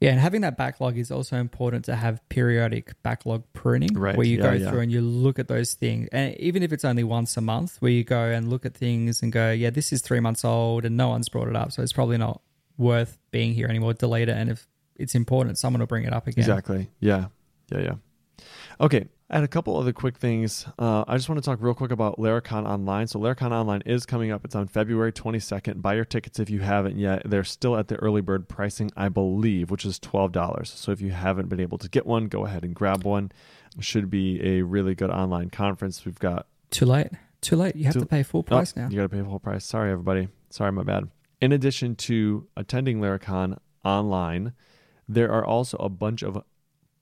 Yeah, 0.00 0.12
and 0.12 0.20
having 0.20 0.40
that 0.40 0.56
backlog 0.56 0.96
is 0.96 1.10
also 1.10 1.36
important 1.36 1.84
to 1.84 1.94
have 1.94 2.26
periodic 2.30 2.94
backlog 3.02 3.44
pruning 3.52 3.92
Right, 3.92 4.16
where 4.16 4.26
you 4.26 4.38
yeah, 4.38 4.42
go 4.42 4.52
yeah. 4.52 4.70
through 4.70 4.80
and 4.80 4.90
you 4.90 5.02
look 5.02 5.38
at 5.38 5.46
those 5.46 5.74
things. 5.74 6.08
And 6.10 6.34
even 6.38 6.62
if 6.62 6.72
it's 6.72 6.86
only 6.86 7.04
once 7.04 7.36
a 7.36 7.42
month, 7.42 7.76
where 7.80 7.92
you 7.92 8.02
go 8.02 8.30
and 8.30 8.48
look 8.48 8.64
at 8.64 8.74
things 8.74 9.20
and 9.20 9.30
go, 9.30 9.52
yeah, 9.52 9.68
this 9.68 9.92
is 9.92 10.00
three 10.00 10.20
months 10.20 10.42
old 10.42 10.86
and 10.86 10.96
no 10.96 11.08
one's 11.10 11.28
brought 11.28 11.48
it 11.48 11.56
up. 11.56 11.72
So 11.72 11.82
it's 11.82 11.92
probably 11.92 12.16
not 12.16 12.40
worth 12.78 13.18
being 13.30 13.52
here 13.52 13.68
anymore. 13.68 13.92
Delete 13.92 14.30
it. 14.30 14.36
And 14.36 14.48
if 14.48 14.66
it's 14.96 15.14
important, 15.14 15.58
someone 15.58 15.80
will 15.80 15.86
bring 15.86 16.04
it 16.04 16.14
up 16.14 16.26
again. 16.26 16.40
Exactly. 16.40 16.88
Yeah. 17.00 17.26
Yeah. 17.70 17.80
Yeah. 17.80 18.44
Okay. 18.80 19.06
I 19.32 19.36
had 19.36 19.44
a 19.44 19.48
couple 19.48 19.76
other 19.76 19.92
quick 19.92 20.16
things. 20.18 20.66
Uh, 20.76 21.04
I 21.06 21.16
just 21.16 21.28
want 21.28 21.40
to 21.40 21.48
talk 21.48 21.58
real 21.62 21.72
quick 21.74 21.92
about 21.92 22.18
Laracon 22.18 22.66
Online. 22.66 23.06
So 23.06 23.20
Laracon 23.20 23.52
Online 23.52 23.80
is 23.86 24.04
coming 24.04 24.32
up. 24.32 24.44
It's 24.44 24.56
on 24.56 24.66
February 24.66 25.12
22nd. 25.12 25.80
Buy 25.80 25.94
your 25.94 26.04
tickets 26.04 26.40
if 26.40 26.50
you 26.50 26.58
haven't 26.60 26.98
yet. 26.98 27.22
They're 27.24 27.44
still 27.44 27.76
at 27.76 27.86
the 27.86 27.94
early 27.96 28.22
bird 28.22 28.48
pricing, 28.48 28.90
I 28.96 29.08
believe, 29.08 29.70
which 29.70 29.84
is 29.84 30.00
$12. 30.00 30.66
So 30.66 30.90
if 30.90 31.00
you 31.00 31.12
haven't 31.12 31.48
been 31.48 31.60
able 31.60 31.78
to 31.78 31.88
get 31.88 32.06
one, 32.06 32.26
go 32.26 32.44
ahead 32.44 32.64
and 32.64 32.74
grab 32.74 33.04
one. 33.04 33.30
It 33.78 33.84
should 33.84 34.10
be 34.10 34.40
a 34.44 34.62
really 34.62 34.96
good 34.96 35.10
online 35.10 35.50
conference. 35.50 36.04
We've 36.04 36.18
got 36.18 36.48
Too 36.72 36.86
late. 36.86 37.10
Too 37.40 37.54
late. 37.54 37.76
You 37.76 37.84
have 37.84 37.94
Too- 37.94 38.00
to 38.00 38.06
pay 38.06 38.24
full 38.24 38.40
Oh, 38.40 38.42
price 38.42 38.74
now. 38.74 38.88
You 38.90 38.96
got 38.96 39.02
to 39.02 39.08
pay 39.16 39.22
full 39.22 39.38
price. 39.38 39.64
Sorry, 39.64 39.92
everybody. 39.92 40.26
Sorry, 40.50 40.72
my 40.72 40.82
bad. 40.82 41.04
In 41.40 41.52
addition 41.52 41.94
to 41.96 42.48
attending 42.56 42.98
Laracon 43.00 43.58
online, 43.84 44.54
there 45.08 45.32
are 45.32 45.44
also 45.44 45.76
a 45.78 45.88
bunch 45.88 46.22
of 46.24 46.42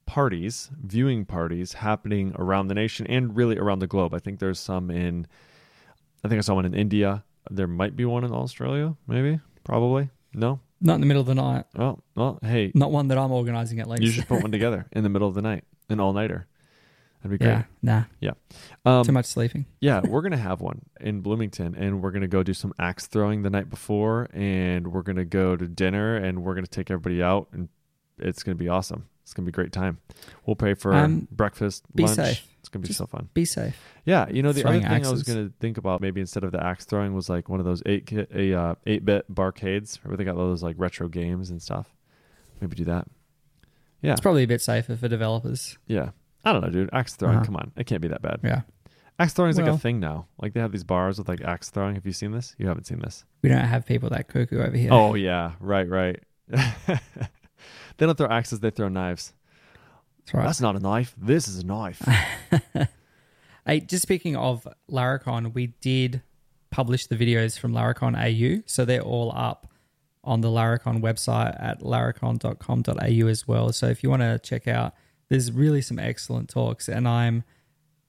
parties, 0.08 0.70
viewing 0.82 1.26
parties 1.26 1.74
happening 1.74 2.32
around 2.36 2.68
the 2.68 2.74
nation 2.74 3.06
and 3.06 3.36
really 3.36 3.58
around 3.58 3.80
the 3.80 3.86
globe. 3.86 4.14
I 4.14 4.18
think 4.18 4.38
there's 4.38 4.58
some 4.58 4.90
in, 4.90 5.26
I 6.24 6.28
think 6.28 6.38
I 6.38 6.40
saw 6.40 6.54
one 6.54 6.64
in 6.64 6.72
India. 6.74 7.24
There 7.50 7.66
might 7.66 7.94
be 7.94 8.06
one 8.06 8.24
in 8.24 8.32
Australia, 8.32 8.96
maybe, 9.06 9.38
probably. 9.64 10.08
No? 10.32 10.60
Not 10.80 10.94
in 10.94 11.00
the 11.02 11.06
middle 11.06 11.20
of 11.20 11.26
the 11.26 11.34
night. 11.34 11.66
Oh, 11.78 11.98
well, 12.14 12.38
hey, 12.42 12.72
Not 12.74 12.90
one 12.90 13.08
that 13.08 13.18
I'm 13.18 13.30
organizing 13.30 13.80
at 13.80 13.86
least. 13.88 14.02
you 14.02 14.10
should 14.10 14.26
put 14.26 14.40
one 14.40 14.50
together 14.50 14.86
in 14.92 15.02
the 15.02 15.10
middle 15.10 15.28
of 15.28 15.34
the 15.34 15.42
night, 15.42 15.64
an 15.90 16.00
all 16.00 16.14
nighter. 16.14 16.46
That'd 17.22 17.38
be 17.38 17.44
great. 17.44 17.64
yeah. 17.82 18.04
Nah. 18.22 18.32
Um, 18.86 19.04
too 19.04 19.12
much 19.12 19.26
sleeping. 19.26 19.66
yeah, 19.80 20.00
we're 20.08 20.22
gonna 20.22 20.36
have 20.38 20.62
one 20.62 20.80
in 21.00 21.20
Bloomington, 21.20 21.74
and 21.74 22.00
we're 22.02 22.12
gonna 22.12 22.28
go 22.28 22.42
do 22.42 22.54
some 22.54 22.72
axe 22.78 23.06
throwing 23.08 23.42
the 23.42 23.50
night 23.50 23.68
before, 23.68 24.28
and 24.32 24.88
we're 24.90 25.02
gonna 25.02 25.26
go 25.26 25.54
to 25.54 25.66
dinner, 25.68 26.16
and 26.16 26.44
we're 26.44 26.54
gonna 26.54 26.66
take 26.66 26.90
everybody 26.90 27.22
out, 27.22 27.48
and 27.52 27.68
it's 28.18 28.42
gonna 28.42 28.54
be 28.54 28.68
awesome. 28.68 29.06
It's 29.28 29.34
gonna 29.34 29.44
be 29.44 29.50
a 29.50 29.52
great 29.52 29.72
time. 29.72 29.98
We'll 30.46 30.56
pay 30.56 30.72
for 30.72 30.94
Um, 30.94 31.28
breakfast, 31.30 31.84
be 31.94 32.04
lunch. 32.04 32.16
safe. 32.16 32.46
It's 32.60 32.70
gonna 32.70 32.80
be 32.80 32.86
Just- 32.88 32.96
so 32.98 33.04
fun. 33.04 33.28
Be 33.34 33.44
safe. 33.44 33.78
Yeah, 34.06 34.26
you 34.30 34.42
know 34.42 34.52
the 34.52 34.62
throwing 34.62 34.86
other 34.86 34.94
thing 34.94 35.06
I 35.06 35.10
was 35.10 35.22
gonna 35.22 35.50
think 35.60 35.76
about 35.76 36.00
maybe 36.00 36.22
instead 36.22 36.44
of 36.44 36.52
the 36.52 36.64
axe 36.64 36.86
throwing 36.86 37.12
was 37.12 37.28
like 37.28 37.50
one 37.50 37.60
of 37.60 37.66
those 37.66 37.82
eight 37.84 38.06
ki- 38.06 38.24
a 38.34 38.54
uh, 38.58 38.74
eight 38.86 39.04
bit 39.04 39.26
barcades. 39.30 39.96
Where 40.02 40.16
they 40.16 40.24
got 40.24 40.36
all 40.36 40.46
those 40.48 40.62
like 40.62 40.76
retro 40.78 41.08
games 41.08 41.50
and 41.50 41.60
stuff. 41.60 41.94
Maybe 42.62 42.74
do 42.74 42.84
that. 42.86 43.06
Yeah, 44.00 44.12
It's 44.12 44.22
probably 44.22 44.44
a 44.44 44.48
bit 44.48 44.62
safer 44.62 44.96
for 44.96 45.08
developers. 45.08 45.76
yeah. 45.86 46.12
I 46.42 46.52
don't 46.54 46.62
know, 46.62 46.70
dude. 46.70 46.88
Axe 46.94 47.14
throwing. 47.16 47.36
Uh-huh. 47.36 47.44
Come 47.44 47.56
on, 47.56 47.72
it 47.76 47.84
can't 47.84 48.00
be 48.00 48.08
that 48.08 48.22
bad. 48.22 48.40
Yeah. 48.42 48.62
Axe 49.18 49.34
throwing 49.34 49.50
is 49.50 49.58
like 49.58 49.66
a 49.66 49.76
thing 49.76 50.00
now. 50.00 50.26
Like 50.40 50.54
they 50.54 50.60
have 50.60 50.72
these 50.72 50.84
bars 50.84 51.18
with 51.18 51.28
like 51.28 51.42
axe 51.42 51.68
throwing. 51.68 51.96
Have 51.96 52.06
you 52.06 52.12
seen 52.12 52.32
this? 52.32 52.54
You 52.58 52.66
haven't 52.68 52.86
seen 52.86 53.00
this. 53.00 53.26
We 53.42 53.50
don't 53.50 53.58
have 53.58 53.84
people 53.84 54.08
that 54.10 54.28
cuckoo 54.28 54.60
over 54.62 54.74
here. 54.76 54.88
Oh 54.90 55.14
yeah, 55.14 55.52
right, 55.60 55.86
right. 55.86 56.22
they 57.96 58.06
don't 58.06 58.16
throw 58.16 58.28
axes; 58.28 58.60
they 58.60 58.70
throw 58.70 58.88
knives. 58.88 59.32
That's 60.18 60.34
right. 60.34 60.46
That's 60.46 60.60
not 60.60 60.76
a 60.76 60.80
knife. 60.80 61.14
This 61.16 61.48
is 61.48 61.58
a 61.58 61.66
knife. 61.66 62.02
Hey, 63.68 63.80
just 63.80 64.00
speaking 64.00 64.34
of 64.34 64.66
Laracon, 64.90 65.52
we 65.52 65.74
did 65.82 66.22
publish 66.70 67.06
the 67.06 67.16
videos 67.16 67.58
from 67.58 67.74
Laracon 67.74 68.16
AU. 68.16 68.62
So 68.64 68.86
they're 68.86 69.02
all 69.02 69.30
up 69.36 69.70
on 70.24 70.40
the 70.40 70.48
Laracon 70.48 71.02
website 71.02 71.54
at 71.62 71.80
laracon.com.au 71.80 73.28
as 73.28 73.46
well. 73.46 73.70
So 73.74 73.88
if 73.88 74.02
you 74.02 74.08
want 74.08 74.22
to 74.22 74.38
check 74.38 74.66
out, 74.66 74.94
there's 75.28 75.52
really 75.52 75.82
some 75.82 75.98
excellent 75.98 76.48
talks. 76.48 76.88
And 76.88 77.06
I'm 77.06 77.44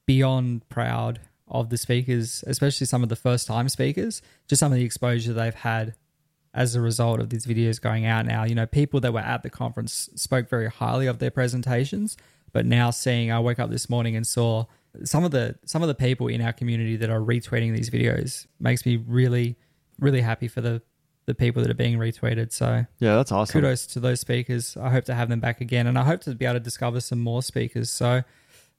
beyond 0.05 0.69
proud 0.69 1.19
of 1.49 1.69
the 1.69 1.77
speakers, 1.77 2.41
especially 2.47 2.87
some 2.87 3.03
of 3.03 3.09
the 3.09 3.17
first 3.17 3.45
time 3.45 3.67
speakers, 3.67 4.21
just 4.47 4.61
some 4.61 4.71
of 4.71 4.77
the 4.77 4.85
exposure 4.85 5.33
they've 5.33 5.53
had 5.53 5.93
as 6.53 6.75
a 6.75 6.81
result 6.81 7.19
of 7.19 7.29
these 7.29 7.45
videos 7.45 7.79
going 7.79 8.05
out 8.05 8.25
now. 8.25 8.43
You 8.43 8.55
know, 8.55 8.65
people 8.65 8.99
that 9.01 9.13
were 9.13 9.19
at 9.19 9.43
the 9.43 9.49
conference 9.49 10.09
spoke 10.15 10.49
very 10.49 10.67
highly 10.67 11.07
of 11.07 11.19
their 11.19 11.31
presentations, 11.31 12.17
but 12.51 12.65
now 12.65 12.89
seeing, 12.89 13.31
I 13.31 13.39
woke 13.39 13.59
up 13.59 13.69
this 13.69 13.89
morning 13.89 14.15
and 14.15 14.25
saw 14.25 14.65
some 15.03 15.23
of 15.23 15.31
the 15.31 15.55
some 15.65 15.83
of 15.83 15.87
the 15.87 15.95
people 15.95 16.27
in 16.27 16.41
our 16.41 16.51
community 16.53 16.95
that 16.97 17.09
are 17.09 17.19
retweeting 17.19 17.75
these 17.75 17.91
videos 17.91 18.47
makes 18.59 18.85
me 18.85 18.97
really 18.97 19.55
really 19.99 20.21
happy 20.21 20.47
for 20.47 20.61
the 20.61 20.81
the 21.27 21.35
people 21.35 21.61
that 21.61 21.69
are 21.69 21.75
being 21.75 21.99
retweeted. 21.99 22.51
So 22.51 22.85
Yeah, 22.97 23.15
that's 23.15 23.31
awesome. 23.31 23.61
kudos 23.61 23.85
to 23.87 23.99
those 23.99 24.19
speakers. 24.19 24.75
I 24.75 24.89
hope 24.89 25.05
to 25.05 25.13
have 25.13 25.29
them 25.29 25.39
back 25.39 25.61
again, 25.61 25.85
and 25.85 25.97
I 25.97 26.03
hope 26.03 26.21
to 26.21 26.33
be 26.33 26.45
able 26.45 26.55
to 26.55 26.59
discover 26.59 26.99
some 27.01 27.19
more 27.19 27.43
speakers. 27.43 27.91
So 27.91 28.23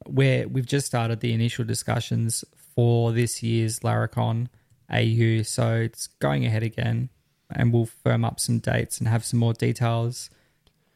we're 0.06 0.48
we've 0.48 0.66
just 0.66 0.86
started 0.86 1.20
the 1.20 1.32
initial 1.32 1.64
discussions 1.64 2.44
for 2.74 3.12
this 3.12 3.42
year's 3.42 3.80
Laracon 3.80 4.48
AU, 4.92 5.42
so 5.44 5.76
it's 5.76 6.08
going 6.08 6.44
ahead 6.44 6.64
again, 6.64 7.10
and 7.52 7.72
we'll 7.72 7.86
firm 7.86 8.24
up 8.24 8.40
some 8.40 8.58
dates 8.58 8.98
and 8.98 9.08
have 9.08 9.24
some 9.24 9.38
more 9.38 9.52
details 9.52 10.30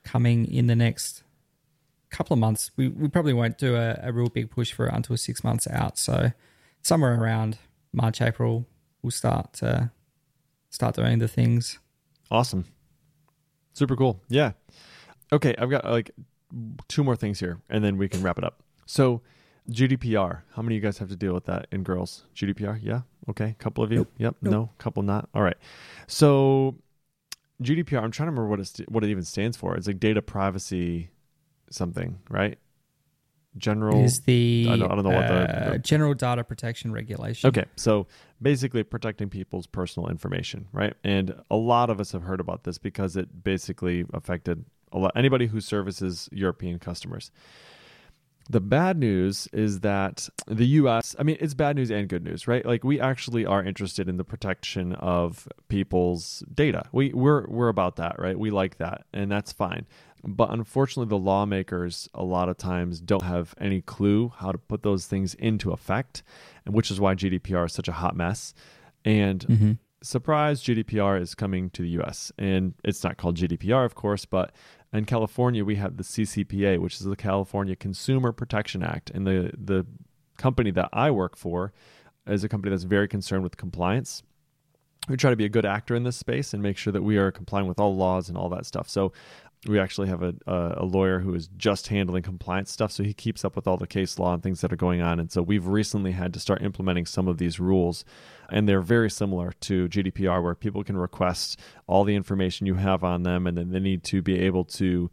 coming 0.03 0.47
in 0.47 0.67
the 0.67 0.77
next 0.77 1.23
couple 2.11 2.35
of 2.35 2.41
months. 2.41 2.71
We 2.77 2.89
we 2.89 3.09
probably 3.09 3.33
won't 3.33 3.59
do 3.59 3.77
a, 3.77 3.99
a 4.03 4.13
real 4.13 4.29
big 4.29 4.51
push 4.51 4.73
for 4.73 4.87
it 4.87 4.95
until 4.95 5.17
six 5.17 5.43
months 5.43 5.67
out. 5.69 5.99
So 5.99 6.33
somewhere 6.83 7.21
around 7.21 7.59
March 7.93 8.21
April, 8.21 8.67
we'll 9.03 9.11
start 9.11 9.55
to 9.55 9.91
start 10.71 10.97
doing 10.97 11.19
the 11.19 11.29
things. 11.29 11.79
Awesome. 12.31 12.65
Super 13.73 13.97
cool. 13.97 14.21
Yeah. 14.29 14.53
Okay, 15.33 15.55
I've 15.59 15.71
got 15.71 15.85
like 15.85 16.13
two 16.89 17.03
more 17.03 17.17
things 17.17 17.41
here 17.41 17.61
and 17.69 17.85
then 17.85 17.97
we 17.97 18.09
can 18.09 18.23
wrap 18.23 18.39
it 18.39 18.45
up. 18.45 18.63
So, 18.87 19.23
GDPR. 19.71 20.43
How 20.55 20.63
many 20.63 20.77
of 20.77 20.83
you 20.83 20.87
guys 20.87 20.99
have 20.99 21.09
to 21.09 21.17
deal 21.17 21.33
with 21.35 21.47
that 21.47 21.67
in 21.73 21.83
girls? 21.83 22.25
GDPR? 22.35 22.79
Yeah. 22.83 23.03
Okay. 23.31 23.51
A 23.51 23.55
Couple 23.55 23.83
of 23.83 23.91
you? 23.91 23.99
Nope. 23.99 24.13
Yep. 24.19 24.37
Nope. 24.43 24.53
No. 24.53 24.71
Couple 24.79 25.03
not. 25.03 25.29
All 25.35 25.43
right. 25.43 25.57
So, 26.07 26.77
GDPR, 27.63 28.03
I'm 28.03 28.11
trying 28.11 28.27
to 28.27 28.33
remember 28.33 28.49
what 28.49 28.61
it 28.61 28.81
what 28.89 29.05
it 29.05 29.11
even 29.11 29.25
stands 29.25 29.57
for. 29.57 29.77
It's 29.77 29.87
like 29.87 30.01
data 30.01 30.21
privacy 30.21 31.11
something, 31.71 32.19
right? 32.29 32.59
General 33.57 34.05
is 34.05 34.21
the 34.27 34.67
I 34.69 34.77
don't- 34.77 34.91
I 34.91 34.95
don't 34.97 35.05
know 35.05 35.11
what 35.11 35.29
the- 35.29 35.35
uh, 35.67 35.73
the- 35.75 35.79
General 35.79 36.13
Data 36.15 36.43
Protection 36.43 36.91
Regulation. 36.93 37.49
Okay, 37.49 37.65
so 37.77 38.09
basically 38.43 38.83
protecting 38.83 39.31
people's 39.31 39.69
personal 39.69 40.09
information, 40.09 40.67
right? 40.73 40.95
And 41.05 41.41
a 41.51 41.57
lot 41.57 41.89
of 41.89 42.01
us 42.01 42.11
have 42.13 42.23
heard 42.25 42.41
about 42.41 42.65
this 42.65 42.79
because 42.79 43.17
it 43.17 43.45
basically 43.45 44.05
affected 44.13 44.65
a 44.91 44.99
lot 44.99 45.13
anybody 45.15 45.47
who 45.47 45.61
services 45.61 46.29
European 46.33 46.81
customers. 46.81 47.31
The 48.51 48.61
bad 48.61 48.99
news 48.99 49.49
is 49.53 49.81
that 49.81 50.29
the 50.47 50.67
US, 50.67 51.17
I 51.19 51.23
mean, 51.23 51.39
it's 51.41 51.55
bad 51.55 51.77
news 51.77 51.91
and 51.91 52.09
good 52.09 52.23
news, 52.23 52.47
right? 52.47 52.65
Like 52.65 52.85
we 52.85 53.01
actually 53.01 53.47
are 53.47 53.65
interested 53.65 54.09
in 54.09 54.19
the 54.19 54.25
protection 54.25 54.93
of 54.97 55.49
people's 55.69 56.45
data. 56.53 56.89
We 56.93 57.13
we're 57.15 57.47
we're 57.49 57.69
about 57.69 57.97
that, 57.97 58.19
right? 58.19 58.39
We 58.39 58.51
like 58.51 58.77
that, 58.79 59.07
and 59.15 59.31
that's 59.31 59.53
fine. 59.53 59.87
But 60.23 60.51
unfortunately, 60.51 61.09
the 61.09 61.19
lawmakers 61.23 62.09
a 62.15 62.25
lot 62.25 62.49
of 62.49 62.57
times 62.59 63.01
don't 63.01 63.25
have 63.25 63.55
any 63.59 63.81
clue 63.81 64.33
how 64.37 64.53
to 64.53 64.59
put 64.59 64.83
those 64.83 65.07
things 65.07 65.35
into 65.35 65.73
effect, 65.73 66.23
and 66.67 66.75
which 66.75 66.91
is 66.91 67.01
why 67.01 67.15
GDPR 67.15 67.67
is 67.67 67.73
such 67.73 67.89
a 67.89 67.93
hot 67.93 68.17
mess. 68.17 68.55
And 69.07 69.43
hmm 69.43 69.73
surprise, 70.05 70.63
GDPR 70.63 71.21
is 71.21 71.35
coming 71.35 71.71
to 71.71 71.83
the 71.83 71.89
US. 72.01 72.31
And 72.39 72.75
it's 72.85 73.03
not 73.03 73.17
called 73.17 73.37
GDPR, 73.37 73.85
of 73.85 73.95
course, 73.95 74.25
but 74.25 74.53
in 74.95 75.05
California, 75.05 75.65
we 75.65 75.77
have 75.77 75.97
the 75.97 76.05
CCPA, 76.05 76.79
which 76.79 76.95
is 76.95 77.01
the 77.01 77.17
California 77.17 77.75
Consumer 77.75 78.33
Protection 78.33 78.83
Act. 78.83 79.11
And 79.11 79.27
the, 79.27 79.51
the 79.59 79.87
company 80.39 80.71
that 80.71 80.89
I 80.93 81.11
work 81.11 81.37
for 81.37 81.73
is 82.27 82.45
a 82.45 82.49
company 82.49 82.71
that's 82.71 82.85
very 82.85 83.09
concerned 83.09 83.43
with 83.43 83.57
compliance. 83.57 84.23
We 85.09 85.17
try 85.17 85.31
to 85.31 85.37
be 85.37 85.45
a 85.45 85.51
good 85.51 85.67
actor 85.67 85.95
in 85.95 86.05
this 86.05 86.17
space 86.17 86.55
and 86.55 86.63
make 86.63 86.79
sure 86.79 86.93
that 86.93 87.03
we 87.03 87.19
are 87.19 87.31
complying 87.31 87.67
with 87.67 87.79
all 87.79 87.95
laws 87.95 88.29
and 88.29 88.39
all 88.39 88.49
that 88.51 88.65
stuff. 88.65 88.89
So 88.89 89.13
we 89.67 89.79
actually 89.79 90.09
have 90.09 90.23
a, 90.23 90.35
a, 90.47 90.85
lawyer 90.85 91.21
who 91.21 91.35
is 91.35 91.49
just 91.57 91.89
handling 91.89 92.23
compliance 92.23 92.71
stuff. 92.71 92.93
So 92.93 93.03
he 93.03 93.15
keeps 93.15 93.45
up 93.45 93.57
with 93.57 93.67
all 93.67 93.77
the 93.77 93.87
case 93.87 94.19
law 94.19 94.35
and 94.35 94.43
things 94.43 94.61
that 94.61 94.73
are 94.73 94.77
going 94.77 95.01
on. 95.01 95.19
And 95.19 95.31
so 95.31 95.43
we've 95.43 95.67
recently 95.67 96.13
had 96.13 96.35
to 96.35 96.41
start 96.41 96.63
implementing 96.63 97.07
some 97.07 97.29
of 97.29 97.39
these 97.39 97.59
rules. 97.59 98.05
And 98.51 98.69
they're 98.69 98.83
very 98.83 99.11
similar 99.11 99.53
to 99.63 99.89
GDPR, 99.89 100.43
where 100.43 100.55
people 100.55 100.85
can 100.85 100.97
request 100.97 101.59
all 101.87 102.05
the 102.05 102.15
information 102.15 102.67
you 102.67 102.75
have 102.75 103.03
on 103.03 103.23
them, 103.23 103.47
and 103.47 103.57
then 103.57 103.71
they 103.71 103.81
need 103.81 104.05
to 104.05 104.21
be 104.21 104.39
able 104.41 104.65
to 104.65 105.11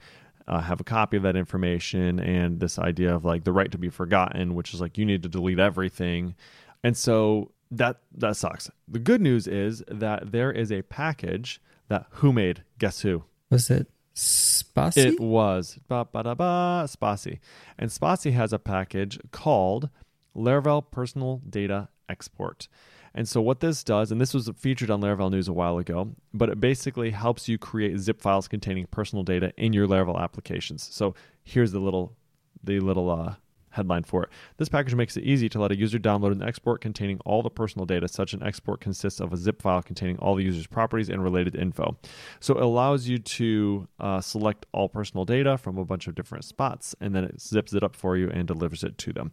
uh, 0.48 0.60
have 0.60 0.82
a 0.82 0.84
copy 0.84 1.16
of 1.16 1.24
that 1.24 1.38
information 1.38 2.20
and 2.20 2.60
this 2.60 2.78
idea 2.78 3.16
of 3.16 3.24
like 3.24 3.46
the 3.46 3.54
right 3.54 3.72
to 3.72 3.78
be 3.78 3.90
forgotten, 3.90 4.54
which 4.54 4.74
is 4.74 4.82
like 4.82 4.98
you 4.98 5.06
need 5.06 5.24
to 5.24 5.30
delete 5.30 5.60
everything. 5.60 6.36
And 6.84 6.98
so 6.98 7.52
that 7.72 7.98
that 8.16 8.36
sucks. 8.36 8.70
The 8.88 9.00
good 9.00 9.22
news 9.22 9.48
is 9.48 9.84
that 9.88 10.32
there 10.32 10.52
is 10.52 10.72
a 10.72 10.82
package 10.84 11.62
that 11.88 12.06
who 12.12 12.34
made? 12.34 12.64
Guess 12.78 13.02
who? 13.02 13.24
Was 13.50 13.70
it 13.70 13.88
Spatie? 14.14 14.98
It 14.98 15.20
was 15.20 15.80
ba 15.88 16.06
ba 16.12 16.24
da 16.24 16.36
ba 16.36 16.86
Spatie, 16.88 17.40
and 17.80 17.90
Spatie 17.90 18.34
has 18.34 18.54
a 18.54 18.60
package 18.60 19.20
called 19.32 19.90
Laravel 20.36 20.84
Personal 20.92 21.42
Data 21.50 21.90
Export. 22.10 22.68
And 23.14 23.28
so 23.28 23.42
what 23.42 23.60
this 23.60 23.84
does, 23.84 24.12
and 24.12 24.22
this 24.22 24.34
was 24.34 24.50
featured 24.58 24.90
on 24.90 25.02
Laravel 25.02 25.32
News 25.32 25.50
a 25.50 25.54
while 25.54 25.78
ago, 25.78 26.16
but 26.34 26.50
it 26.50 26.62
basically 26.62 27.12
helps 27.12 27.50
you 27.50 27.58
create 27.58 27.98
zip 28.00 28.22
files 28.22 28.48
containing 28.48 28.88
personal 28.88 29.24
data 29.24 29.52
in 29.58 29.74
your 29.74 29.86
Laravel 29.86 30.18
applications. 30.18 30.88
So 30.94 31.14
here's 31.44 31.74
the 31.74 31.80
little 31.80 32.16
the 32.64 32.80
little 32.80 33.10
uh, 33.10 33.36
headline 33.72 34.04
for 34.04 34.24
it. 34.24 34.30
This 34.58 34.70
package 34.70 34.96
makes 34.96 35.18
it 35.18 35.24
easy 35.24 35.50
to 35.50 35.60
let 35.60 35.72
a 35.72 35.78
user 35.78 36.00
download 36.00 36.32
an 36.32 36.44
export 36.44 36.82
containing 36.82 37.20
all 37.26 37.42
the 37.42 37.50
personal 37.50 37.86
data. 37.86 38.08
Such 38.08 38.34
an 38.34 38.44
export 38.44 38.80
consists 38.80 39.20
of 39.20 39.34
a 39.34 39.38
zip 39.38 39.62
file 39.62 39.82
containing 39.82 40.18
all 40.20 40.36
the 40.36 40.44
user's 40.44 40.68
properties 40.68 41.10
and 41.10 41.24
related 41.24 41.56
info. 41.56 41.98
So 42.40 42.56
it 42.56 42.64
allows 42.64 43.08
you 43.08 43.18
to 43.18 43.88
uh, 44.00 44.22
select 44.22 44.66
all 44.72 44.90
personal 44.90 45.26
data 45.26 45.58
from 45.58 45.78
a 45.78 45.86
bunch 45.86 46.08
of 46.08 46.16
different 46.16 46.46
spots, 46.46 46.96
and 47.02 47.16
then 47.16 47.24
it 47.24 47.42
zips 47.42 47.74
it 47.74 47.84
up 47.84 47.96
for 47.96 48.18
you 48.18 48.30
and 48.30 48.48
delivers 48.48 48.84
it 48.84 48.98
to 49.00 49.14
them. 49.14 49.32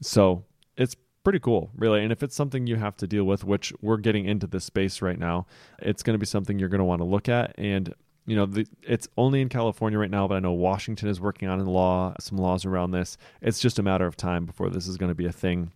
So 0.00 0.44
it's 0.76 0.96
pretty 1.24 1.38
cool, 1.38 1.70
really. 1.76 2.02
And 2.02 2.12
if 2.12 2.22
it's 2.22 2.34
something 2.34 2.66
you 2.66 2.76
have 2.76 2.96
to 2.96 3.06
deal 3.06 3.24
with, 3.24 3.44
which 3.44 3.72
we're 3.80 3.96
getting 3.96 4.26
into 4.26 4.46
this 4.46 4.64
space 4.64 5.02
right 5.02 5.18
now, 5.18 5.46
it's 5.78 6.02
going 6.02 6.14
to 6.14 6.18
be 6.18 6.26
something 6.26 6.58
you're 6.58 6.68
going 6.68 6.80
to 6.80 6.84
want 6.84 7.00
to 7.00 7.06
look 7.06 7.28
at. 7.28 7.54
And 7.58 7.94
you 8.26 8.36
know, 8.36 8.46
the, 8.46 8.66
it's 8.82 9.08
only 9.16 9.40
in 9.40 9.48
California 9.48 9.98
right 9.98 10.10
now, 10.10 10.28
but 10.28 10.36
I 10.36 10.40
know 10.40 10.52
Washington 10.52 11.08
is 11.08 11.20
working 11.20 11.48
on 11.48 11.60
a 11.60 11.68
law, 11.68 12.14
some 12.20 12.38
laws 12.38 12.64
around 12.64 12.92
this. 12.92 13.18
It's 13.40 13.58
just 13.58 13.78
a 13.78 13.82
matter 13.82 14.06
of 14.06 14.16
time 14.16 14.46
before 14.46 14.70
this 14.70 14.86
is 14.86 14.96
going 14.96 15.10
to 15.10 15.14
be 15.14 15.26
a 15.26 15.32
thing 15.32 15.72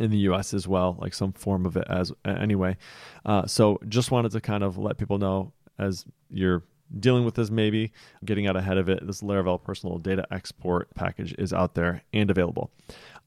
in 0.00 0.10
the 0.10 0.18
U.S. 0.18 0.52
as 0.52 0.66
well, 0.66 0.96
like 1.00 1.14
some 1.14 1.32
form 1.32 1.66
of 1.66 1.76
it 1.76 1.86
as 1.88 2.12
anyway. 2.24 2.76
Uh, 3.24 3.46
so 3.46 3.78
just 3.88 4.10
wanted 4.10 4.32
to 4.32 4.40
kind 4.40 4.64
of 4.64 4.78
let 4.78 4.98
people 4.98 5.18
know 5.18 5.52
as 5.78 6.04
you're 6.30 6.64
dealing 6.98 7.24
with 7.24 7.34
this, 7.34 7.50
maybe 7.50 7.92
getting 8.24 8.46
out 8.46 8.56
ahead 8.56 8.78
of 8.78 8.88
it. 8.88 9.06
This 9.06 9.22
Laravel 9.22 9.62
personal 9.62 9.98
data 9.98 10.26
export 10.30 10.92
package 10.94 11.34
is 11.38 11.52
out 11.52 11.74
there 11.74 12.02
and 12.12 12.30
available. 12.30 12.70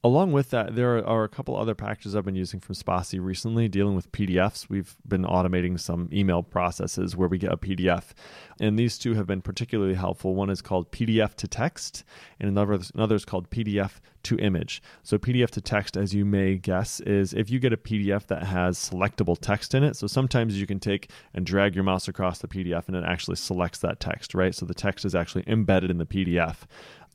Along 0.08 0.32
with 0.32 0.52
that, 0.52 0.74
there 0.74 1.06
are 1.06 1.26
a 1.26 1.28
couple 1.28 1.58
other 1.58 1.76
packages 1.76 2.16
I've 2.16 2.24
been 2.24 2.34
using 2.34 2.62
from 2.62 2.76
Spatie 2.76 3.22
recently 3.22 3.68
dealing 3.68 3.94
with 3.94 4.10
PDFs. 4.14 4.70
We've 4.70 4.96
been 5.06 5.26
automating 5.26 5.78
some 5.78 6.08
email 6.14 6.44
processes 6.44 7.18
where 7.18 7.28
we 7.28 7.38
get 7.38 7.52
a 7.52 7.58
PDF, 7.58 8.14
and 8.58 8.80
these 8.80 8.98
two 8.98 9.16
have 9.16 9.28
been 9.28 9.42
particularly 9.42 9.96
helpful. 9.96 10.34
One 10.34 10.50
is 10.50 10.62
called 10.62 10.94
PDF 10.94 11.36
to 11.36 11.48
text, 11.50 12.06
and 12.40 12.48
another, 12.48 12.80
another 12.96 13.16
is 13.16 13.26
called 13.26 13.50
PDF 13.50 14.00
to 14.24 14.38
image. 14.38 14.82
So, 15.04 15.18
PDF 15.18 15.50
to 15.50 15.62
text, 15.62 15.98
as 15.98 16.14
you 16.14 16.24
may 16.24 16.56
guess, 16.56 17.02
is 17.02 17.34
if 17.34 17.50
you 17.50 17.60
get 17.60 17.74
a 17.74 17.78
PDF 17.78 18.28
that 18.28 18.44
has 18.44 18.78
selectable 18.78 19.38
text 19.38 19.76
in 19.76 19.84
it. 19.84 19.98
So, 19.98 20.08
sometimes 20.08 20.58
you 20.58 20.66
can 20.66 20.80
take 20.80 21.12
and 21.34 21.46
drag 21.46 21.76
your 21.76 21.84
mouse 21.84 22.08
across 22.08 22.40
the 22.40 22.48
PDF 22.48 22.88
and 22.88 22.96
it 22.96 23.04
actually 23.06 23.36
selects 23.36 23.80
that 23.80 24.00
text, 24.00 24.34
right? 24.34 24.56
So, 24.56 24.66
the 24.66 24.74
text 24.74 25.04
is 25.04 25.16
actually 25.16 25.44
embedded 25.48 25.92
in 25.92 25.98
the 25.98 26.06
PDF. 26.06 26.60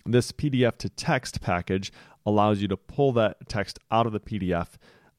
This 0.05 0.33
PDF 0.33 0.79
to 0.79 0.89
text 0.89 1.41
package 1.41 1.93
allows 2.27 2.61
you 2.61 2.69
to 2.69 2.77
pull 2.77 3.13
that 3.13 3.49
text 3.49 3.79
out 3.91 4.07
of 4.07 4.13
the 4.13 4.21
PDF 4.21 4.69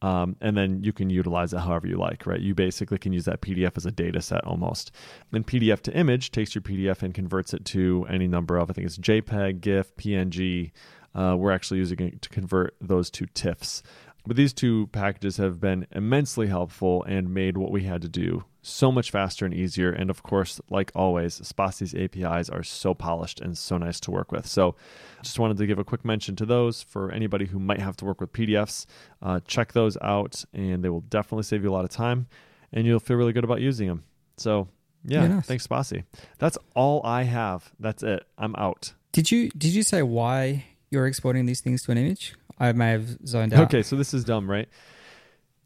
um, 0.04 0.36
and 0.42 0.58
then 0.58 0.84
you 0.84 0.92
can 0.92 1.10
utilize 1.10 1.54
it 1.54 1.60
however 1.60 1.88
you 1.88 1.96
like, 1.96 2.26
right? 2.28 2.42
You 2.42 2.54
basically 2.54 2.98
can 2.98 3.14
use 3.14 3.24
that 3.24 3.40
PDF 3.40 3.78
as 3.78 3.86
a 3.86 3.92
data 3.92 4.22
set 4.22 4.44
almost. 4.44 4.92
And 5.32 5.48
PDF 5.48 5.80
to 5.84 5.94
image 5.98 6.32
takes 6.32 6.54
your 6.54 6.62
PDF 6.62 7.04
and 7.04 7.14
converts 7.14 7.54
it 7.54 7.64
to 7.68 8.06
any 8.10 8.28
number 8.28 8.58
of, 8.58 8.70
I 8.70 8.74
think 8.74 8.86
it's 8.86 8.98
JPEG, 8.98 9.62
GIF, 9.62 9.96
PNG. 9.96 10.72
Uh, 11.16 11.38
we're 11.40 11.54
actually 11.54 11.78
using 11.78 12.02
it 12.02 12.22
to 12.22 12.28
convert 12.28 12.76
those 12.82 13.10
to 13.12 13.28
TIFFs. 13.28 13.82
But 14.26 14.38
these 14.38 14.54
two 14.54 14.88
packages 14.88 15.38
have 15.38 15.60
been 15.60 15.86
immensely 15.92 16.48
helpful 16.48 17.04
and 17.04 17.34
made 17.34 17.58
what 17.58 17.72
we 17.72 17.84
had 17.84 18.02
to 18.04 18.10
do 18.10 18.46
so 18.64 18.92
much 18.92 19.12
faster 19.12 19.46
and 19.46 19.54
easier. 19.54 19.92
And 19.92 20.10
of 20.10 20.24
course, 20.24 20.62
like 20.70 20.92
always, 20.96 21.40
Spatie's 21.42 21.94
APIs 21.94 22.50
are 22.50 22.64
so 22.64 22.94
polished 22.94 23.42
and 23.42 23.58
so 23.58 23.78
nice 23.78 24.00
to 24.02 24.12
work 24.12 24.32
with. 24.32 24.48
So 24.48 24.76
just 25.22 25.38
wanted 25.38 25.58
to 25.58 25.68
give 25.68 25.78
a 25.78 25.84
quick 25.84 26.06
mention 26.06 26.36
to 26.38 26.46
those 26.46 26.82
for 26.82 27.12
anybody 27.12 27.46
who 27.46 27.60
might 27.60 27.80
have 27.80 27.98
to 27.98 28.06
work 28.06 28.22
with 28.22 28.32
PDFs. 28.32 28.86
Uh, 29.22 29.42
check 29.46 29.74
those 29.74 29.98
out, 30.02 30.46
and 30.54 30.84
they 30.84 30.90
will 30.90 31.02
definitely 31.02 31.44
save 31.44 31.64
you 31.64 31.70
a 31.70 31.74
lot 31.74 31.84
of 31.84 31.92
time, 31.92 32.28
and 32.72 32.88
you'll 32.88 33.00
feel 33.00 33.18
really 33.18 33.34
good 33.34 33.44
about 33.44 33.60
using 33.60 33.88
them. 33.88 34.06
So 34.38 34.70
yeah, 35.04 35.28
nice. 35.28 35.46
thanks, 35.46 35.68
Spatie. 35.68 36.06
That's 36.40 36.58
all 36.76 37.02
I 37.04 37.24
have. 37.24 37.72
That's 37.80 38.02
it. 38.04 38.26
I'm 38.38 38.56
out. 38.56 38.94
Did 39.12 39.30
you 39.30 39.50
did 39.50 39.74
you 39.74 39.84
say 39.84 40.02
why 40.02 40.66
you're 40.90 41.06
exporting 41.06 41.46
these 41.46 41.60
things 41.60 41.84
to 41.84 41.92
an 41.92 41.98
image? 41.98 42.36
I 42.60 42.72
may 42.72 42.92
have 42.92 43.18
zoned 43.28 43.54
out. 43.54 43.64
Okay, 43.66 43.84
so 43.84 43.96
this 43.96 44.14
is 44.14 44.24
dumb, 44.24 44.50
right? 44.50 44.70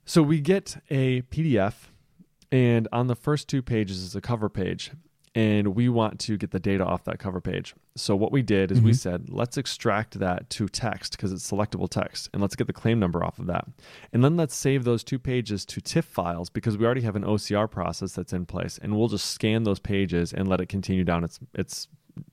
So 0.05 0.23
we 0.23 0.39
get 0.39 0.81
a 0.89 1.21
PDF, 1.23 1.89
and 2.51 2.87
on 2.91 3.07
the 3.07 3.15
first 3.15 3.47
two 3.49 3.61
pages 3.61 4.01
is 4.01 4.15
a 4.15 4.21
cover 4.21 4.47
page, 4.49 4.91
and 5.35 5.75
we 5.75 5.89
want 5.89 6.19
to 6.21 6.37
get 6.37 6.51
the 6.51 6.59
data 6.59 6.83
off 6.85 7.03
that 7.03 7.19
cover 7.19 7.41
page. 7.41 7.75
So 7.95 8.15
what 8.15 8.31
we 8.31 8.41
did 8.41 8.71
is 8.71 8.79
we 8.81 8.91
Mhm. 8.91 8.95
said, 8.95 9.29
let's 9.29 9.57
extract 9.57 10.17
that 10.19 10.49
to 10.51 10.67
text 10.69 11.11
because 11.17 11.31
it's 11.33 11.49
selectable 11.51 11.89
text, 11.89 12.29
and 12.31 12.41
let's 12.41 12.55
get 12.55 12.67
the 12.67 12.73
claim 12.73 12.99
number 12.99 13.23
off 13.23 13.37
of 13.37 13.47
that. 13.47 13.67
And 14.13 14.23
then 14.23 14.37
let's 14.37 14.55
save 14.55 14.83
those 14.85 15.03
two 15.03 15.19
pages 15.19 15.65
to 15.65 15.81
TIFF 15.81 16.05
files 16.05 16.49
because 16.49 16.77
we 16.77 16.85
already 16.85 17.01
have 17.01 17.15
an 17.17 17.23
OCR 17.25 17.67
process 17.67 18.13
that's 18.13 18.33
in 18.33 18.45
place, 18.45 18.77
and 18.81 18.97
we'll 18.97 19.09
just 19.09 19.25
scan 19.29 19.63
those 19.63 19.79
pages 19.79 20.31
and 20.33 20.47
let 20.47 20.61
it 20.61 20.67
continue 20.69 21.03
down 21.03 21.23
its 21.25 21.39
its 21.53 21.87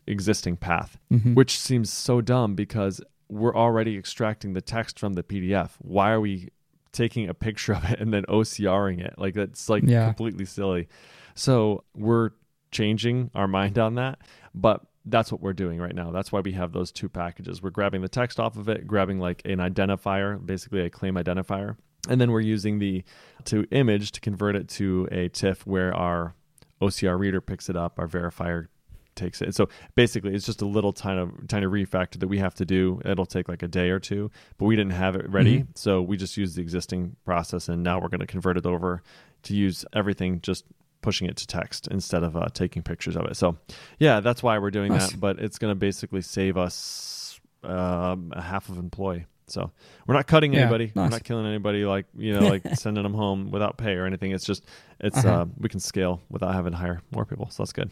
existing 0.07 0.57
path, 0.57 0.97
Mhm. 1.13 1.35
which 1.35 1.59
seems 1.59 1.93
so 1.93 2.23
dumb 2.23 2.55
because 2.55 3.03
we're 3.29 3.55
already 3.55 3.97
extracting 3.97 4.53
the 4.53 4.61
text 4.61 4.99
from 4.99 5.15
the 5.15 5.23
PDF. 5.23 5.71
Why 5.79 6.11
are 6.11 6.21
we 6.21 6.51
taking 6.93 7.29
a 7.29 7.35
picture 7.35 7.73
of 7.75 7.85
it 7.91 8.01
and 8.01 8.13
then 8.13 8.25
OCRing 8.29 9.01
it? 9.05 9.15
Like 9.19 9.35
that's 9.35 9.69
like 9.69 9.83
Yeah. 9.85 10.07
completely 10.07 10.45
silly. 10.45 10.89
So 11.35 11.85
we're 11.97 12.31
changing 12.71 13.31
our 13.35 13.49
mind 13.49 13.79
on 13.79 13.95
that, 13.97 14.19
but 14.55 14.83
that's 15.07 15.31
what 15.31 15.41
we're 15.41 15.53
doing 15.53 15.79
right 15.81 15.95
now. 15.95 16.11
That's 16.11 16.33
why 16.33 16.41
we 16.41 16.53
have 16.53 16.73
those 16.73 16.91
two 16.91 17.09
packages. 17.09 17.63
We're 17.63 17.71
grabbing 17.71 18.01
the 18.03 18.09
text 18.09 18.41
off 18.41 18.57
of 18.57 18.69
it, 18.69 18.87
grabbing 18.87 19.19
like 19.19 19.43
an 19.45 19.59
identifier, 19.59 20.45
basically 20.45 20.81
a 20.81 20.91
claim 20.91 21.15
identifier, 21.15 21.77
and 22.09 22.21
then 22.21 22.31
we're 22.31 22.41
using 22.41 22.79
the 22.79 23.05
to 23.47 23.65
image 23.71 24.13
to 24.13 24.21
convert 24.21 24.57
it 24.57 24.69
to 24.71 25.09
a 25.13 25.29
TIFF 25.29 25.67
where 25.67 25.95
our 25.95 26.35
OCR 26.81 27.19
reader 27.19 27.41
picks 27.41 27.69
it 27.69 27.77
up, 27.77 27.99
our 27.99 28.07
verifier 28.09 28.69
takes 29.17 29.41
it. 29.43 29.55
So 29.55 29.69
basically, 29.95 30.35
it's 30.35 30.47
just 30.47 30.63
a 30.63 30.67
little 30.67 30.93
tiny 30.93 31.31
tiny 31.49 31.67
refactor 31.67 32.19
that 32.21 32.29
we 32.29 32.39
have 32.39 32.55
to 32.57 32.65
do. 32.65 33.01
It'll 33.05 33.27
take 33.27 33.49
like 33.49 33.63
a 33.63 33.69
day 33.69 33.91
or 33.91 34.01
two, 34.01 34.31
but 34.59 34.67
we 34.67 34.77
didn't 34.77 34.93
have 34.93 35.17
it 35.17 35.29
ready, 35.31 35.61
Mhm. 35.61 35.67
so 35.77 36.03
we 36.03 36.17
just 36.17 36.37
used 36.37 36.57
the 36.57 36.63
existing 36.63 37.17
process, 37.25 37.69
and 37.69 37.83
now 37.83 38.01
we're 38.01 38.09
going 38.09 38.21
to 38.21 38.27
convert 38.27 38.57
it 38.57 38.67
over 38.67 39.03
to 39.45 39.55
use 39.55 39.85
everything 39.93 40.41
just 40.41 40.65
pushing 41.03 41.29
it 41.29 41.37
to 41.37 41.47
text 41.47 41.87
instead 41.89 42.23
of 42.23 42.35
uh, 42.37 42.47
taking 42.55 42.83
pictures 42.83 43.15
of 43.15 43.27
it. 43.27 43.37
So 43.37 43.57
yeah, 43.99 44.21
that's 44.21 44.43
why 44.43 44.59
we're 44.59 44.71
doing 44.71 44.91
Nice. 44.93 45.11
that. 45.11 45.21
But 45.21 45.39
it's 45.39 45.59
going 45.59 45.71
to 45.71 45.75
basically 45.79 46.23
save 46.23 46.57
us 46.57 47.39
um, 47.63 48.33
a 48.35 48.41
half 48.43 48.69
of 48.69 48.79
employee. 48.79 49.27
So 49.47 49.71
we're 50.07 50.15
not 50.15 50.27
cutting 50.27 50.55
Yeah, 50.55 50.61
anybody. 50.63 50.91
We're 50.95 51.09
not 51.09 51.23
killing 51.25 51.45
anybody. 51.47 51.85
Like 51.85 52.07
you 52.17 52.33
know, 52.33 52.47
like 52.49 52.63
sending 52.75 53.03
them 53.03 53.13
home 53.13 53.51
without 53.51 53.77
pay 53.77 53.93
or 53.97 54.07
anything. 54.07 54.33
It's 54.33 54.47
just 54.47 54.65
it's 55.01 55.19
Uh-huh. 55.19 55.43
uh, 55.43 55.47
we 55.59 55.69
can 55.69 55.81
scale 55.81 56.23
without 56.31 56.55
having 56.55 56.73
to 56.73 56.79
hire 56.79 57.03
more 57.11 57.27
people. 57.27 57.51
So 57.51 57.63
that's 57.63 57.73
good. 57.75 57.91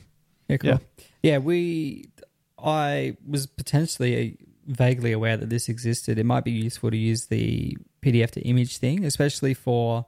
Yeah, 0.49 0.57
cool. 0.57 0.71
Yeah. 0.71 0.79
Yeah. 1.23 1.39
we. 1.39 2.09
I 2.59 3.17
was 3.27 3.47
potentially 3.47 4.39
vaguely 4.67 5.13
aware 5.13 5.37
that 5.37 5.51
this 5.51 5.69
existed. 5.69 6.19
It 6.19 6.25
might 6.25 6.45
be 6.45 6.53
useful 6.53 6.91
to 6.91 6.97
use 6.97 7.27
the 7.27 7.77
PDF 8.03 8.31
to 8.33 8.41
image 8.43 8.79
thing, 8.79 9.05
especially 9.05 9.55
for 9.55 10.07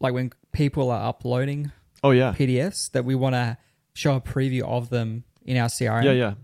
like 0.00 0.14
when 0.14 0.30
people 0.52 0.90
are 0.90 1.08
uploading 1.08 1.72
Oh 2.02 2.10
yeah, 2.12 2.32
PDFs 2.36 2.90
that 2.92 3.04
we 3.04 3.14
want 3.14 3.34
to 3.34 3.58
show 3.94 4.16
a 4.16 4.20
preview 4.20 4.62
of 4.62 4.88
them 4.90 5.24
in 5.44 5.56
our 5.56 5.68
CRM. 5.68 6.04
yeah, 6.04 6.12
yeah. 6.12 6.34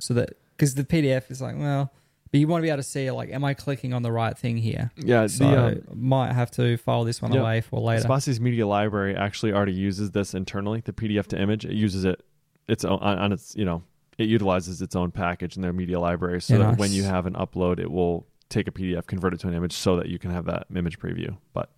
So 0.00 0.14
that 0.14 0.38
because 0.56 0.74
the 0.74 0.84
PDF 0.84 1.30
is 1.30 1.40
like, 1.42 1.56
well, 1.58 1.92
but 2.30 2.40
you 2.40 2.48
want 2.48 2.60
to 2.60 2.62
be 2.62 2.68
able 2.70 2.78
to 2.78 2.82
see 2.82 3.10
like, 3.10 3.30
am 3.30 3.44
I 3.44 3.54
clicking 3.54 3.92
on 3.92 4.02
the 4.02 4.12
right 4.12 4.36
thing 4.36 4.56
here? 4.56 4.90
Yeah, 4.96 5.26
So 5.26 5.48
the 5.48 5.66
um, 5.66 5.82
might 5.94 6.32
have 6.32 6.50
to 6.52 6.76
file 6.76 7.04
this 7.04 7.22
one 7.22 7.32
Yep. 7.32 7.40
away 7.40 7.60
for 7.60 7.80
later. 7.80 8.06
Spatie's 8.06 8.40
Media 8.40 8.66
Library 8.66 9.16
actually 9.16 9.52
already 9.52 9.72
uses 9.72 10.10
this 10.12 10.34
internally. 10.34 10.80
The 10.84 10.92
PDF 10.92 11.26
to 11.28 11.40
image, 11.40 11.64
it 11.64 11.72
uses 11.72 12.04
it. 12.04 12.20
It's 12.68 12.84
on, 12.84 12.98
on 13.00 13.32
its 13.32 13.54
you 13.56 13.64
know 13.64 13.82
it 14.18 14.28
utilizes 14.28 14.82
its 14.82 14.96
own 14.96 15.10
package 15.10 15.56
in 15.56 15.62
their 15.62 15.72
media 15.72 16.00
library, 16.00 16.40
so 16.40 16.54
Yeah, 16.54 16.58
that 16.60 16.68
nice. 16.70 16.78
when 16.78 16.92
you 16.92 17.02
have 17.04 17.26
an 17.26 17.34
upload, 17.34 17.78
it 17.78 17.90
will 17.90 18.26
take 18.48 18.66
a 18.66 18.70
PDF, 18.70 19.06
convert 19.06 19.34
it 19.34 19.40
to 19.40 19.48
an 19.48 19.54
image, 19.54 19.72
so 19.72 19.96
that 19.96 20.08
you 20.08 20.18
can 20.18 20.30
have 20.30 20.46
that 20.46 20.66
image 20.74 20.98
preview. 20.98 21.36
But 21.52 21.70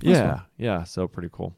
yeah, 0.00 0.34
one. 0.34 0.42
yeah, 0.58 0.84
so 0.84 1.08
pretty 1.08 1.30
cool. 1.32 1.54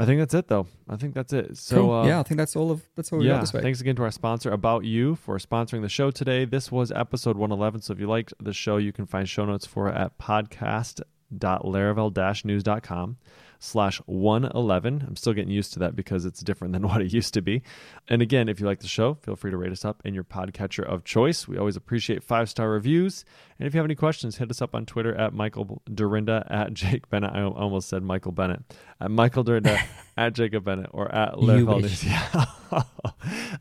I 0.00 0.04
think 0.06 0.20
that's 0.20 0.34
it 0.34 0.46
though. 0.48 0.66
I 0.88 0.94
think 0.96 1.14
that's 1.14 1.32
it. 1.32 1.56
So 1.58 1.76
cool. 1.76 1.92
uh, 1.92 2.06
yeah, 2.06 2.20
I 2.20 2.22
think 2.22 2.38
that's 2.38 2.54
all 2.54 2.70
of 2.70 2.82
that's 2.94 3.12
all 3.12 3.18
we 3.18 3.24
got 3.26 3.34
yeah, 3.34 3.40
this 3.40 3.52
week. 3.52 3.62
thanks 3.64 3.80
again 3.80 3.96
to 3.96 4.02
our 4.04 4.12
sponsor, 4.12 4.50
About 4.52 4.84
You, 4.84 5.16
for 5.16 5.36
sponsoring 5.38 5.82
the 5.82 5.88
show 5.88 6.10
today. 6.12 6.44
This 6.44 6.70
was 6.70 6.92
episode 6.92 7.36
111. 7.36 7.80
So 7.82 7.94
if 7.94 7.98
you 8.00 8.06
liked 8.06 8.32
the 8.40 8.52
show, 8.52 8.76
you 8.76 8.92
can 8.92 9.06
find 9.06 9.28
show 9.28 9.44
notes 9.44 9.66
for 9.66 9.88
it 9.88 9.96
at 9.96 10.16
podcast.laravel-news.com 10.18 13.16
slash 13.58 13.98
111. 14.06 15.04
I'm 15.06 15.16
still 15.16 15.32
getting 15.32 15.50
used 15.50 15.72
to 15.74 15.78
that 15.80 15.96
because 15.96 16.24
it's 16.24 16.40
different 16.40 16.72
than 16.72 16.82
what 16.88 17.02
it 17.02 17.12
used 17.12 17.34
to 17.34 17.42
be. 17.42 17.62
And 18.08 18.22
again, 18.22 18.48
if 18.48 18.60
you 18.60 18.66
like 18.66 18.80
the 18.80 18.86
show, 18.88 19.14
feel 19.14 19.36
free 19.36 19.50
to 19.50 19.56
rate 19.56 19.72
us 19.72 19.84
up 19.84 20.00
in 20.04 20.14
your 20.14 20.24
podcatcher 20.24 20.84
of 20.84 21.04
choice. 21.04 21.48
We 21.48 21.58
always 21.58 21.76
appreciate 21.76 22.22
five-star 22.22 22.70
reviews. 22.70 23.24
And 23.58 23.66
if 23.66 23.74
you 23.74 23.78
have 23.78 23.84
any 23.86 23.94
questions, 23.94 24.36
hit 24.36 24.50
us 24.50 24.62
up 24.62 24.74
on 24.74 24.86
Twitter 24.86 25.14
at 25.14 25.32
Michael 25.34 25.82
Dyrynda, 25.90 26.46
at 26.50 26.72
Jake 26.74 27.08
Bennett. 27.10 27.32
I 27.34 27.42
almost 27.42 27.88
said 27.88 28.02
Michael 28.02 28.32
Bennett. 28.32 28.62
At 29.00 29.10
Michael 29.10 29.44
Dyrynda, 29.44 29.80
at 30.16 30.34
Jacob 30.34 30.64
Bennett, 30.64 30.90
or 30.92 31.12
at 31.14 31.38
You 31.40 31.46
Laravel 31.46 31.82
wish. 31.82 32.04
News. 32.04 32.04
Yeah. 32.04 32.44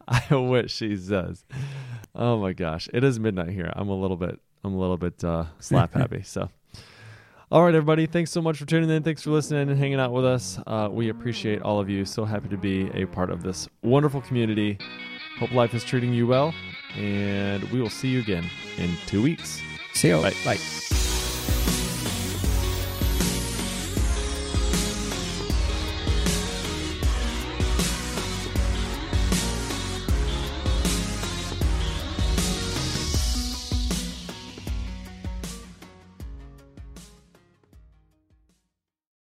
I 0.08 0.36
wish 0.36 0.74
she 0.74 0.96
says. 0.98 1.46
Oh 2.16 2.38
my 2.40 2.54
gosh. 2.54 2.90
It 2.94 3.04
is 3.04 3.20
midnight 3.20 3.50
here. 3.50 3.72
I'm 3.76 3.90
a 3.90 3.96
little 4.00 4.18
bit 4.18 4.40
I'm 4.64 4.74
a 4.74 4.80
little 4.80 4.98
bit 4.98 5.24
uh 5.24 5.46
slap 5.60 5.94
happy. 5.94 6.24
So 6.24 6.50
all 7.52 7.64
right, 7.64 7.74
everybody. 7.74 8.06
Thanks 8.06 8.32
so 8.32 8.42
much 8.42 8.58
for 8.58 8.66
tuning 8.66 8.90
in. 8.90 9.04
Thanks 9.04 9.22
for 9.22 9.32
listening 9.32 9.70
and 9.70 9.80
hanging 9.80 10.00
out 10.00 10.12
with 10.12 10.26
us. 10.26 10.60
Uh, 10.68 10.90
we 10.92 11.10
appreciate 11.10 11.62
all 11.62 11.80
of 11.80 11.90
you. 11.90 12.04
So 12.04 12.26
happy 12.26 12.50
to 12.50 12.58
be 12.58 12.90
a 12.94 13.06
part 13.06 13.30
of 13.30 13.42
this 13.42 13.70
wonderful 13.84 14.22
community. 14.22 14.78
Hope 15.40 15.52
life 15.52 15.74
is 15.74 15.84
treating 15.84 16.14
you 16.14 16.28
well. 16.28 16.54
And 16.96 17.64
we 17.72 17.80
will 17.80 17.90
see 17.90 18.10
you 18.10 18.20
again 18.20 18.50
in 18.78 18.90
two 19.06 19.22
weeks. 19.22 19.62
See 19.94 20.10
you. 20.10 20.22
Bye. 20.22 20.34
Bye. 20.44 21.07